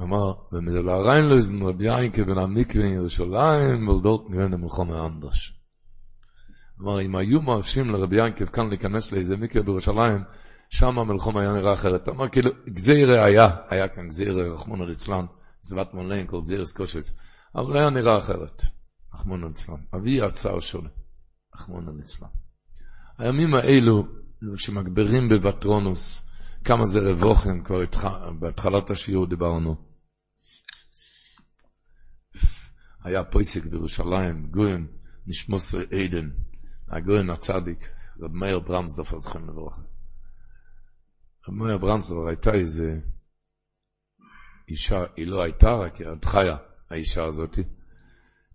[0.00, 5.60] אמר, ומדלהריין לו איזן רבי יינקה בן המקווה ירושלים, ולדות נראה למלחומה אנדרש.
[6.80, 10.22] אמר, אם היו מרשים לרבי יינקב כאן להיכנס לאיזה מקווה בירושלים,
[10.72, 12.08] שם המלחום היה נראה אחרת.
[12.08, 15.26] אמר, כאילו, גזירה היה, היה כאן גזירה, רחמונו ליצלן,
[15.60, 17.14] זבת מולן, כל גזירס קושס,
[17.54, 18.62] אבל היה נראה אחרת,
[19.14, 19.76] רחמונו ליצלן.
[19.94, 20.88] אבי הצער שונה.
[21.54, 22.28] רחמנא ליצלן.
[23.18, 24.04] הימים האלו,
[24.56, 26.22] שמגברים בבטרונוס,
[26.64, 28.04] כמה זה רבוכן, כבר התח...
[28.38, 29.76] בהתחלת השיעור דיברנו.
[33.04, 34.86] היה פויסק בירושלים, גוין,
[35.26, 36.30] נשמוס עדן,
[36.88, 37.88] הגוין הצדיק,
[38.20, 39.91] רב מאיר ברנסדורף, אז לכם לברכה.
[41.48, 43.00] רב מאיר ברנסדורף הייתה איזה
[44.68, 46.56] אישה, היא לא הייתה, רק היא עוד חיה,
[46.90, 47.58] האישה הזאת,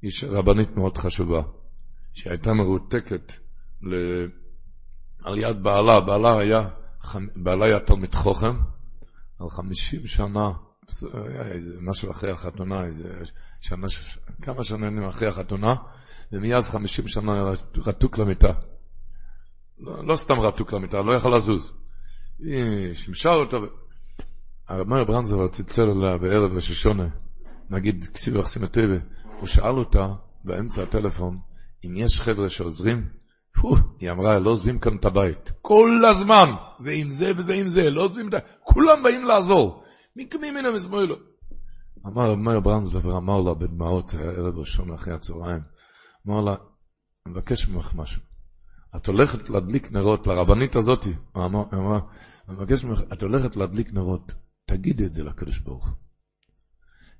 [0.03, 1.41] אישה רבנית מאוד חשובה.
[2.13, 3.33] שהייתה מרותקת
[3.81, 3.95] ל...
[5.23, 6.69] על יד בעלה, בעלה היה,
[7.35, 8.55] בעלה היה תלמיד חוכם,
[9.39, 10.51] על חמישים שנה,
[11.13, 13.03] היה איזה משהו אחרי החתונה, איזה
[13.61, 13.87] שנה,
[14.41, 15.75] כמה שנים אחרי החתונה,
[16.31, 18.53] ומאז חמישים שנה רתוק למיטה.
[19.79, 21.73] לא, לא סתם רתוק למיטה, לא יכול לזוז.
[22.39, 23.57] היא שימשה אותו.
[24.67, 27.07] הרב מאיר ברנזר צלצל אליה בערב השושונה,
[27.69, 28.97] נגיד כסיב אחסימטבה,
[29.39, 30.07] הוא שאל אותה
[30.43, 31.39] באמצע הטלפון,
[31.85, 33.07] אם יש חבר'ה שעוזרים,
[33.99, 35.51] היא אמרה, לא עוזבים כאן את הבית.
[35.61, 36.49] כל הזמן,
[36.79, 38.37] זה עם זה וזה עם זה, לא עוזבים את ה...
[38.63, 39.83] כולם באים לעזור.
[40.15, 41.15] מקמים מן המשמאלו.
[42.07, 45.61] אמר מאיר ברנסלבר, אמר לה בדמעות, ערב ראשון אחרי הצהריים,
[46.27, 46.55] אמר לה,
[47.25, 48.21] אני מבקש ממך משהו.
[48.97, 54.33] את הולכת להדליק נרות לרבנית הזאת, הוא אמר, אני מבקש ממך, את הולכת להדליק נרות,
[54.65, 55.93] תגידי את זה לקדוש ברוך הוא.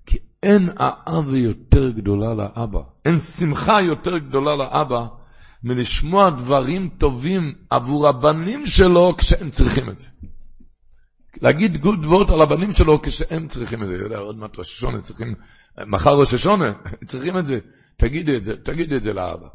[0.05, 5.07] כי אין אהבה יותר גדולה לאבא, אין שמחה יותר גדולה לאבא
[5.63, 10.07] מלשמוע דברים טובים עבור הבנים שלו כשהם צריכים את זה.
[11.41, 13.93] להגיד גוט ווארט על הבנים שלו כשהם צריכים את זה.
[13.93, 15.35] יודע, עוד מעט ראש השנה צריכים,
[15.87, 16.73] מחר ראש השנה,
[17.09, 17.59] צריכים את זה.
[17.97, 19.47] תגידי את זה, תגידי את זה לאבא.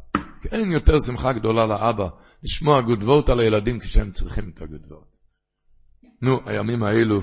[0.47, 2.09] אין יותר שמחה גדולה לאבא
[2.43, 5.13] לשמוע גוט ווארט על הילדים כשהם צריכים את הגוט ווארט.
[6.23, 7.21] נו, הימים האלו,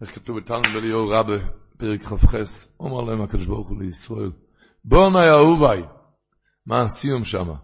[0.00, 1.36] איך כתוב בתלמוד אליהו רבה,
[1.76, 2.34] פרק כ"ח,
[2.80, 4.32] אומר להם הקדוש ברוך הוא לישראל,
[4.84, 5.82] בואנה אהוביי,
[6.66, 7.54] מה הסיום שמה?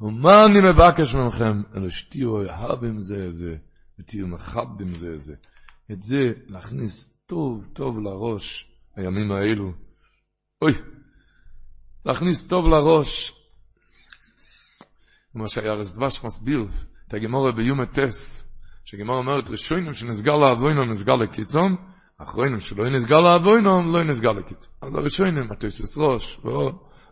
[0.00, 1.62] ומה אני מבקש מכם?
[1.76, 3.56] אלא שתהיו אוהבים זה זה,
[4.00, 5.34] ותהיו מכבדים זה זה.
[5.92, 9.72] את זה להכניס טוב טוב לראש, הימים האלו.
[10.62, 10.72] אוי,
[12.06, 13.41] להכניס טוב לראש.
[15.32, 16.66] כמו שהירס דבש מסביר,
[17.08, 18.48] את הגמורה ביום טס,
[18.84, 21.76] שגמורה אומרת, ראשונים שנסגר לאבוינם נסגר לקיצון,
[22.18, 24.72] אחרונים שלא נסגר לאבוינם לא נסגר לקיצון.
[24.82, 26.40] אז הראשונים, התשס ראש,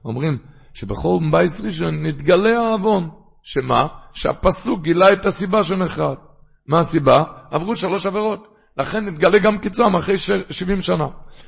[0.05, 0.39] אומרים,
[0.75, 3.11] שבכל בייס ראשון נתגלה העוון.
[3.43, 3.87] שמה?
[4.13, 6.17] שהפסוק גילה את הסיבה שנחרד.
[6.67, 7.25] מה הסיבה?
[7.51, 8.47] עברו שלוש עבירות.
[8.79, 10.19] לכן נתגלה גם קיצם אחרי
[10.51, 11.07] 70 שנה.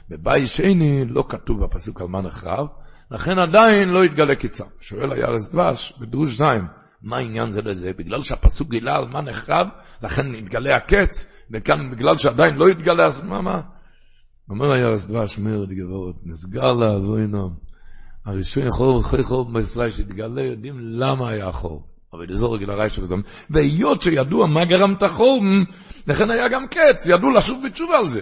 [0.09, 2.66] בבית שני לא כתוב בפסוק על מה נחרב,
[3.12, 4.64] לכן עדיין לא יתגלה קיצם.
[4.80, 6.64] שואל הירס דבש בדרוש זין,
[7.02, 7.90] מה העניין זה לזה?
[7.98, 9.66] בגלל שהפסוק גילה על מה נחרב,
[10.02, 13.60] לכן נתגלה הקץ, וכאן בגלל שעדיין לא יתגלה, אז מה, מה?
[14.51, 17.48] אומר הירס דבש, מרד גבורת, נסגר לאבוינם.
[18.26, 21.89] הראשון חור אחרי חור בישראל שהתגלה, יודעים למה היה חור.
[22.12, 23.02] אבל לזור גיל הרעי של.
[23.51, 25.43] והיות שידוע מה גרם את החור,
[26.06, 28.20] לכן היה גם קץ, ידעו לשוב בתשובה על זה.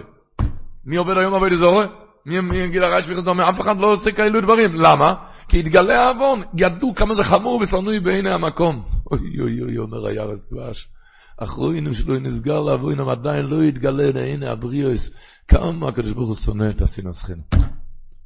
[0.85, 1.81] מי עובד היום עבוד לזור?
[2.25, 3.39] מי, גיל הרעי של זמן?
[3.39, 4.75] אף אחד לא עושה כאלו דברים.
[4.75, 5.13] למה?
[5.47, 8.83] כי התגלה העוון, ידעו כמה זה חמור ושנוי בעיני המקום.
[9.11, 10.89] אוי אוי אוי, אומר הירס דבש.
[11.37, 15.09] אחרוינו שלא נסגר לאבוינם עדיין לא יתגלה לעיני הבריאוס.
[15.47, 17.29] כמה הקדוש ברוך הוא שונא את הסינס.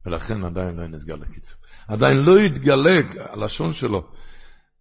[0.05, 1.57] ולכן עדיין לא נסגר לקיצור.
[1.87, 4.07] עדיין לא יתגלה, הלשון שלו,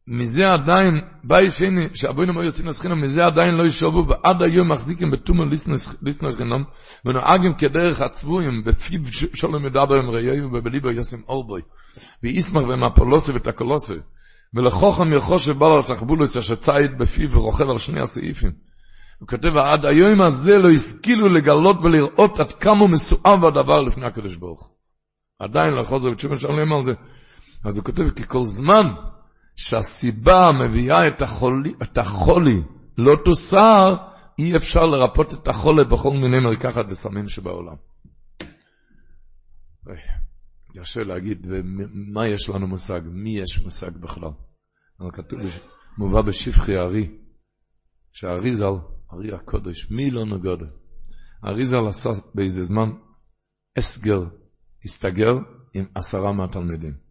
[0.08, 5.10] מזה עדיין, ביי שני, שאבוינו מה יוצאים לסחינם, מזה עדיין לא ישובו, ועד היום מחזיקים
[5.10, 5.44] בתומו
[6.02, 6.64] ליסנר חינם,
[7.04, 9.00] ונוהגים כדרך הצבויים, בפיו
[9.34, 11.62] שולם מדבר עם ראיי, ובליבו יוסם אורבוי,
[12.22, 13.94] ואיסמך ומפולוסי ותקולוסי,
[14.54, 18.52] ולחוכם יחוש שבא לו תחבולוס, אשר ציד בפיו ורוכב על שני הסעיפים.
[19.18, 24.36] הוא כותב, עד היום הזה לא השכילו לגלות ולראות עד כמה מסואב הדבר לפני הקדוש
[24.36, 24.70] ברוך.
[25.38, 26.92] עדיין לא חוזר בתשובה שלם על זה.
[27.64, 28.88] אז הוא כותב, כי כל זמן
[29.56, 32.62] שהסיבה מביאה את החולי, את החולי
[32.98, 33.96] לא תוסר,
[34.38, 37.76] אי אפשר לרפות את החולה בכל מיני מרקחת וסמים שבעולם.
[40.78, 43.00] קשה להגיד, ומה יש לנו מושג?
[43.04, 44.30] מי יש מושג בכלל?
[45.00, 45.40] אבל כתוב,
[45.98, 47.18] מובא בשפחי הארי,
[48.12, 48.64] שהארי ז"ל,
[49.10, 50.66] הארי הקודש, מי לא נגודל?
[51.42, 52.90] הארי ז"ל עשה באיזה זמן
[53.78, 54.20] אסגר
[54.84, 55.32] הסתגר
[55.74, 57.03] עם עשרה מהתלמידים.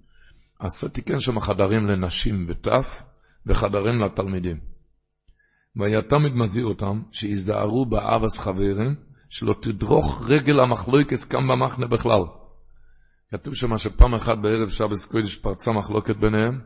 [0.64, 3.03] אז תיקן שם חדרים לנשים וטף,
[3.45, 4.60] וחדרים לתלמידים.
[5.76, 8.95] והיה תמיד מזהיר אותם, שיזהרו באבס חברים,
[9.30, 12.22] שלא תדרוך רגל המחלוקס כאן במחנה בכלל.
[13.31, 16.61] כתוב שם שפעם אחת בערב שבס קודש פרצה מחלוקת ביניהם,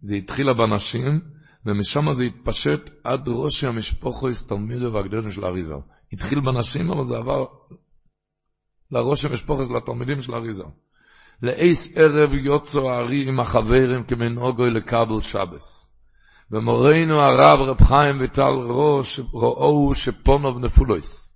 [0.00, 1.20] זה התחילה בנשים,
[1.66, 5.74] ומשם זה התפשט עד ראש המשפחו הסתלמידו והגדולים של האריזה.
[6.12, 7.44] התחיל בנשים, אבל זה עבר
[8.90, 10.64] לראש המשפחת, לתלמידים של אריזה.
[11.42, 15.92] לאיס ערב יוצא הארי עם החברים כמנהוגו לקבל שבס.
[16.50, 21.32] ומורנו הרב רב חיים ויטל ראש ראו שפונו נפולויס.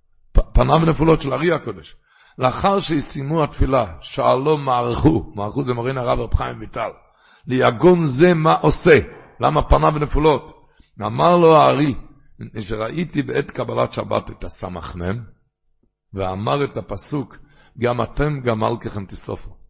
[0.53, 1.95] פניו נפולות של ארי הקודש.
[2.37, 6.89] לאחר שסיימו התפילה, שאלו מערכו, מערכו זה מורנו הרב רב חיים ויטל,
[7.47, 8.99] ליגון זה מה עושה?
[9.39, 10.67] למה פניו נפולות?
[11.01, 11.95] אמר לו הארי,
[12.59, 15.23] שראיתי בעת קבלת שבת את הסמ"ם,
[16.13, 17.37] ואמר את הפסוק,
[17.79, 19.60] גם אתם גמל ככם תסופו.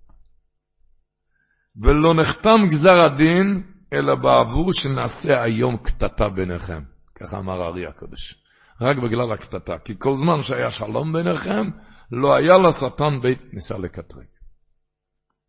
[1.75, 6.83] ולא נחתם גזר הדין, אלא בעבור שנעשה היום קטטה ביניכם.
[7.15, 8.43] ככה אמר הארי הקדוש.
[8.81, 9.77] רק בגלל הקטטה.
[9.77, 11.69] כי כל זמן שהיה שלום ביניכם,
[12.11, 14.27] לא היה לשטן בית ניסה לקטרק.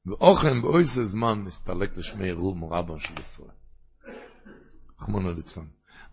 [0.07, 3.51] ואוכן באויסה זמן נסתלק לשמי רום רבון של ישראל.
[5.01, 5.65] רחמונו ליצלן.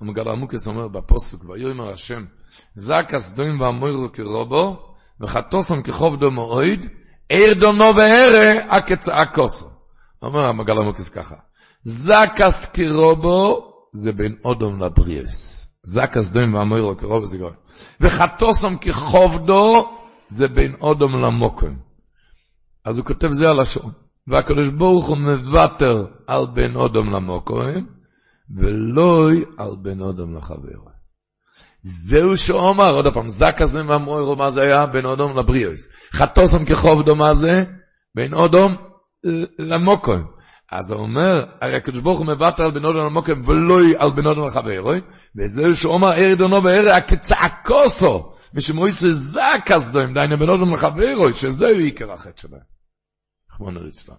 [0.01, 2.25] המגל עמוקס אומר בפוסק, ויאמר השם,
[2.75, 6.79] זקס דוים ואמוירו כרובו, וחטוסם כחובדו מאויד,
[7.29, 9.78] עיר דונו וערה, הקצאה כוסו.
[10.21, 11.35] אומר המגל עמוקס ככה,
[11.83, 15.69] זקס כרובו, זה בין אודום לבריאס.
[15.83, 17.51] זקס דוים ואמוירו כרובו זה גוי.
[18.01, 19.89] וחטוסם כחובדו,
[20.27, 21.75] זה בין אודום למוקם.
[22.85, 23.91] אז הוא כותב זה על השון.
[24.27, 27.85] והקדוש ברוך הוא מוותר על בין אודום למוקם,
[28.57, 30.89] ולא על בן אדם לחברו.
[31.83, 34.85] זהו שאומר, עוד פעם, זק הזה מהמוירו, מה זה היה?
[34.85, 35.87] בין אודום לבריאוס.
[36.13, 37.63] חטוסם כחובדו, מה זה?
[38.15, 38.75] בין אודום
[39.59, 40.25] למוקוים.
[40.71, 44.25] אז הוא אומר, הרי הקדוש ברוך הוא מוותר על בין אודום למוקוים, ולא על בין
[44.25, 44.91] אודום לחברו,
[45.35, 51.79] וזהו שאומר, ערי דונו וערי הכצעקוסו, ושמויס זק אז דוים, דיינה בין אודום לחברו, שזהו
[51.79, 52.61] עיקר החטא שלהם.
[53.51, 54.15] רחמונו ליצלן.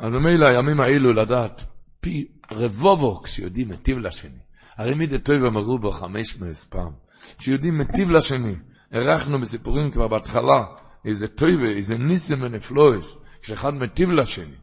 [0.00, 1.64] אז במילא הימים האלו לדעת,
[2.00, 4.38] פי רבובו, כשיודעים מטיב לשני.
[4.76, 6.92] הרי מי דטוי אמרו בו חמש מאות פעם,
[7.38, 8.54] שיהודים מטיב לשני.
[8.92, 10.64] ערכנו בסיפורים כבר בהתחלה,
[11.04, 14.56] איזה טויבה, איזה ניסם ונפלויס, כשאחד מטיב לשני.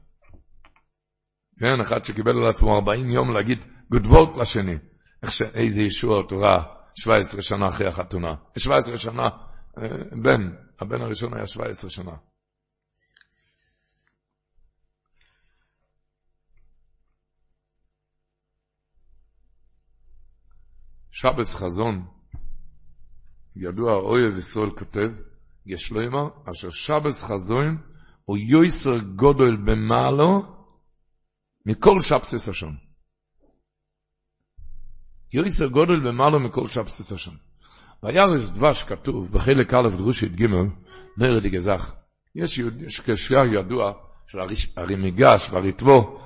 [1.60, 4.76] כן, אחד שקיבל על עצמו 40 יום להגיד גודבורט לשני.
[5.24, 5.42] איך ש...
[5.42, 6.64] איזה ישוע תורה
[6.96, 8.36] 17 שנה אחרי החתונה.
[8.58, 9.24] 17 שנה,
[9.78, 9.88] אה,
[10.24, 12.12] בן, הבן הראשון היה 17 שנה.
[21.12, 22.08] שבס חזון,
[23.56, 25.10] ידוע אויב ישראל כותב,
[25.66, 27.89] יש לו אמר, אשר שבס חזון
[28.30, 30.42] הוא יויסר גודל במעלו
[31.66, 32.76] מכל שבסס השון.
[35.34, 37.38] יויסר גודל במעלו מכל שבסס השון.
[38.04, 40.46] וירש דבש כתוב בחלק א' דרושית ג'
[41.18, 41.96] נרד גזח.
[42.36, 42.62] יש,
[43.00, 43.92] קשר ידוע
[44.28, 44.38] של
[44.78, 46.20] הרימיגש והריטבו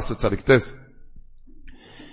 [0.00, 0.76] צדיק טס.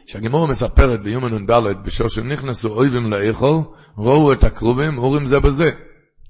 [0.07, 1.51] שהגימור מספרת ביומן נ"ד,
[1.85, 3.57] בשור שהם נכנסו אויבים לאכול,
[3.97, 5.72] ראו את הקרובים, אורים זה בזה.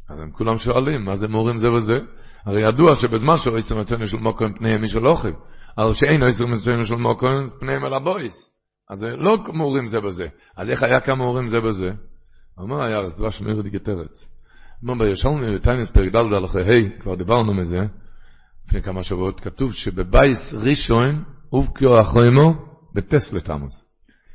[0.10, 2.00] אז הם כולם שואלים, מה זה מורים זה בזה?
[2.46, 5.32] הרי ידוע שבזמן שאויסר מצוין של מוקרים פניהם משל אוכל,
[5.78, 8.52] אבל שאין אויסר מצוין של מוקרים פניהם אל הבויס.
[8.90, 10.26] אז זה לא מורים זה בזה.
[10.58, 11.90] אז איך היה כמה מורים זה בזה?
[12.60, 14.30] אמר היה אז דבש מאיר דיגטרץ.
[14.86, 17.80] אמר בירושלמי בטיינס פרק ד' הלכה ה', כבר דיברנו מזה,
[18.68, 21.24] לפני כמה שבועות, כתוב שבבייס ראשון,
[21.54, 22.54] ובקיו אחרימו,
[22.94, 23.86] בטס לתמוז.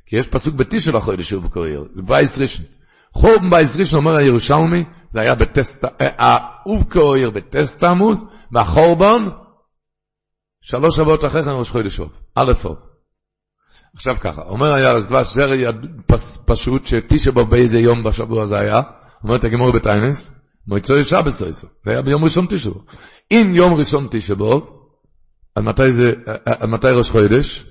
[0.06, 2.66] כי יש פסוק בתשע לחודש שוב קוראים, זה בייס ראשון.
[3.12, 5.80] חורבן בייס ראשון אומר הירושלמי, זה היה בטס,
[6.18, 9.28] האוב קוראים בטס תמוז, והחורבן,
[10.60, 12.76] שלוש שבועות אחרי כן ראש חודש שוב, א' אוב.
[13.94, 15.46] עכשיו ככה, אומר היה אז דבש, זה
[16.44, 18.80] פשוט שתשע בו באיזה יום בשבוע זה היה,
[19.24, 20.34] אומר את הגמור בטיינס,
[20.66, 22.80] מויצוי שבס אויסו, זה היה ביום ראשון תשע בו.
[23.30, 24.82] אם יום ראשון תשע בו,
[25.54, 26.04] על מתי זה,
[26.44, 27.66] על מתי ראש חודש?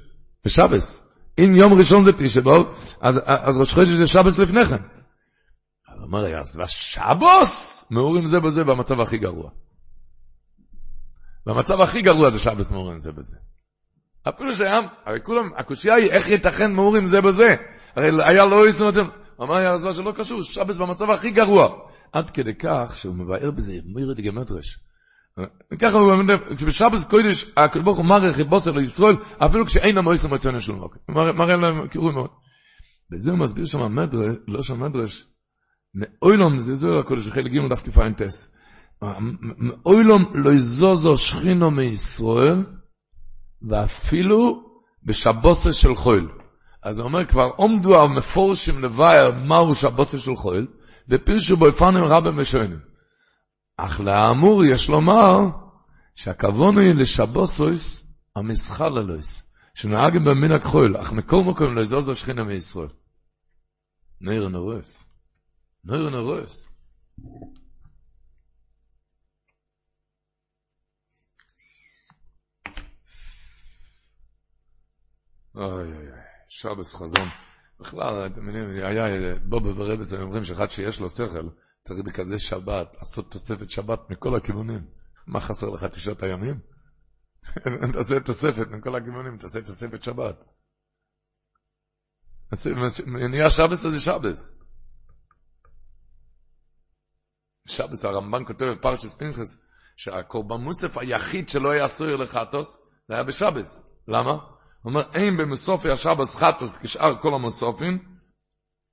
[0.45, 1.07] בשבס.
[1.39, 2.63] אם יום ראשון זה תשבו,
[3.01, 4.77] אז, אז ראש חודש זה שבס לפני כן.
[6.17, 9.49] אז אומר, אז בשבוס מעורים זה בזה במצב הכי גרוע.
[11.45, 13.37] במצב הכי גרוע זה שבס מעורים זה בזה.
[14.29, 17.55] אפילו שהיה, הרי כולם, הקושייה היא איך ייתכן מעורים זה בזה.
[17.95, 18.95] הרי היה לא יסוד,
[19.41, 21.67] אמר היה זה שלא קשור, שבס במצב הכי גרוע.
[22.13, 24.79] עד כדי כך שהוא מבאר בזה מירד גמטרש.
[25.73, 30.25] וככה הוא אומר, כשבשבס קודש, הקדוש ברוך הוא מרח את בוסר לישראל, אפילו כשאין המויס
[30.25, 30.99] המתונה של מוקר.
[31.09, 32.29] מראה להם קירוי מאוד.
[33.11, 35.25] בזה הוא מסביר שם המדרש, לא שם המדרש,
[35.95, 37.83] מאוילום, זה זוהר הקודש, חלק ג' דף
[38.17, 38.51] טס.
[39.57, 42.65] מאוילום לא יזוזו שכינו מישראל,
[43.69, 44.63] ואפילו
[45.03, 46.31] בשבוסה של חול.
[46.83, 50.67] אז הוא אומר, כבר עומדו המפורשים לבייר מהו שבוסה של חול,
[51.09, 52.79] ופירשו בו יפנים רבים ושוינים.
[53.77, 55.39] אך לאמור יש לומר
[56.15, 59.43] שהכוון הוא לשבוסויס המסחל אלויס,
[59.73, 62.87] שנהגים במין הכחול, אך מכל מקום לא יזוזו שכינה מישראל.
[64.21, 65.10] נעיר נרוס.
[65.83, 66.67] נעיר נרוס.
[75.55, 76.07] אוי אוי אוי,
[76.49, 77.27] שבס חזון.
[77.79, 81.49] בכלל, אתם יודעים, היה בובה ורבס, אומרים שאחד שיש לו שכל,
[81.81, 84.87] צריך בכזה שבת לעשות תוספת שבת מכל הכיוונים.
[85.27, 86.59] מה חסר לך תשעת הימים?
[87.93, 90.35] תעשה תוספת מכל הכיוונים, תעשה תוספת שבת.
[93.29, 94.60] נהיה שבס אז זה שבס.
[97.67, 99.61] שבס, הרמב"ן כותב בפרשס פנחס,
[99.97, 102.77] שהקורבן מוסף היחיד שלא היה סויר לחטוס,
[103.07, 103.83] זה היה בשבס.
[104.07, 104.31] למה?
[104.31, 104.41] הוא
[104.85, 108.11] אומר, אין במסופי השבס חטוס כשאר כל המסופים,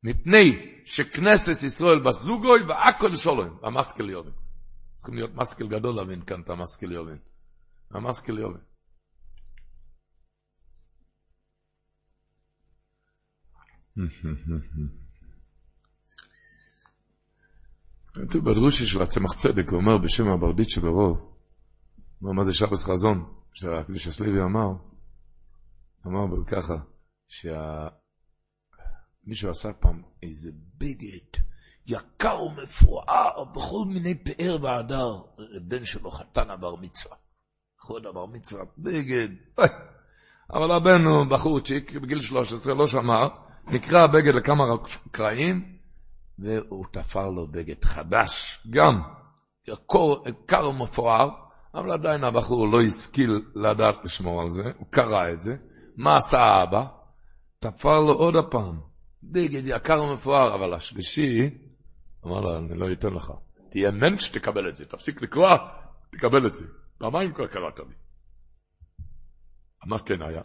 [0.03, 4.33] מפני שכנסת ישראל בזוגוי והכל שולוים, המסקל יובין.
[4.97, 7.19] צריכים להיות מסקל גדול להבין כאן את המסקל יובין.
[7.91, 8.63] המסקל יובין.
[18.27, 21.19] כתוב בדרושי של הצמח צדק, הוא אומר בשם הברדית שברוב,
[22.23, 24.69] אומר מה זה שבס חזון, שהקדיש הסליבי אמר,
[26.07, 26.75] אמר ככה,
[27.29, 27.89] שה...
[29.25, 31.43] מישהו עשה פעם איזה בגד
[31.87, 35.23] יקר ומפואר בכל מיני פאר והדר,
[35.63, 37.17] בן שלו חתן עבר מצווה.
[37.79, 39.29] חוד עבר מצווה, בגד.
[40.55, 43.29] אבל הבן הוא בחורצ'יק, בגיל 13, לא שמר,
[43.67, 44.65] נקרע הבגד לכמה
[45.11, 45.78] קרעים,
[46.39, 49.03] והוא תפר לו בגד חדש, גם
[50.47, 51.31] קר ומפואר,
[51.75, 55.57] אבל עדיין הבחור לא השכיל לדעת לשמור על זה, הוא קרא את זה.
[55.97, 56.87] מה עשה האבא?
[57.59, 58.81] תפר לו עוד הפעם,
[59.23, 61.59] בגד יקר ומפואר, אבל השלישי,
[62.27, 63.33] אמר לו, אני לא אתן לך.
[63.71, 65.57] תהיה מנט שתקבל את זה, תפסיק לקרוע,
[66.13, 66.65] תקבל את זה.
[66.99, 67.95] פעמיים כבר קראת לי.
[69.87, 70.43] אמר כן היה.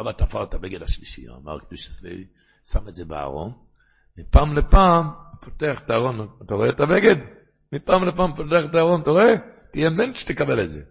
[0.00, 2.26] אבא תפר את הבגד השלישי, אמר קדוש צבאי,
[2.64, 3.65] שם את זה בארון,
[4.18, 5.06] מפעם לפעם
[5.40, 7.16] פותח את הארון, אתה רואה את הבגד?
[7.72, 9.34] מפעם לפעם פותח את הארון, אתה רואה?
[9.72, 10.82] תהיה מנט שתקבל את זה.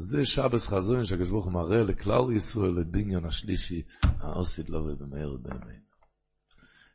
[0.00, 5.82] זה שבס חזון שהקדוש ברוך הוא מראה לכלל ישראל, לבניין השלישי, העושית לא ובמהר באמת.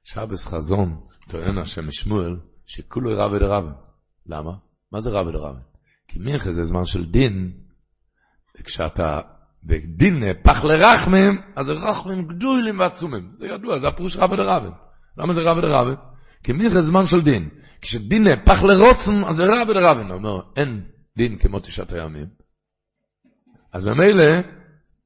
[0.03, 3.65] שבס חזון טוען השם משמואל, שכולו רב ודרב.
[4.25, 4.51] למה?
[4.91, 5.55] מה זה רב ודרב?
[6.07, 7.61] כי מיכה זה זמן של דין,
[8.59, 9.21] וכשאתה
[9.63, 13.29] בדין נהפך לרחמים, אז זה רחמים גדולים ועצומים.
[13.33, 14.63] זה ידוע, זה הפירוש רב ודרב.
[15.17, 15.87] למה זה רב ודרב?
[16.43, 17.49] כי זה זמן של דין.
[17.81, 19.97] כשדין נהפך לרוצן, אז זה רב ודרב.
[19.97, 20.83] הוא אומר, אין
[21.17, 22.27] דין כמו תשעת הימים.
[23.73, 24.23] אז ממילא,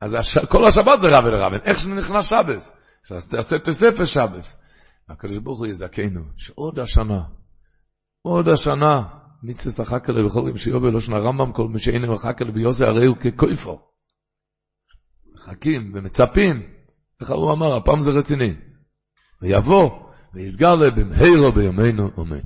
[0.01, 0.37] אז הש...
[0.37, 1.53] כל השבת זה רב ודרב.
[1.53, 2.73] איך שנכנס שבס?
[3.11, 4.57] אז תעשה תוספת שבס.
[5.09, 7.23] הקדוש ברוך הוא יזכנו, שעוד השנה,
[8.21, 9.03] עוד השנה,
[9.43, 12.83] מצווה שחק אלה בכל יום שיובל, לא שנה רמב"ם, כל מי שאין מחק אלה ביוסי,
[12.83, 13.79] הרי הוא ככויפו.
[15.33, 16.63] מחכים ומצפים,
[17.21, 18.53] איך הוא אמר, הפעם זה רציני.
[19.41, 19.89] ויבוא,
[20.33, 22.39] ויסגר להם במהירו בימינו, אמן.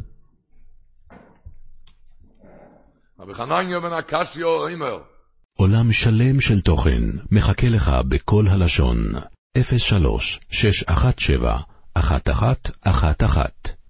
[3.19, 4.99] רבי חנניה בן הקשיו אומר,
[5.57, 8.97] עולם שלם של תוכן מחכה לך בכל הלשון,
[9.77, 11.59] 03 617
[11.93, 13.84] אחת אחת אחת אחת